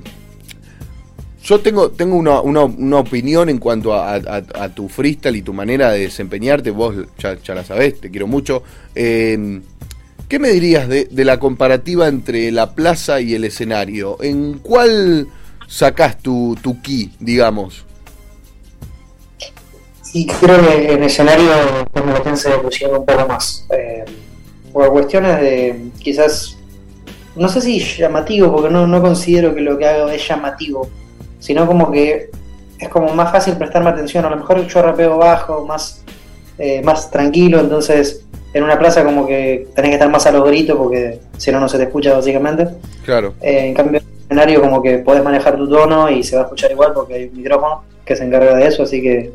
yo 1.50 1.60
tengo, 1.60 1.90
tengo 1.90 2.16
una, 2.16 2.42
una, 2.42 2.66
una, 2.66 2.98
opinión 2.98 3.50
en 3.50 3.58
cuanto 3.58 3.96
a, 3.96 4.70
tu 4.76 4.88
freestyle 4.88 5.36
y 5.36 5.42
tu 5.42 5.52
manera 5.52 5.92
de 5.92 6.02
desempeñarte. 6.02 6.70
Vos 6.70 6.94
ya, 7.18 7.56
la 7.56 7.64
sabés, 7.64 8.00
te 8.00 8.12
quiero 8.12 8.28
mucho. 8.28 8.62
Eh, 8.94 9.60
¿Qué 10.28 10.38
me 10.38 10.50
dirías 10.50 10.88
de, 10.88 11.08
la 11.12 11.40
comparativa 11.40 12.08
entre 12.08 12.52
la 12.52 12.76
plaza 12.76 13.20
y 13.20 13.34
el 13.34 13.46
escenario? 13.46 14.22
¿En 14.22 14.60
cuál 14.60 15.28
sacás 15.68 16.20
tu, 16.20 16.56
tu 16.62 16.84
ki, 16.84 17.14
digamos? 17.20 17.84
Y 20.14 20.28
creo 20.28 20.62
que 20.62 20.94
en 20.94 21.02
escenario 21.02 21.50
como 21.92 22.14
la 22.14 22.36
se 22.36 22.52
pusieron 22.60 23.00
un 23.00 23.06
poco 23.08 23.28
más. 23.28 23.66
Eh, 23.76 24.06
por 24.72 24.92
cuestiones 24.92 25.42
de 25.42 25.90
quizás, 25.98 26.60
no 27.36 27.50
sé 27.50 27.60
si 27.60 27.80
llamativo, 27.80 28.52
porque 28.54 28.70
no, 28.70 28.86
no 28.86 29.02
considero 29.02 29.56
que 29.56 29.62
lo 29.62 29.80
que 29.80 29.88
hago 29.88 30.10
es 30.10 30.28
llamativo, 30.28 30.88
sino 31.40 31.66
como 31.66 31.92
que 31.92 32.30
es 32.80 32.90
como 32.90 33.14
más 33.14 33.32
fácil 33.32 33.56
prestarme 33.56 33.90
atención. 33.90 34.26
A 34.26 34.30
lo 34.30 34.38
mejor 34.38 34.66
yo 34.66 34.82
rapeo 34.82 35.18
bajo, 35.18 35.66
más, 35.66 36.04
eh, 36.58 36.82
más 36.84 37.10
tranquilo, 37.12 37.60
entonces 37.60 38.26
en 38.54 38.64
una 38.64 38.80
plaza 38.80 39.04
como 39.04 39.28
que 39.28 39.68
tenés 39.76 39.90
que 39.90 39.96
estar 39.96 40.10
más 40.10 40.26
a 40.26 40.32
los 40.32 40.48
gritos 40.48 40.76
porque 40.76 41.20
si 41.38 41.52
no, 41.52 41.60
no 41.60 41.70
se 41.70 41.78
te 41.78 41.84
escucha 41.84 42.14
básicamente. 42.14 42.68
Claro. 43.04 43.34
Eh, 43.42 43.68
en 43.68 43.74
cambio, 43.74 44.00
en 44.00 44.06
el 44.06 44.22
escenario 44.24 44.62
como 44.62 44.82
que 44.82 45.00
podés 45.00 45.24
manejar 45.24 45.58
tu 45.58 45.70
tono 45.70 46.10
y 46.10 46.24
se 46.24 46.36
va 46.36 46.44
a 46.44 46.46
escuchar 46.46 46.72
igual 46.72 46.94
porque 46.94 47.14
hay 47.16 47.26
un 47.26 47.38
micrófono 47.38 47.84
que 48.06 48.16
se 48.16 48.24
encarga 48.24 48.56
de 48.56 48.66
eso, 48.66 48.84
así 48.84 49.02
que 49.02 49.32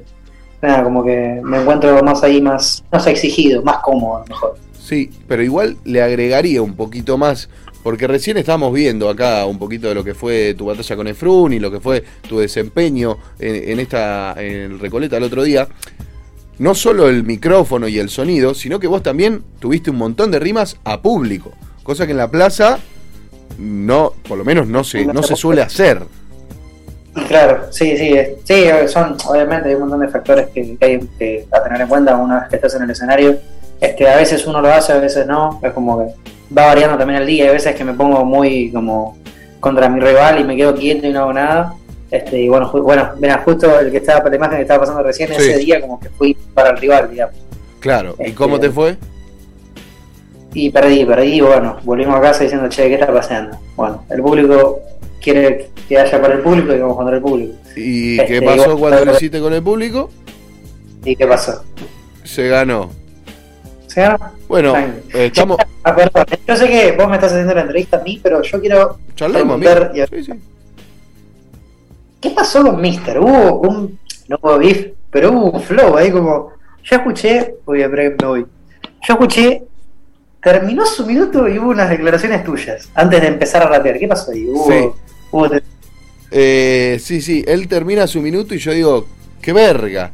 nada, 0.61 0.83
como 0.83 1.05
que 1.05 1.41
me 1.43 1.61
encuentro 1.61 2.03
más 2.03 2.25
ahí, 2.25 2.41
más, 2.41 2.83
más 2.91 3.07
exigido, 3.07 3.63
más 3.63 3.79
cómodo 3.79 4.17
a 4.17 4.21
lo 4.21 4.27
mejor. 4.27 4.57
Sí, 4.81 5.11
pero 5.29 5.43
igual 5.43 5.77
le 5.85 6.03
agregaría 6.03 6.61
un 6.61 6.75
poquito 6.75 7.17
más, 7.17 7.49
porque 7.85 8.07
recién 8.07 8.39
estamos 8.39 8.73
viendo 8.73 9.11
acá 9.11 9.45
un 9.45 9.59
poquito 9.59 9.89
de 9.89 9.95
lo 9.95 10.03
que 10.03 10.15
fue 10.15 10.55
tu 10.55 10.65
batalla 10.65 10.97
con 10.97 11.07
Efrun 11.07 11.53
y 11.53 11.61
lo 11.61 11.71
que 11.71 11.81
fue 11.81 12.03
tu 12.27 12.39
desempeño 12.39 13.19
en, 13.39 13.71
en 13.71 13.79
esta 13.79 14.35
en 14.39 14.73
el 14.73 14.81
Recoleta 14.81 15.19
el 15.19 15.23
otro 15.23 15.45
día. 15.45 15.69
No 16.59 16.75
solo 16.75 17.09
el 17.09 17.25
micrófono 17.25 17.87
y 17.87 17.99
el 17.99 18.09
sonido, 18.09 18.55
sino 18.55 18.81
que 18.81 18.87
vos 18.87 19.03
también 19.03 19.45
tuviste 19.61 19.91
un 19.91 19.99
montón 19.99 20.31
de 20.31 20.39
rimas 20.39 20.79
a 20.85 21.03
público, 21.03 21.53
cosa 21.83 22.07
que 22.07 22.13
en 22.13 22.19
la 22.19 22.31
plaza 22.31 22.79
no, 23.59 24.15
por 24.27 24.39
lo 24.39 24.45
menos 24.45 24.67
no 24.67 24.83
se, 24.83 25.05
no 25.05 25.23
se 25.23 25.37
suele 25.37 25.61
hacer. 25.61 26.03
Claro, 27.29 27.67
sí, 27.71 27.97
sí, 27.97 28.17
sí, 28.45 28.65
son, 28.89 29.17
obviamente 29.27 29.69
hay 29.69 29.75
un 29.75 29.83
montón 29.83 30.01
de 30.01 30.09
factores 30.09 30.49
que, 30.49 30.77
que 30.77 30.85
hay 30.85 30.99
que 31.19 31.47
a 31.53 31.63
tener 31.63 31.83
en 31.83 31.89
cuenta 31.89 32.17
una 32.17 32.41
vez 32.41 32.49
que 32.49 32.57
estás 32.57 32.75
en 32.77 32.83
el 32.83 32.91
escenario. 32.91 33.39
Este, 33.81 34.09
a 34.09 34.17
veces 34.17 34.47
uno 34.47 34.61
lo 34.61 34.73
hace, 34.73 34.93
a 34.93 34.99
veces 34.99 35.27
no, 35.27 35.61
es 35.63 35.73
como 35.73 35.99
que 35.99 36.15
va 36.57 36.67
variando 36.67 36.99
también 36.99 37.21
el 37.21 37.27
día, 37.27 37.45
hay 37.47 37.53
veces 37.53 37.75
que 37.75 37.85
me 37.85 37.95
pongo 37.95 38.25
muy 38.25 38.71
como 38.73 39.17
contra 39.61 39.89
mi 39.89 40.01
rival 40.01 40.41
y 40.41 40.45
me 40.45 40.57
quedo 40.57 40.75
quieto 40.75 41.07
y 41.07 41.13
no 41.13 41.21
hago 41.21 41.33
nada. 41.33 41.75
Este, 42.11 42.43
y 42.43 42.49
bueno, 42.49 42.71
bueno, 42.71 43.11
mira, 43.19 43.43
justo 43.45 43.81
el 43.81 43.91
que 43.91 43.97
estaba, 43.97 44.29
la 44.29 44.37
imagen 44.37 44.57
que 44.57 44.63
estaba 44.63 44.81
pasando 44.81 45.03
recién, 45.03 45.29
sí. 45.31 45.35
ese 45.37 45.59
día 45.59 45.81
como 45.81 45.99
que 45.99 46.11
fui 46.11 46.37
para 46.55 46.71
el 46.71 46.77
rival, 46.77 47.11
digamos. 47.11 47.35
Claro, 47.81 48.15
¿y 48.19 48.23
este, 48.23 48.35
cómo 48.35 48.61
te 48.61 48.71
fue? 48.71 48.97
Y 50.53 50.71
perdí, 50.71 51.05
perdí, 51.05 51.41
bueno, 51.41 51.79
volvimos 51.83 52.15
a 52.17 52.21
casa 52.21 52.45
diciendo, 52.45 52.69
che, 52.69 52.89
¿qué 52.89 52.95
está 52.95 53.13
pasando? 53.13 53.59
Bueno, 53.75 54.05
el 54.11 54.23
público 54.23 54.81
quiere 55.21 55.71
que 55.89 55.99
haya 55.99 56.21
para 56.21 56.35
el 56.35 56.41
público 56.41 56.73
y 56.73 56.79
vamos 56.79 56.97
contra 56.97 57.17
el 57.17 57.23
público. 57.23 57.55
¿Y 57.77 58.21
este, 58.21 58.35
qué 58.35 58.43
pasó 58.43 58.73
igual, 58.73 58.79
cuando 58.79 59.05
lo 59.07 59.17
hiciste 59.17 59.41
con 59.41 59.53
el 59.53 59.63
público? 59.63 60.11
¿Y 61.05 61.17
qué 61.17 61.27
pasó? 61.27 61.65
Se 62.23 62.49
ganó. 62.49 62.91
¿Se 63.95 64.01
ganó? 64.01 64.19
Bueno, 64.49 64.77
eh, 64.77 65.27
estamos. 65.27 65.57
Ah, 65.85 65.95
perdón, 65.95 66.25
yo 66.49 66.57
sé 66.57 66.67
que 66.67 66.93
vos 66.99 67.09
me 67.09 67.15
estás 67.15 67.31
haciendo 67.31 67.55
la 67.55 67.61
entrevista 67.61 67.99
a 67.99 68.03
mí, 68.03 68.19
pero 68.21 68.43
yo 68.43 68.61
quiero. 68.61 68.99
Charlemos, 69.15 69.61
ver, 69.61 69.93
sí, 70.11 70.25
sí. 70.25 70.33
¿Qué 72.21 72.31
pasó 72.31 72.65
con 72.65 72.81
Mister? 72.81 73.21
Hubo 73.21 73.61
un. 73.61 74.01
No 74.27 74.37
hubo 74.43 74.59
beef, 74.59 74.89
pero 75.13 75.31
hubo 75.31 75.53
un 75.53 75.63
flow 75.63 75.97
ahí 75.97 76.11
como. 76.11 76.51
Yo 76.83 76.97
escuché. 76.97 77.55
Uy, 77.67 77.85
a 77.85 77.89
me 77.89 78.09
voy. 78.17 78.45
Yo 79.07 79.15
escuché. 79.15 79.63
Terminó 80.43 80.85
su 80.87 81.07
minuto 81.07 81.49
y 81.49 81.61
hubo 81.61 81.71
unas 81.71 81.89
declaraciones 81.89 82.43
tuyas 82.43 82.91
antes 82.95 83.21
de 83.21 83.29
empezar 83.29 83.63
a 83.63 83.69
rapear. 83.69 83.97
¿Qué 84.01 84.09
pasó 84.09 84.33
ahí? 84.33 84.45
Hubo, 84.45 84.73
sí. 84.73 84.89
hubo 85.31 85.49
eh, 86.33 86.99
sí, 87.01 87.23
sí, 87.23 87.45
él 87.47 87.69
termina 87.69 88.09
su 88.09 88.21
minuto 88.21 88.57
y 88.57 88.59
yo 88.59 88.73
digo, 88.73 89.07
qué 89.41 89.53
verga. 89.53 90.11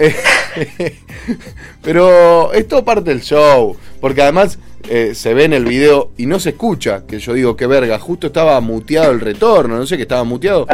Pero 1.82 2.52
esto 2.52 2.84
parte 2.84 3.10
del 3.10 3.20
show, 3.20 3.76
porque 4.00 4.22
además 4.22 4.58
eh, 4.88 5.14
se 5.14 5.34
ve 5.34 5.44
en 5.44 5.52
el 5.52 5.64
video 5.64 6.10
y 6.16 6.26
no 6.26 6.40
se 6.40 6.50
escucha 6.50 7.04
que 7.06 7.18
yo 7.18 7.34
digo, 7.34 7.56
qué 7.56 7.66
verga, 7.66 7.98
justo 7.98 8.28
estaba 8.28 8.60
muteado 8.60 9.12
el 9.12 9.20
retorno, 9.20 9.76
no 9.76 9.86
sé 9.86 9.96
que 9.96 10.02
estaba 10.02 10.24
muteado. 10.24 10.66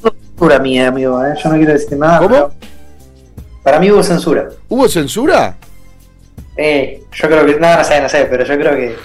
Censura 0.00 0.58
mía, 0.60 0.88
amigo, 0.88 1.24
¿eh? 1.24 1.34
yo 1.42 1.50
no 1.50 1.56
quiero 1.56 1.72
decir 1.72 1.98
nada. 1.98 2.18
¿Cómo? 2.20 2.50
Para 3.62 3.80
mí 3.80 3.90
hubo 3.90 4.02
censura. 4.02 4.48
¿Hubo 4.68 4.88
censura? 4.88 5.56
Eh, 6.56 7.02
yo 7.12 7.28
creo 7.28 7.46
que, 7.46 7.58
no, 7.58 7.76
no 7.76 7.84
sé, 7.84 8.00
no 8.00 8.08
sé, 8.08 8.26
pero 8.30 8.44
yo 8.44 8.56
creo 8.56 8.76
que, 8.76 8.96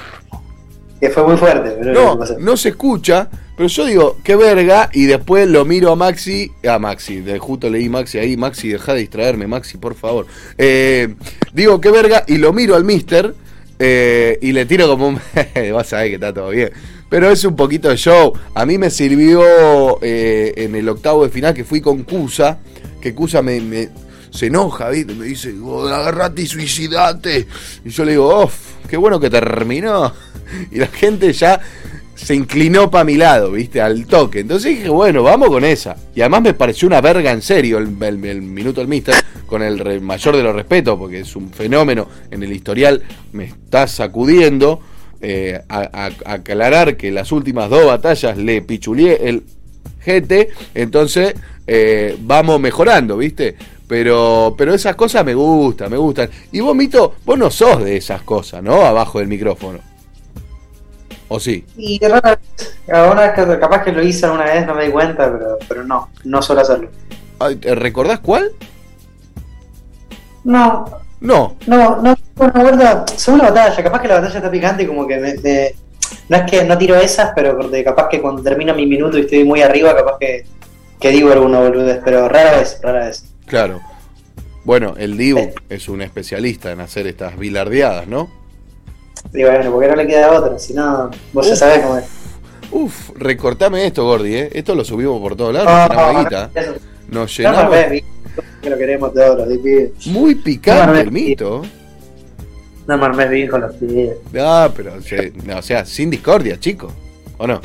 que 1.03 1.09
fue 1.09 1.23
muy 1.23 1.35
fuerte. 1.35 1.75
Pero 1.77 1.93
no, 1.93 2.19
no 2.39 2.55
se 2.55 2.69
escucha, 2.69 3.27
pero 3.57 3.67
yo 3.67 3.85
digo, 3.85 4.17
qué 4.23 4.37
verga, 4.37 4.89
y 4.93 5.05
después 5.05 5.49
lo 5.49 5.65
miro 5.65 5.91
a 5.91 5.97
Maxi, 5.97 6.49
a 6.65 6.79
Maxi, 6.79 7.19
de, 7.19 7.39
justo 7.39 7.69
leí 7.69 7.89
Maxi 7.89 8.19
ahí, 8.19 8.37
Maxi, 8.37 8.69
deja 8.69 8.93
de 8.93 9.01
distraerme, 9.01 9.45
Maxi, 9.45 9.77
por 9.77 9.95
favor. 9.95 10.27
Eh, 10.57 11.15
digo, 11.53 11.81
qué 11.81 11.91
verga, 11.91 12.23
y 12.25 12.37
lo 12.37 12.53
miro 12.53 12.75
al 12.75 12.85
mister, 12.85 13.35
eh, 13.79 14.39
y 14.41 14.53
le 14.53 14.65
tiro 14.65 14.87
como 14.87 15.09
un... 15.09 15.19
vas 15.73 15.91
a 15.91 15.97
ver 15.97 16.07
que 16.07 16.15
está 16.15 16.33
todo 16.33 16.51
bien. 16.51 16.71
Pero 17.09 17.29
es 17.29 17.43
un 17.43 17.57
poquito 17.57 17.89
de 17.89 17.97
show. 17.97 18.31
A 18.55 18.65
mí 18.65 18.77
me 18.77 18.89
sirvió 18.89 19.99
eh, 20.01 20.53
en 20.55 20.73
el 20.73 20.87
octavo 20.87 21.25
de 21.25 21.29
final 21.29 21.53
que 21.53 21.65
fui 21.65 21.81
con 21.81 22.03
Cusa, 22.03 22.59
que 23.01 23.13
Cusa 23.13 23.41
me, 23.41 23.59
me 23.59 23.89
se 24.33 24.47
enoja, 24.47 24.89
¿viste? 24.89 25.13
Me 25.13 25.25
dice, 25.25 25.53
oh, 25.63 25.87
agarrate 25.87 26.41
y 26.41 26.47
suicidate. 26.47 27.47
Y 27.85 27.89
yo 27.89 28.03
le 28.03 28.11
digo, 28.13 28.43
uff, 28.43 28.53
qué 28.89 28.97
bueno 28.97 29.19
que 29.19 29.29
terminó. 29.29 30.11
Y 30.71 30.79
la 30.79 30.87
gente 30.87 31.31
ya 31.33 31.59
se 32.15 32.33
inclinó 32.33 32.89
para 32.89 33.03
mi 33.03 33.15
lado, 33.15 33.51
¿viste? 33.51 33.79
Al 33.79 34.05
toque. 34.07 34.39
Entonces 34.39 34.77
dije, 34.77 34.89
bueno, 34.89 35.21
vamos 35.21 35.49
con 35.49 35.63
esa. 35.63 35.95
Y 36.15 36.21
además 36.21 36.41
me 36.41 36.53
pareció 36.55 36.87
una 36.87 36.99
verga 36.99 37.31
en 37.31 37.41
serio 37.43 37.77
el, 37.77 37.95
el, 38.01 38.41
minuto 38.41 38.81
del 38.81 38.87
Mister, 38.87 39.15
con 39.45 39.61
el 39.61 40.01
mayor 40.01 40.35
de 40.35 40.43
los 40.43 40.55
respetos, 40.55 40.97
porque 40.97 41.19
es 41.19 41.35
un 41.35 41.51
fenómeno 41.51 42.07
en 42.31 42.41
el 42.41 42.51
historial, 42.51 43.03
me 43.31 43.45
está 43.45 43.87
sacudiendo. 43.87 44.81
Eh, 45.25 45.57
a, 45.69 45.89
a, 45.93 46.33
aclarar 46.33 46.97
que 46.97 47.09
las 47.09 47.31
últimas 47.31 47.69
dos 47.69 47.85
batallas 47.85 48.37
le 48.37 48.61
pichulié 48.61 49.29
el 49.29 49.43
GT, 50.05 50.49
entonces 50.75 51.33
eh, 51.65 52.17
vamos 52.19 52.59
mejorando, 52.59 53.15
¿viste? 53.15 53.55
Pero, 53.93 54.55
pero 54.57 54.73
esas 54.73 54.95
cosas 54.95 55.23
me 55.23 55.35
gustan, 55.35 55.91
me 55.91 55.97
gustan. 55.97 56.27
Y 56.51 56.61
vos, 56.61 56.75
Mito, 56.75 57.13
vos 57.25 57.37
no 57.37 57.51
sos 57.51 57.83
de 57.83 57.95
esas 57.95 58.23
cosas, 58.23 58.63
¿no? 58.63 58.81
Abajo 58.81 59.19
del 59.19 59.27
micrófono. 59.27 59.77
¿O 61.27 61.39
sí? 61.39 61.63
Y 61.77 61.99
rara 61.99 62.39
ahora 62.91 63.35
capaz 63.35 63.83
que 63.83 63.91
lo 63.91 64.01
hice 64.01 64.25
alguna 64.25 64.45
vez, 64.45 64.65
no 64.65 64.73
me 64.73 64.85
di 64.85 64.91
cuenta, 64.91 65.31
pero, 65.31 65.59
pero 65.67 65.83
no, 65.83 66.09
no 66.23 66.41
suelo 66.41 66.61
hacerlo. 66.61 66.89
¿Recordás 67.61 68.19
cuál? 68.21 68.53
No. 70.43 70.85
No. 71.21 71.55
No, 71.67 72.01
no, 72.01 72.15
una 72.39 72.63
vuelta, 72.63 73.05
según 73.15 73.41
la 73.41 73.51
batalla, 73.51 73.83
capaz 73.83 74.01
que 74.01 74.07
la 74.07 74.15
batalla 74.15 74.37
está 74.37 74.49
picante 74.49 74.81
y 74.81 74.87
como 74.87 75.05
que 75.05 75.19
me, 75.19 75.35
me, 75.35 75.75
no 76.29 76.37
es 76.37 76.49
que 76.49 76.63
no 76.63 76.75
tiro 76.79 76.95
esas, 76.95 77.31
pero 77.35 77.55
capaz 77.85 78.09
que 78.09 78.19
cuando 78.19 78.41
termina 78.41 78.73
mi 78.73 78.87
minuto 78.87 79.19
y 79.19 79.21
estoy 79.21 79.43
muy 79.43 79.61
arriba, 79.61 79.95
capaz 79.95 80.17
que, 80.19 80.45
que 80.99 81.09
digo 81.09 81.31
alguna 81.31 81.59
boludez, 81.59 82.01
pero 82.03 82.27
rara 82.27 82.57
vez, 82.57 82.79
rara 82.81 83.05
vez. 83.05 83.32
Claro. 83.53 83.81
Bueno, 84.63 84.95
el 84.97 85.15
Dibu 85.15 85.37
eh. 85.37 85.53
es 85.69 85.87
un 85.87 86.01
especialista 86.01 86.71
en 86.71 86.81
hacer 86.81 87.05
estas 87.05 87.37
bilardeadas, 87.37 88.07
¿no? 88.07 88.27
Y 89.31 89.43
bueno, 89.43 89.71
porque 89.71 89.89
no 89.89 89.95
le 89.95 90.07
queda 90.07 90.31
otra, 90.31 90.57
si 90.57 90.73
no, 90.73 91.11
vos 91.33 91.47
ya 91.47 91.55
sabés 91.55 91.81
cómo 91.81 91.97
es. 91.99 92.05
Uf, 92.71 93.11
recortame 93.15 93.85
esto, 93.85 94.05
Gordi, 94.05 94.33
¿eh? 94.33 94.49
Esto 94.53 94.73
lo 94.73 94.83
subimos 94.83 95.21
por 95.21 95.35
todos 95.35 95.53
lados, 95.53 95.67
Ah, 95.71 95.85
nos 95.87 95.89
tiramos 95.91 96.15
ah, 96.15 96.23
guita. 96.47 96.59
eso. 96.61 96.71
Nos 97.09 97.11
No 97.11 97.25
llenamos. 97.27 97.71
ves, 97.71 98.03
que 98.63 98.69
lo 98.71 98.77
queremos 98.79 99.13
todos 99.13 99.37
los 99.47 99.57
pibes. 99.59 100.07
Muy 100.07 100.33
picante 100.33 100.87
No 100.93 100.99
el 100.99 101.11
mito. 101.11 101.61
No 102.87 102.97
me 102.97 103.05
armes 103.05 103.29
bien 103.29 103.49
con 103.49 103.61
los 103.61 103.75
pibes. 103.75 104.17
Ah, 104.35 104.71
pero, 104.75 104.93
no, 105.45 105.57
o 105.59 105.61
sea, 105.61 105.85
sin 105.85 106.09
discordia, 106.09 106.59
chico. 106.59 106.91
¿O 107.37 107.45
no? 107.45 107.61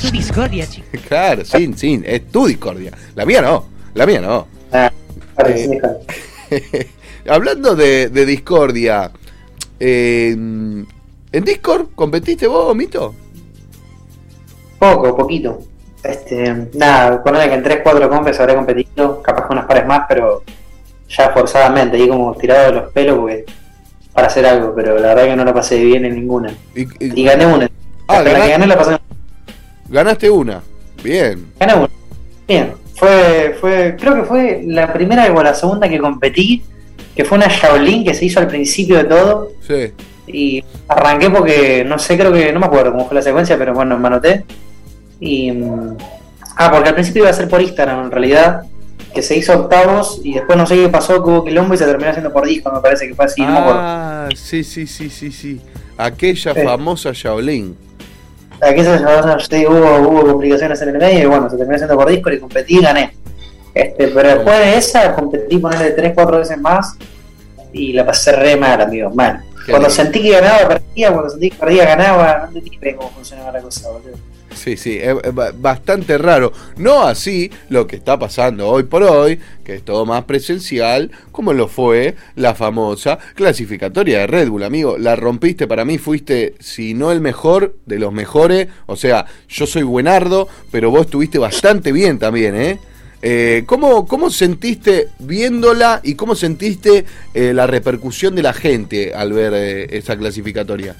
Tu 0.00 0.10
discordia, 0.10 0.66
chico. 0.66 0.86
Claro, 1.08 1.44
sin, 1.44 1.76
sin. 1.76 2.04
Es 2.06 2.26
tu 2.28 2.46
discordia. 2.46 2.92
La 3.14 3.26
mía 3.26 3.42
no. 3.42 3.66
La 3.92 4.06
mía 4.06 4.22
no. 4.22 4.46
Ah, 4.72 4.90
Eh. 5.38 6.88
Hablando 7.28 7.74
de, 7.74 8.08
de 8.08 8.26
discordia, 8.26 9.10
eh, 9.80 10.30
¿en 10.30 11.44
Discord 11.44 11.88
competiste 11.94 12.46
vos, 12.46 12.74
Mito? 12.74 13.14
Poco, 14.78 15.16
poquito. 15.16 15.58
Este, 16.02 16.68
nada, 16.74 17.22
ponele 17.22 17.48
que 17.48 17.54
en 17.54 17.62
3, 17.62 17.80
4 17.82 18.08
compes 18.08 18.38
habré 18.38 18.54
competido, 18.54 19.22
capaz 19.22 19.46
con 19.46 19.56
unas 19.56 19.66
pares 19.66 19.86
más, 19.86 20.04
pero 20.08 20.42
ya 21.08 21.30
forzadamente, 21.30 21.96
ahí 21.96 22.08
como 22.08 22.34
tirado 22.34 22.66
de 22.66 22.80
los 22.80 22.92
pelos 22.92 23.18
porque 23.18 23.44
para 24.12 24.28
hacer 24.28 24.46
algo, 24.46 24.72
pero 24.74 24.98
la 24.98 25.08
verdad 25.08 25.24
que 25.24 25.36
no 25.36 25.44
la 25.44 25.52
pasé 25.52 25.82
bien 25.82 26.04
en 26.04 26.14
ninguna. 26.14 26.54
Y, 26.74 26.86
Y 27.00 27.24
gané 27.24 27.46
una. 27.46 27.68
Ah, 28.08 28.22
la 28.22 28.42
que 28.42 28.48
gané 28.50 28.66
la 28.66 28.78
pasé 28.78 28.96
Ganaste 29.88 30.30
una. 30.30 30.62
Bien. 31.02 31.52
Gané 31.60 31.74
una. 31.74 31.88
Bien. 32.48 32.85
Fue, 32.96 33.56
fue, 33.60 33.96
creo 33.98 34.14
que 34.16 34.22
fue 34.24 34.62
la 34.66 34.92
primera 34.92 35.30
o 35.32 35.42
la 35.42 35.54
segunda 35.54 35.88
que 35.88 35.98
competí, 35.98 36.62
que 37.14 37.24
fue 37.24 37.38
una 37.38 37.48
Shaolin 37.48 38.04
que 38.04 38.14
se 38.14 38.24
hizo 38.24 38.40
al 38.40 38.48
principio 38.48 38.96
de 38.96 39.04
todo. 39.04 39.52
Sí. 39.66 39.92
Y 40.26 40.64
arranqué 40.88 41.30
porque, 41.30 41.84
no 41.86 41.98
sé, 41.98 42.16
creo 42.18 42.32
que, 42.32 42.52
no 42.52 42.60
me 42.60 42.66
acuerdo 42.66 42.92
cómo 42.92 43.06
fue 43.06 43.14
la 43.16 43.22
secuencia, 43.22 43.56
pero 43.58 43.74
bueno, 43.74 43.98
me 43.98 44.06
anoté. 44.08 44.44
Y. 45.20 45.52
mm, 45.52 45.96
Ah, 46.58 46.70
porque 46.72 46.88
al 46.88 46.94
principio 46.94 47.20
iba 47.24 47.30
a 47.30 47.34
ser 47.34 47.48
por 47.50 47.60
Instagram 47.60 48.06
en 48.06 48.10
realidad, 48.10 48.62
que 49.14 49.20
se 49.20 49.36
hizo 49.36 49.52
octavos 49.52 50.22
y 50.24 50.32
después 50.32 50.56
no 50.56 50.66
sé 50.66 50.76
qué 50.76 50.88
pasó, 50.88 51.22
que 51.22 51.28
hubo 51.30 51.44
quilombo 51.44 51.74
y 51.74 51.76
se 51.76 51.84
terminó 51.84 52.08
haciendo 52.08 52.32
por 52.32 52.46
disco, 52.46 52.72
me 52.72 52.80
parece 52.80 53.06
que 53.06 53.14
fue 53.14 53.26
así, 53.26 53.42
no 53.42 53.52
me 53.52 53.58
acuerdo. 53.58 53.80
Ah, 53.82 54.28
sí, 54.34 54.64
sí, 54.64 54.86
sí, 54.86 55.10
sí, 55.10 55.30
sí. 55.30 55.60
Aquella 55.98 56.54
Sí. 56.54 56.60
famosa 56.64 57.10
Shaolin. 57.12 57.76
Aquí 58.60 58.82
se 58.82 58.98
sí, 58.98 59.66
hubo, 59.66 60.08
hubo 60.08 60.26
complicaciones 60.26 60.80
en 60.82 60.88
el 60.90 60.98
medio 60.98 61.24
y 61.24 61.26
bueno, 61.26 61.50
se 61.50 61.56
terminó 61.56 61.74
haciendo 61.76 61.96
por 61.96 62.08
Discord 62.08 62.34
y 62.34 62.40
competí 62.40 62.78
y 62.78 62.82
gané. 62.82 63.14
Este, 63.74 64.08
pero 64.08 64.28
después 64.28 64.58
de 64.58 64.76
esa 64.78 65.14
competí 65.14 65.58
ponerle 65.58 65.90
3, 65.90 66.12
4 66.14 66.38
veces 66.38 66.58
más 66.58 66.96
y 67.72 67.92
la 67.92 68.06
pasé 68.06 68.32
re 68.32 68.56
mal, 68.56 68.80
amigo, 68.80 69.10
mal. 69.10 69.42
Qué 69.66 69.72
cuando 69.72 69.88
lindo. 69.88 70.02
sentí 70.02 70.22
que 70.22 70.30
ganaba, 70.30 70.68
perdía, 70.68 71.12
cuando 71.12 71.30
sentí 71.30 71.50
que 71.50 71.56
perdía, 71.56 71.84
ganaba, 71.84 72.38
no 72.38 72.58
entendí 72.58 72.94
cómo 72.94 73.10
funcionaba 73.10 73.52
la 73.52 73.60
cosa, 73.60 73.90
boludo. 73.90 74.16
Sí, 74.56 74.76
sí, 74.76 74.96
es 74.96 75.14
es 75.22 75.34
ba- 75.34 75.52
bastante 75.54 76.16
raro. 76.18 76.52
No 76.78 77.02
así 77.02 77.50
lo 77.68 77.86
que 77.86 77.96
está 77.96 78.18
pasando 78.18 78.66
hoy 78.68 78.84
por 78.84 79.02
hoy, 79.02 79.38
que 79.64 79.74
es 79.74 79.84
todo 79.84 80.06
más 80.06 80.24
presencial, 80.24 81.10
como 81.30 81.52
lo 81.52 81.68
fue 81.68 82.16
la 82.36 82.54
famosa 82.54 83.18
clasificatoria 83.34 84.20
de 84.20 84.26
Red 84.26 84.48
Bull, 84.48 84.62
amigo. 84.64 84.96
La 84.98 85.14
rompiste 85.14 85.66
para 85.66 85.84
mí, 85.84 85.98
fuiste, 85.98 86.54
si 86.58 86.94
no 86.94 87.12
el 87.12 87.20
mejor, 87.20 87.76
de 87.86 87.98
los 87.98 88.12
mejores. 88.12 88.68
O 88.86 88.96
sea, 88.96 89.26
yo 89.48 89.66
soy 89.66 89.82
buenardo, 89.82 90.48
pero 90.70 90.90
vos 90.90 91.02
estuviste 91.02 91.38
bastante 91.38 91.92
bien 91.92 92.18
también, 92.18 92.56
¿eh? 92.56 92.78
Eh, 93.22 93.64
¿cómo, 93.66 94.06
¿Cómo 94.06 94.30
sentiste 94.30 95.08
viéndola 95.18 96.00
y 96.02 96.14
cómo 96.14 96.34
sentiste 96.34 97.04
eh, 97.34 97.52
la 97.54 97.66
repercusión 97.66 98.34
de 98.34 98.42
la 98.42 98.52
gente 98.52 99.14
al 99.14 99.32
ver 99.32 99.52
eh, 99.54 99.86
esa 99.96 100.16
clasificatoria? 100.16 100.96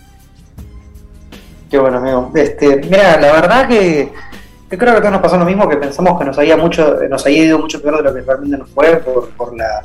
Qué 1.70 1.78
bueno, 1.78 1.98
amigo. 1.98 2.30
Este, 2.34 2.76
mira, 2.76 3.20
la 3.20 3.32
verdad 3.32 3.68
que, 3.68 4.12
que 4.70 4.78
creo 4.78 4.92
que 4.92 4.98
a 4.98 5.00
todos 5.00 5.12
nos 5.12 5.22
pasó 5.22 5.36
lo 5.36 5.44
mismo, 5.44 5.68
que 5.68 5.76
pensamos 5.76 6.18
que 6.18 6.24
nos 6.24 6.38
había 6.38 6.56
mucho, 6.56 6.98
nos 7.08 7.24
había 7.26 7.44
ido 7.44 7.58
mucho 7.58 7.82
peor 7.82 7.98
de 7.98 8.02
lo 8.04 8.14
que 8.14 8.20
realmente 8.20 8.58
nos 8.58 8.70
fue 8.70 8.96
por, 8.96 9.30
por 9.30 9.56
la 9.56 9.84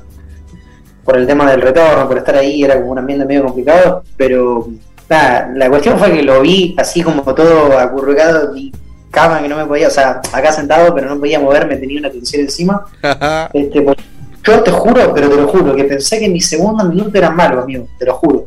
por 1.04 1.18
el 1.18 1.26
tema 1.26 1.50
del 1.50 1.62
retorno, 1.62 2.08
por 2.08 2.18
estar 2.18 2.36
ahí, 2.36 2.64
era 2.64 2.80
como 2.80 2.92
un 2.92 3.00
ambiente 3.00 3.26
medio 3.26 3.44
complicado, 3.44 4.04
pero 4.18 4.68
nada, 5.10 5.52
la 5.56 5.70
cuestión 5.70 5.98
fue 5.98 6.12
que 6.12 6.22
lo 6.22 6.42
vi 6.42 6.76
así 6.78 7.02
como 7.02 7.24
todo 7.34 7.78
acurrucado 7.78 8.54
mi 8.54 8.72
cama 9.10 9.42
que 9.42 9.50
no 9.50 9.58
me 9.58 9.66
podía, 9.66 9.88
o 9.88 9.92
sea, 9.92 10.22
acá 10.32 10.52
sentado 10.52 10.94
pero 10.94 11.10
no 11.10 11.20
podía 11.20 11.40
moverme, 11.40 11.76
tenía 11.78 12.00
una 12.00 12.12
tensión 12.12 12.44
encima. 12.44 12.86
Este, 13.54 13.82
pues, 13.82 13.98
yo 14.44 14.62
te 14.62 14.72
juro, 14.72 15.14
pero 15.14 15.30
te 15.30 15.36
lo 15.36 15.48
juro, 15.48 15.76
que 15.76 15.84
pensé 15.84 16.20
que 16.20 16.30
mi 16.30 16.42
segundo 16.42 16.84
minuto 16.86 17.16
eran 17.16 17.36
malos, 17.36 17.64
amigo, 17.64 17.88
te 17.98 18.06
lo 18.06 18.16
juro. 18.16 18.46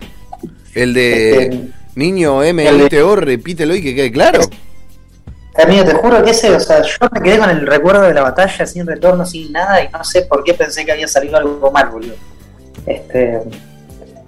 El 0.74 0.95
de 0.95 1.43
Este, 1.43 1.61
Niño 1.97 2.41
MITO, 2.41 3.17
repítelo 3.17 3.75
y 3.75 3.83
que 3.83 3.95
quede 3.95 4.13
claro. 4.13 4.41
Amigo, 5.57 5.85
te 5.85 5.95
juro 5.95 6.23
que 6.25 6.31
ese, 6.31 6.51
o 6.51 6.59
sea, 6.59 6.83
yo 6.83 6.97
me 7.13 7.21
quedé 7.23 7.39
con 7.39 7.49
el 7.49 7.65
recuerdo 7.65 8.03
de 8.03 8.15
la 8.15 8.23
batalla 8.23 8.67
sin 8.67 8.87
retorno, 8.87 9.25
sin 9.25 9.53
nada, 9.53 9.85
y 9.85 9.89
no 9.89 10.03
sé 10.03 10.23
por 10.23 10.43
qué 10.43 10.53
pensé 10.55 10.85
que 10.85 10.91
había 10.91 11.07
salido 11.07 11.37
algo 11.37 11.71
mal, 11.71 11.91
boludo. 11.91 12.15
Este. 12.87 13.41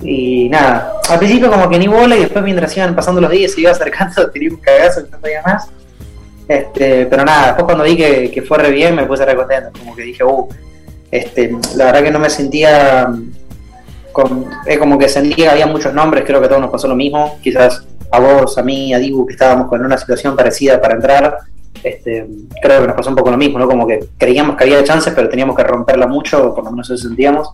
Y 0.03 0.49
nada, 0.49 1.01
al 1.09 1.19
principio 1.19 1.51
como 1.51 1.69
que 1.69 1.79
ni 1.79 1.89
bola, 1.89 2.17
y 2.17 2.21
después 2.21 2.45
mientras 2.45 2.77
iban 2.77 2.95
pasando 2.95 3.21
los 3.21 3.31
días 3.31 3.53
se 3.53 3.61
iba 3.61 3.73
acercando, 3.73 4.31
tiré 4.33 4.49
un 4.51 4.59
cagazo 4.59 5.05
que 5.05 5.11
no 5.11 5.19
podía 5.19 5.43
más. 5.43 5.69
Este, 6.47 7.07
pero 7.07 7.25
nada, 7.25 7.47
después 7.47 7.65
cuando 7.65 7.83
vi 7.83 7.97
que, 7.97 8.31
que 8.31 8.43
fue 8.43 8.59
re 8.59 8.71
bien 8.71 8.95
me 8.95 9.05
puse 9.05 9.25
re 9.25 9.35
contento, 9.35 9.71
como 9.81 9.97
que 9.97 10.03
dije, 10.03 10.23
uh, 10.23 10.49
este, 11.11 11.51
la 11.75 11.87
verdad 11.87 12.03
que 12.05 12.11
no 12.13 12.21
me 12.21 12.31
sentía 12.31 13.09
con, 14.17 14.47
es 14.65 14.79
como 14.79 14.99
que 14.99 15.11
sentí 15.11 15.35
que 15.35 15.47
había 15.47 15.67
muchos 15.67 15.93
nombres, 15.93 16.25
creo 16.25 16.41
que 16.41 16.47
a 16.47 16.49
todos 16.49 16.63
nos 16.63 16.71
pasó 16.71 16.89
lo 16.89 16.97
mismo, 16.97 17.39
quizás 17.43 17.85
a 18.11 18.19
vos, 18.19 18.57
a 18.57 18.63
mí, 18.63 18.95
a 18.95 18.99
Dibu, 18.99 19.27
que 19.27 19.35
estábamos 19.35 19.69
con 19.69 19.85
una 19.85 19.99
situación 19.99 20.35
parecida 20.35 20.81
para 20.81 20.95
entrar, 20.95 21.37
este, 21.83 22.27
creo 22.63 22.81
que 22.81 22.87
nos 22.87 22.97
pasó 22.97 23.11
un 23.11 23.17
poco 23.17 23.31
lo 23.31 23.37
mismo, 23.37 23.59
¿no? 23.59 23.69
Como 23.69 23.87
que 23.87 24.07
creíamos 24.17 24.57
que 24.57 24.65
había 24.65 24.83
chances, 24.85 25.13
pero 25.15 25.29
teníamos 25.29 25.55
que 25.55 25.65
romperla 25.65 26.07
mucho, 26.07 26.55
por 26.55 26.65
lo 26.65 26.71
menos 26.71 26.89
eso 26.89 27.09
sentíamos. 27.09 27.51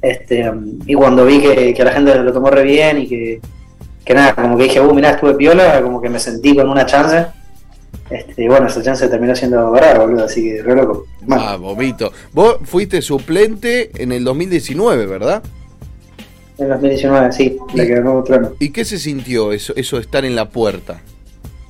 Este, 0.00 0.50
y 0.86 0.94
cuando 0.94 1.26
vi 1.26 1.42
que, 1.42 1.74
que 1.74 1.84
la 1.84 1.92
gente 1.92 2.14
lo 2.14 2.32
tomó 2.32 2.48
re 2.48 2.62
bien 2.62 3.02
y 3.02 3.06
que, 3.06 3.40
que 4.02 4.14
nada, 4.14 4.34
como 4.34 4.56
que 4.56 4.62
dije, 4.62 4.80
uh, 4.80 4.94
mirá, 4.94 5.10
estuve 5.10 5.34
piola, 5.34 5.82
como 5.82 6.00
que 6.00 6.08
me 6.08 6.18
sentí 6.18 6.56
con 6.56 6.70
una 6.70 6.86
chance. 6.86 7.26
Este, 8.08 8.48
bueno, 8.48 8.68
esa 8.68 8.82
chance 8.82 9.06
terminó 9.08 9.36
siendo 9.36 9.70
verdad, 9.72 10.00
boludo, 10.00 10.24
así 10.24 10.42
que 10.42 10.62
re 10.62 10.74
loco. 10.74 11.04
Ah, 11.28 11.58
vomito. 11.60 12.10
Vos 12.32 12.56
fuiste 12.64 13.02
suplente 13.02 13.90
en 14.02 14.12
el 14.12 14.24
2019, 14.24 15.04
¿verdad? 15.04 15.42
En 16.58 16.68
2019, 16.68 17.32
sí, 17.32 17.56
le 17.74 17.86
quedó 17.86 18.02
nuevo 18.02 18.24
trono. 18.24 18.52
¿Y 18.58 18.70
qué 18.70 18.84
se 18.84 18.98
sintió 18.98 19.52
eso, 19.52 19.72
eso 19.76 19.96
de 19.96 20.02
estar 20.02 20.24
en 20.24 20.34
la 20.34 20.48
puerta? 20.48 21.00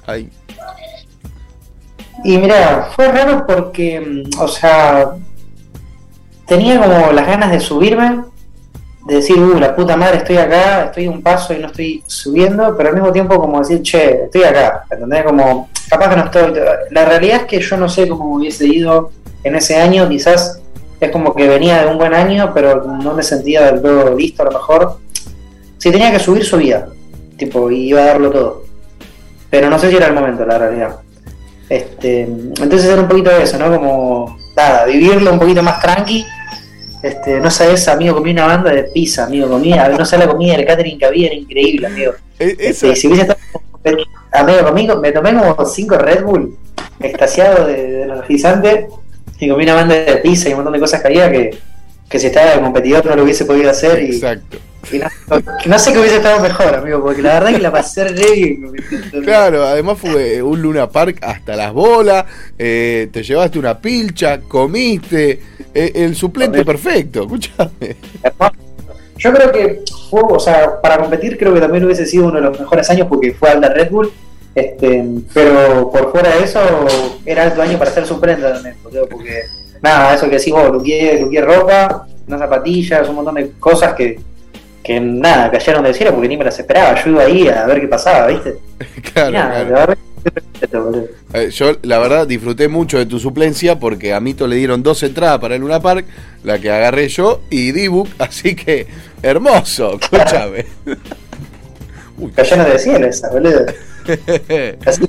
Ay, 0.07 0.31
Y 2.25 2.39
mira, 2.39 2.89
fue 2.97 3.09
raro 3.09 3.47
porque, 3.47 4.01
mm, 4.01 4.41
o 4.41 4.49
sea, 4.49 5.11
tenía 6.47 6.81
como 6.81 7.13
las 7.13 7.27
ganas 7.27 7.51
de 7.51 7.61
subirme, 7.61 8.25
de 9.07 9.15
decir, 9.17 9.39
uh, 9.39 9.59
la 9.59 9.77
puta 9.77 9.97
madre, 9.97 10.19
estoy 10.19 10.39
acá, 10.39 10.87
estoy 10.87 11.07
un 11.07 11.23
paso 11.23 11.53
y 11.53 11.59
no 11.59 11.67
estoy 11.67 12.03
subiendo, 12.07 12.75
pero 12.77 12.89
al 12.89 12.95
mismo 12.95 13.13
tiempo 13.13 13.39
como 13.39 13.59
decir, 13.59 13.83
che, 13.83 14.25
estoy 14.25 14.45
acá, 14.45 14.85
¿entendés? 14.91 15.23
Como, 15.25 15.69
capaz 15.89 16.09
que 16.09 16.17
no 16.17 16.25
estoy. 16.25 16.53
La 16.91 17.05
realidad 17.05 17.43
es 17.43 17.45
que 17.45 17.61
yo 17.61 17.77
no 17.77 17.89
sé 17.89 18.09
cómo 18.09 18.37
hubiese 18.37 18.67
ido 18.67 19.11
en 19.45 19.55
ese 19.55 19.77
año, 19.77 20.09
quizás 20.09 20.63
es 21.01 21.11
como 21.11 21.35
que 21.35 21.49
venía 21.49 21.83
de 21.83 21.91
un 21.91 21.99
buen 21.99 22.15
año, 22.15 22.53
pero 22.55 22.85
no 22.85 23.15
me 23.15 23.23
sentía 23.23 23.71
del 23.71 23.81
todo 23.81 24.15
listo 24.15 24.43
a 24.43 24.47
lo 24.47 24.53
mejor. 24.53 24.99
Si 25.79 25.91
tenía 25.91 26.11
que 26.11 26.19
subir, 26.19 26.45
subía, 26.45 26.89
tipo, 27.37 27.71
y 27.71 27.89
iba 27.89 28.03
a 28.03 28.07
darlo 28.07 28.31
todo. 28.31 28.65
Pero 29.51 29.71
no 29.71 29.79
sé 29.79 29.91
si 29.91 29.97
era 29.97 30.07
el 30.07 30.13
momento, 30.13 30.45
la 30.45 30.59
realidad. 30.59 30.97
Este, 31.69 32.23
entonces 32.23 32.87
era 32.87 33.01
un 33.01 33.09
poquito 33.09 33.31
de 33.31 33.43
eso, 33.43 33.59
¿no? 33.59 33.73
Como, 33.75 34.37
nada, 34.57 34.87
vivirlo 34.87 35.33
un 35.33 35.39
poquito 35.39 35.63
más 35.63 35.81
tranqui. 35.81 36.25
Este, 37.03 37.39
no 37.39 37.51
sabes, 37.51 37.87
amigo, 37.87 38.17
comí 38.17 38.33
una 38.33 38.47
banda 38.47 38.73
de 38.73 38.85
pizza, 38.85 39.25
amigo, 39.25 39.49
comía, 39.49 39.89
no 39.89 40.05
sé 40.05 40.19
la 40.19 40.27
comida 40.27 40.57
del 40.57 40.67
catering 40.67 40.99
que 40.99 41.07
había, 41.07 41.27
era 41.27 41.37
increíble, 41.37 41.87
amigo. 41.87 42.13
Este, 42.39 42.97
si 42.97 43.07
hubiese 43.07 43.23
estado, 43.23 43.41
amigo, 44.33 44.65
conmigo, 44.65 44.97
me 44.97 45.13
tomé 45.13 45.33
como 45.33 45.65
5 45.65 45.97
Red 45.97 46.25
Bull, 46.25 46.59
extasiado 46.99 47.69
de, 47.69 47.75
de 47.75 48.03
energizante, 48.03 48.89
y 49.39 49.49
comí 49.49 49.65
una 49.65 49.75
banda 49.75 49.95
de 49.95 50.17
pizza 50.17 50.49
y 50.49 50.53
un 50.53 50.59
montón 50.59 50.73
de 50.73 50.81
cosas 50.81 51.01
que 51.01 51.09
había 51.09 51.31
que, 51.31 51.59
que 52.09 52.19
si 52.19 52.27
estaba 52.27 52.55
de 52.55 52.61
competidor 52.61 53.05
no 53.07 53.17
lo 53.17 53.23
hubiese 53.25 53.45
podido 53.45 53.71
hacer. 53.71 54.03
Y, 54.03 54.15
Exacto. 54.15 54.59
y 54.93 54.99
no, 54.99 55.07
no 55.67 55.79
sé 55.79 55.93
que 55.93 55.99
hubiese 55.99 56.17
estado 56.17 56.41
mejor, 56.41 56.75
amigo, 56.75 57.01
porque 57.03 57.23
la 57.23 57.35
verdad 57.35 57.51
que 57.53 57.59
la 57.59 57.71
pasé 57.71 58.09
re 58.09 58.33
bien. 58.33 58.73
Claro, 59.25 59.65
además 59.65 59.99
fue 59.99 60.43
un 60.43 60.61
Luna 60.61 60.89
Park 60.89 61.19
hasta 61.23 61.55
las 61.55 61.73
bolas, 61.73 62.25
eh, 62.59 63.09
te 63.13 63.23
llevaste 63.23 63.59
una 63.59 63.79
pilcha, 63.79 64.41
comiste, 64.41 65.41
eh, 65.75 65.93
el 65.95 66.17
suplente 66.17 66.65
perfecto, 66.65 67.23
escúchame. 67.23 67.97
Yo 69.19 69.33
creo 69.33 69.51
que 69.51 69.83
fue, 70.11 70.23
o 70.23 70.39
sea, 70.39 70.81
para 70.81 70.99
competir 70.99 71.37
creo 71.37 71.53
que 71.53 71.61
también 71.61 71.85
hubiese 71.85 72.07
sido 72.07 72.27
uno 72.27 72.37
de 72.37 72.43
los 72.43 72.59
mejores 72.59 72.89
años 72.89 73.09
porque 73.09 73.35
fue 73.35 73.51
alta 73.51 73.69
Red 73.69 73.91
Bull. 73.91 74.13
Este, 74.59 75.05
pero 75.33 75.91
por 75.93 76.11
fuera 76.11 76.35
de 76.37 76.45
eso, 76.45 76.61
era 77.25 77.45
alto 77.45 77.63
año 77.63 77.79
para 77.79 77.93
ser 77.93 78.07
suplente 78.07 78.43
también, 78.43 78.75
boludo, 78.83 79.09
porque 79.09 79.43
nada, 79.81 80.15
eso 80.15 80.29
que 80.29 80.37
decís 80.37 80.53
vos, 80.53 80.69
luquié 80.73 81.41
ropa, 81.41 82.09
unas 82.27 82.41
zapatillas, 82.41 83.09
un 83.09 83.15
montón 83.17 83.37
de 83.37 83.53
cosas 83.61 83.95
que, 83.95 84.19
que 84.83 85.01
nada, 85.01 85.51
cayeron 85.51 85.85
del 85.85 85.95
cielo 85.95 86.13
porque 86.13 86.29
ni 86.29 86.37
me 86.37 86.45
las 86.45 86.59
esperaba. 86.59 87.01
Yo 87.03 87.11
iba 87.11 87.23
ahí 87.23 87.49
a 87.49 87.67
ver 87.67 87.81
qué 87.81 87.89
pasaba, 87.89 88.27
¿viste? 88.29 88.57
Claro, 89.13 89.33
nada, 89.33 89.67
claro. 89.67 89.71
la 89.71 89.79
verdad 89.79 89.99
Eh, 91.35 91.51
yo, 91.51 91.77
la 91.83 91.99
verdad, 91.99 92.27
disfruté 92.27 92.69
mucho 92.69 92.99
de 92.99 93.07
tu 93.07 93.19
suplencia 93.19 93.79
porque 93.79 94.13
a 94.13 94.21
Mito 94.21 94.47
le 94.47 94.57
dieron 94.57 94.83
dos 94.83 95.03
entradas 95.03 95.39
para 95.39 95.55
el 95.55 95.61
Luna 95.61 95.81
Park, 95.81 96.07
la 96.43 96.59
que 96.59 96.71
agarré 96.71 97.09
yo, 97.09 97.41
y 97.51 97.73
Dibu, 97.73 98.07
así 98.19 98.55
que 98.55 98.87
hermoso, 99.23 99.99
escúchame. 100.01 100.67
Cayendo 102.35 102.65
de 102.65 102.79
cielo 102.79 103.07
esa, 103.07 103.31
boludo. 103.31 103.67
Así, 104.87 105.03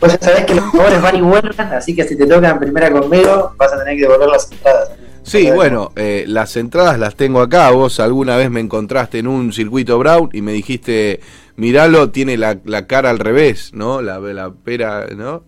vos 0.00 0.12
ya 0.12 0.18
sabés 0.20 0.44
que 0.44 0.54
los 0.54 0.64
jugadores 0.66 1.02
van 1.02 1.16
y 1.16 1.20
vuelven, 1.20 1.66
así 1.72 1.94
que 1.94 2.04
si 2.04 2.16
te 2.16 2.26
tocan 2.26 2.58
primera 2.58 2.90
conmigo, 2.90 3.54
vas 3.56 3.72
a 3.72 3.78
tener 3.78 3.96
que 3.96 4.02
devolver 4.02 4.28
las 4.28 4.50
entradas. 4.50 4.90
Sí, 5.22 5.50
bueno, 5.50 5.90
eh, 5.96 6.24
las 6.26 6.54
entradas 6.56 6.98
las 6.98 7.16
tengo 7.16 7.40
acá. 7.40 7.70
Vos 7.70 7.98
alguna 7.98 8.36
vez 8.36 8.50
me 8.50 8.60
encontraste 8.60 9.18
en 9.18 9.26
un 9.26 9.54
circuito 9.54 9.98
Brown 9.98 10.28
y 10.32 10.42
me 10.42 10.52
dijiste, 10.52 11.20
miralo, 11.56 12.10
tiene 12.10 12.36
la, 12.36 12.58
la 12.64 12.86
cara 12.86 13.08
al 13.08 13.18
revés, 13.18 13.70
¿no? 13.72 14.02
La, 14.02 14.18
la 14.18 14.52
pera, 14.52 15.06
¿no? 15.16 15.42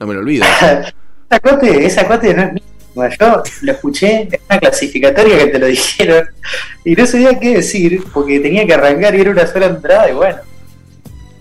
No 0.00 0.06
me 0.06 0.14
lo 0.14 0.20
olvido. 0.20 0.44
esa 1.30 1.40
cote, 1.40 1.86
esa 1.86 2.02
no 2.02 2.14
es 2.42 2.52
mía. 2.52 2.62
Yo 3.18 3.42
lo 3.62 3.72
escuché 3.72 4.22
en 4.22 4.40
una 4.50 4.58
clasificatoria 4.58 5.38
que 5.38 5.46
te 5.46 5.58
lo 5.58 5.66
dijeron 5.66 6.26
y 6.84 6.94
no 6.94 7.06
sabía 7.06 7.38
qué 7.38 7.54
decir 7.54 8.04
porque 8.12 8.40
tenía 8.40 8.66
que 8.66 8.74
arrancar 8.74 9.14
y 9.14 9.20
era 9.20 9.30
una 9.30 9.46
sola 9.46 9.66
entrada 9.66 10.10
y 10.10 10.14
bueno. 10.14 10.38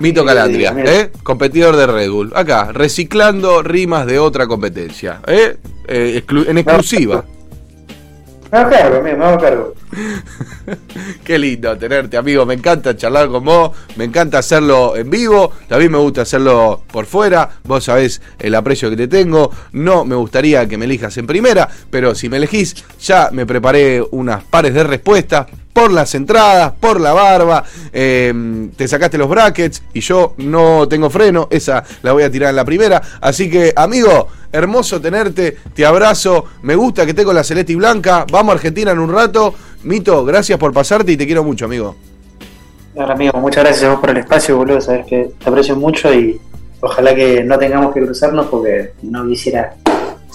Mito 0.01 0.25
Calandria, 0.25 0.73
¿eh? 0.79 1.11
competidor 1.21 1.75
de 1.75 1.85
Red 1.85 2.09
Bull. 2.09 2.31
Acá, 2.35 2.71
reciclando 2.71 3.61
rimas 3.61 4.07
de 4.07 4.17
otra 4.17 4.47
competencia, 4.47 5.21
¿eh? 5.27 5.57
eh 5.87 6.23
en 6.47 6.57
exclusiva. 6.57 7.23
Me 8.51 8.57
hago 8.57 8.69
cargo, 8.71 9.01
me 9.03 9.11
hago 9.11 9.37
cargo. 9.39 9.73
Qué 11.23 11.37
lindo 11.37 11.77
tenerte, 11.77 12.17
amigo. 12.17 12.47
Me 12.47 12.55
encanta 12.55 12.97
charlar 12.97 13.29
con 13.29 13.45
vos, 13.45 13.77
me 13.95 14.05
encanta 14.05 14.39
hacerlo 14.39 14.97
en 14.97 15.09
vivo, 15.09 15.51
también 15.67 15.91
me 15.91 15.99
gusta 15.99 16.23
hacerlo 16.23 16.81
por 16.91 17.05
fuera. 17.05 17.47
Vos 17.63 17.83
sabés 17.83 18.23
el 18.39 18.55
aprecio 18.55 18.89
que 18.89 18.97
te 18.97 19.07
tengo. 19.07 19.51
No 19.71 20.03
me 20.03 20.15
gustaría 20.15 20.67
que 20.67 20.79
me 20.79 20.85
elijas 20.85 21.15
en 21.17 21.27
primera, 21.27 21.69
pero 21.91 22.15
si 22.15 22.27
me 22.27 22.37
elegís, 22.37 22.75
ya 22.99 23.29
me 23.31 23.45
preparé 23.45 24.01
unas 24.09 24.43
pares 24.45 24.73
de 24.73 24.83
respuestas 24.83 25.45
por 25.73 25.91
las 25.91 26.13
entradas, 26.15 26.73
por 26.79 26.99
la 26.99 27.13
barba, 27.13 27.63
eh, 27.93 28.69
te 28.75 28.87
sacaste 28.87 29.17
los 29.17 29.29
brackets 29.29 29.83
y 29.93 30.01
yo 30.01 30.33
no 30.37 30.87
tengo 30.87 31.09
freno, 31.09 31.47
esa 31.49 31.83
la 32.01 32.13
voy 32.13 32.23
a 32.23 32.31
tirar 32.31 32.49
en 32.49 32.55
la 32.55 32.65
primera. 32.65 33.01
Así 33.21 33.49
que, 33.49 33.73
amigo, 33.75 34.27
hermoso 34.51 34.99
tenerte, 34.99 35.57
te 35.73 35.85
abrazo, 35.85 36.45
me 36.63 36.75
gusta 36.75 37.05
que 37.05 37.11
esté 37.11 37.23
con 37.23 37.35
la 37.35 37.43
celeste 37.43 37.73
y 37.73 37.75
blanca, 37.75 38.25
vamos 38.31 38.53
a 38.53 38.55
Argentina 38.55 38.91
en 38.91 38.99
un 38.99 39.11
rato. 39.11 39.53
Mito, 39.83 40.23
gracias 40.25 40.59
por 40.59 40.73
pasarte 40.73 41.11
y 41.13 41.17
te 41.17 41.25
quiero 41.25 41.43
mucho, 41.43 41.65
amigo. 41.65 41.95
Ahora, 42.97 43.13
amigo, 43.13 43.39
muchas 43.39 43.63
gracias 43.63 43.85
a 43.85 43.91
vos 43.91 43.99
por 44.01 44.09
el 44.09 44.17
espacio, 44.17 44.57
boludo, 44.57 44.81
sabes 44.81 45.05
que 45.05 45.31
te 45.41 45.49
aprecio 45.49 45.75
mucho 45.75 46.13
y 46.13 46.39
ojalá 46.81 47.15
que 47.15 47.43
no 47.43 47.57
tengamos 47.57 47.93
que 47.93 48.01
cruzarnos 48.01 48.47
porque 48.47 48.91
no 49.03 49.25
quisiera 49.27 49.75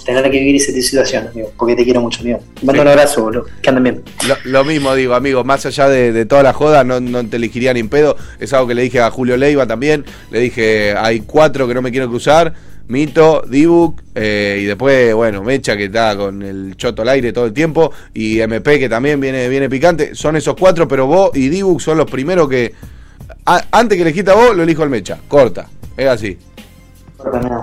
tener 0.06 0.30
que 0.30 0.38
vivir 0.38 0.56
esa 0.56 0.72
situación, 0.72 1.28
amigo, 1.28 1.52
porque 1.58 1.74
te 1.74 1.84
quiero 1.84 2.00
mucho, 2.00 2.20
amigo. 2.20 2.40
Mando 2.62 2.82
un 2.82 2.88
abrazo, 2.88 3.22
boludo. 3.22 3.46
Que 3.60 3.68
anden 3.68 3.84
bien. 3.84 4.02
Lo, 4.44 4.64
mismo 4.64 4.94
digo, 4.94 5.14
amigo, 5.14 5.44
más 5.44 5.66
allá 5.66 5.88
de, 5.88 6.24
toda 6.24 6.42
la 6.42 6.52
joda, 6.52 6.84
no, 6.84 7.26
te 7.26 7.36
elegiría 7.36 7.74
ni 7.74 7.80
en 7.80 7.88
pedo. 7.88 8.16
Es 8.38 8.52
algo 8.52 8.68
que 8.68 8.74
le 8.74 8.82
dije 8.82 9.00
a 9.00 9.10
Julio 9.10 9.36
Leiva 9.36 9.66
también. 9.66 10.04
Le 10.30 10.40
dije, 10.40 10.94
hay 10.96 11.20
cuatro 11.20 11.66
que 11.68 11.74
no 11.74 11.82
me 11.82 11.90
quiero 11.90 12.08
cruzar. 12.08 12.54
Mito, 12.88 13.42
Dibuk, 13.48 14.00
eh, 14.14 14.60
y 14.62 14.64
después, 14.64 15.12
bueno, 15.12 15.42
Mecha 15.42 15.76
que 15.76 15.86
está 15.86 16.16
con 16.16 16.40
el 16.42 16.76
choto 16.76 17.02
al 17.02 17.08
aire 17.08 17.32
todo 17.32 17.46
el 17.46 17.52
tiempo, 17.52 17.90
y 18.14 18.38
MP 18.38 18.78
que 18.78 18.88
también 18.88 19.18
viene, 19.18 19.48
viene 19.48 19.68
picante. 19.68 20.14
Son 20.14 20.36
esos 20.36 20.54
cuatro, 20.54 20.86
pero 20.86 21.08
vos 21.08 21.32
y 21.34 21.48
Dibuk 21.48 21.80
son 21.80 21.98
los 21.98 22.08
primeros 22.08 22.48
que. 22.48 22.74
antes 23.44 23.98
que 23.98 24.04
le 24.04 24.12
quita 24.12 24.34
vos, 24.34 24.56
lo 24.56 24.62
elijo 24.62 24.84
el 24.84 24.90
Mecha. 24.90 25.18
Corta. 25.26 25.68
Es 25.96 26.06
así. 26.06 26.38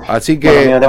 Así 0.07 0.39
que. 0.39 0.79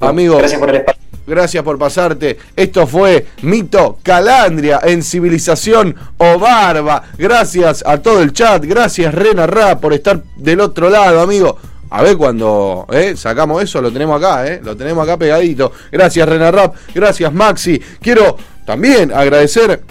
Amigo, 0.00 0.38
gracias 0.38 0.60
por 0.60 0.70
el 0.70 0.76
espacio. 0.76 1.06
Gracias 1.26 1.64
por 1.64 1.76
pasarte. 1.76 2.38
Esto 2.54 2.86
fue 2.86 3.26
Mito 3.42 3.98
Calandria 4.02 4.80
en 4.84 5.02
Civilización 5.02 5.96
o 6.18 6.38
Barba. 6.38 7.02
Gracias 7.18 7.82
a 7.84 8.00
todo 8.00 8.22
el 8.22 8.32
chat. 8.32 8.64
Gracias 8.64 9.12
Rena 9.12 9.46
Ra 9.46 9.80
por 9.80 9.92
estar 9.92 10.22
del 10.36 10.60
otro 10.60 10.88
lado, 10.88 11.20
amigo. 11.20 11.58
A 11.90 12.02
ver 12.02 12.16
cuando 12.16 12.86
eh, 12.92 13.16
sacamos 13.16 13.62
eso, 13.62 13.80
lo 13.80 13.92
tenemos 13.92 14.22
acá, 14.22 14.46
eh, 14.46 14.60
lo 14.62 14.76
tenemos 14.76 15.02
acá 15.02 15.16
pegadito. 15.16 15.72
Gracias 15.90 16.28
Rena 16.28 16.50
Rap, 16.50 16.74
gracias 16.94 17.32
Maxi. 17.32 17.80
Quiero 18.00 18.36
también 18.64 19.12
agradecer 19.12 19.82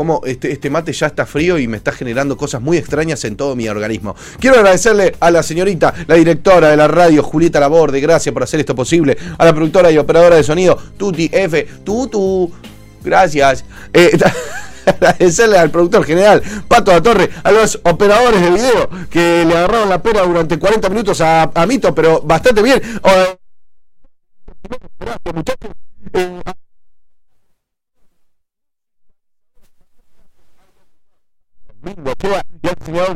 cómo 0.00 0.22
este, 0.24 0.50
este 0.50 0.70
mate 0.70 0.94
ya 0.94 1.08
está 1.08 1.26
frío 1.26 1.58
y 1.58 1.68
me 1.68 1.76
está 1.76 1.92
generando 1.92 2.34
cosas 2.34 2.62
muy 2.62 2.78
extrañas 2.78 3.22
en 3.26 3.36
todo 3.36 3.54
mi 3.54 3.68
organismo. 3.68 4.16
Quiero 4.38 4.56
agradecerle 4.56 5.14
a 5.20 5.30
la 5.30 5.42
señorita, 5.42 5.92
la 6.06 6.14
directora 6.14 6.70
de 6.70 6.76
la 6.78 6.88
radio, 6.88 7.22
Julieta 7.22 7.60
Laborde, 7.60 8.00
gracias 8.00 8.32
por 8.32 8.42
hacer 8.42 8.60
esto 8.60 8.74
posible. 8.74 9.18
A 9.36 9.44
la 9.44 9.52
productora 9.52 9.90
y 9.90 9.98
operadora 9.98 10.36
de 10.36 10.42
sonido, 10.42 10.78
Tuti 10.96 11.28
F, 11.30 11.68
Tutu, 11.84 12.50
gracias. 13.04 13.62
Eh, 13.92 14.18
agradecerle 14.86 15.58
al 15.58 15.70
productor 15.70 16.06
general, 16.06 16.42
Pato 16.66 16.92
La 16.92 17.02
Torre, 17.02 17.28
a 17.42 17.52
los 17.52 17.78
operadores 17.82 18.40
de 18.40 18.50
video 18.52 18.88
que 19.10 19.44
le 19.44 19.54
agarraron 19.54 19.90
la 19.90 20.02
pena 20.02 20.22
durante 20.22 20.58
40 20.58 20.88
minutos 20.88 21.20
a, 21.20 21.52
Mito, 21.68 21.94
pero 21.94 22.22
bastante 22.22 22.62
bien. 22.62 22.80
Eh, 26.14 26.40
Y 32.62 32.68
el 32.68 32.76
señor 32.84 33.14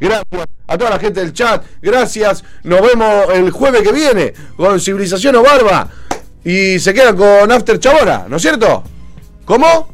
Gracias 0.00 0.46
a 0.68 0.78
toda 0.78 0.90
la 0.90 0.98
gente 0.98 1.20
del 1.20 1.32
chat. 1.32 1.64
Gracias. 1.82 2.44
Nos 2.62 2.80
vemos 2.80 3.26
el 3.34 3.50
jueves 3.50 3.82
que 3.82 3.92
viene 3.92 4.34
con 4.56 4.80
Civilización 4.80 5.36
o 5.36 5.42
Barba. 5.42 5.88
Y 6.44 6.78
se 6.78 6.92
quedan 6.92 7.16
con 7.16 7.50
After 7.50 7.78
Chabona, 7.78 8.26
¿no 8.28 8.36
es 8.36 8.42
cierto? 8.42 8.84
¿Cómo? 9.44 9.88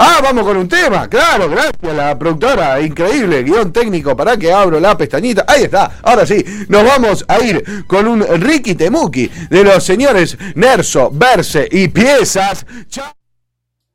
Ah, 0.00 0.20
vamos 0.22 0.44
con 0.44 0.56
un 0.56 0.68
tema, 0.68 1.08
claro, 1.08 1.50
gracias 1.50 1.92
la 1.96 2.16
productora, 2.16 2.80
increíble, 2.80 3.42
guion 3.42 3.72
técnico, 3.72 4.16
para 4.16 4.36
que 4.36 4.52
abro 4.52 4.78
la 4.78 4.96
pestañita. 4.96 5.44
Ahí 5.48 5.64
está, 5.64 5.98
ahora 6.04 6.24
sí, 6.24 6.44
nos 6.68 6.84
vamos 6.84 7.24
a 7.26 7.40
ir 7.40 7.84
con 7.88 8.06
un 8.06 8.22
Ricky 8.22 8.76
Temuki 8.76 9.28
de 9.50 9.64
los 9.64 9.82
señores 9.82 10.38
Nerso, 10.54 11.10
Verse 11.12 11.68
y 11.68 11.88
Piezas. 11.88 12.64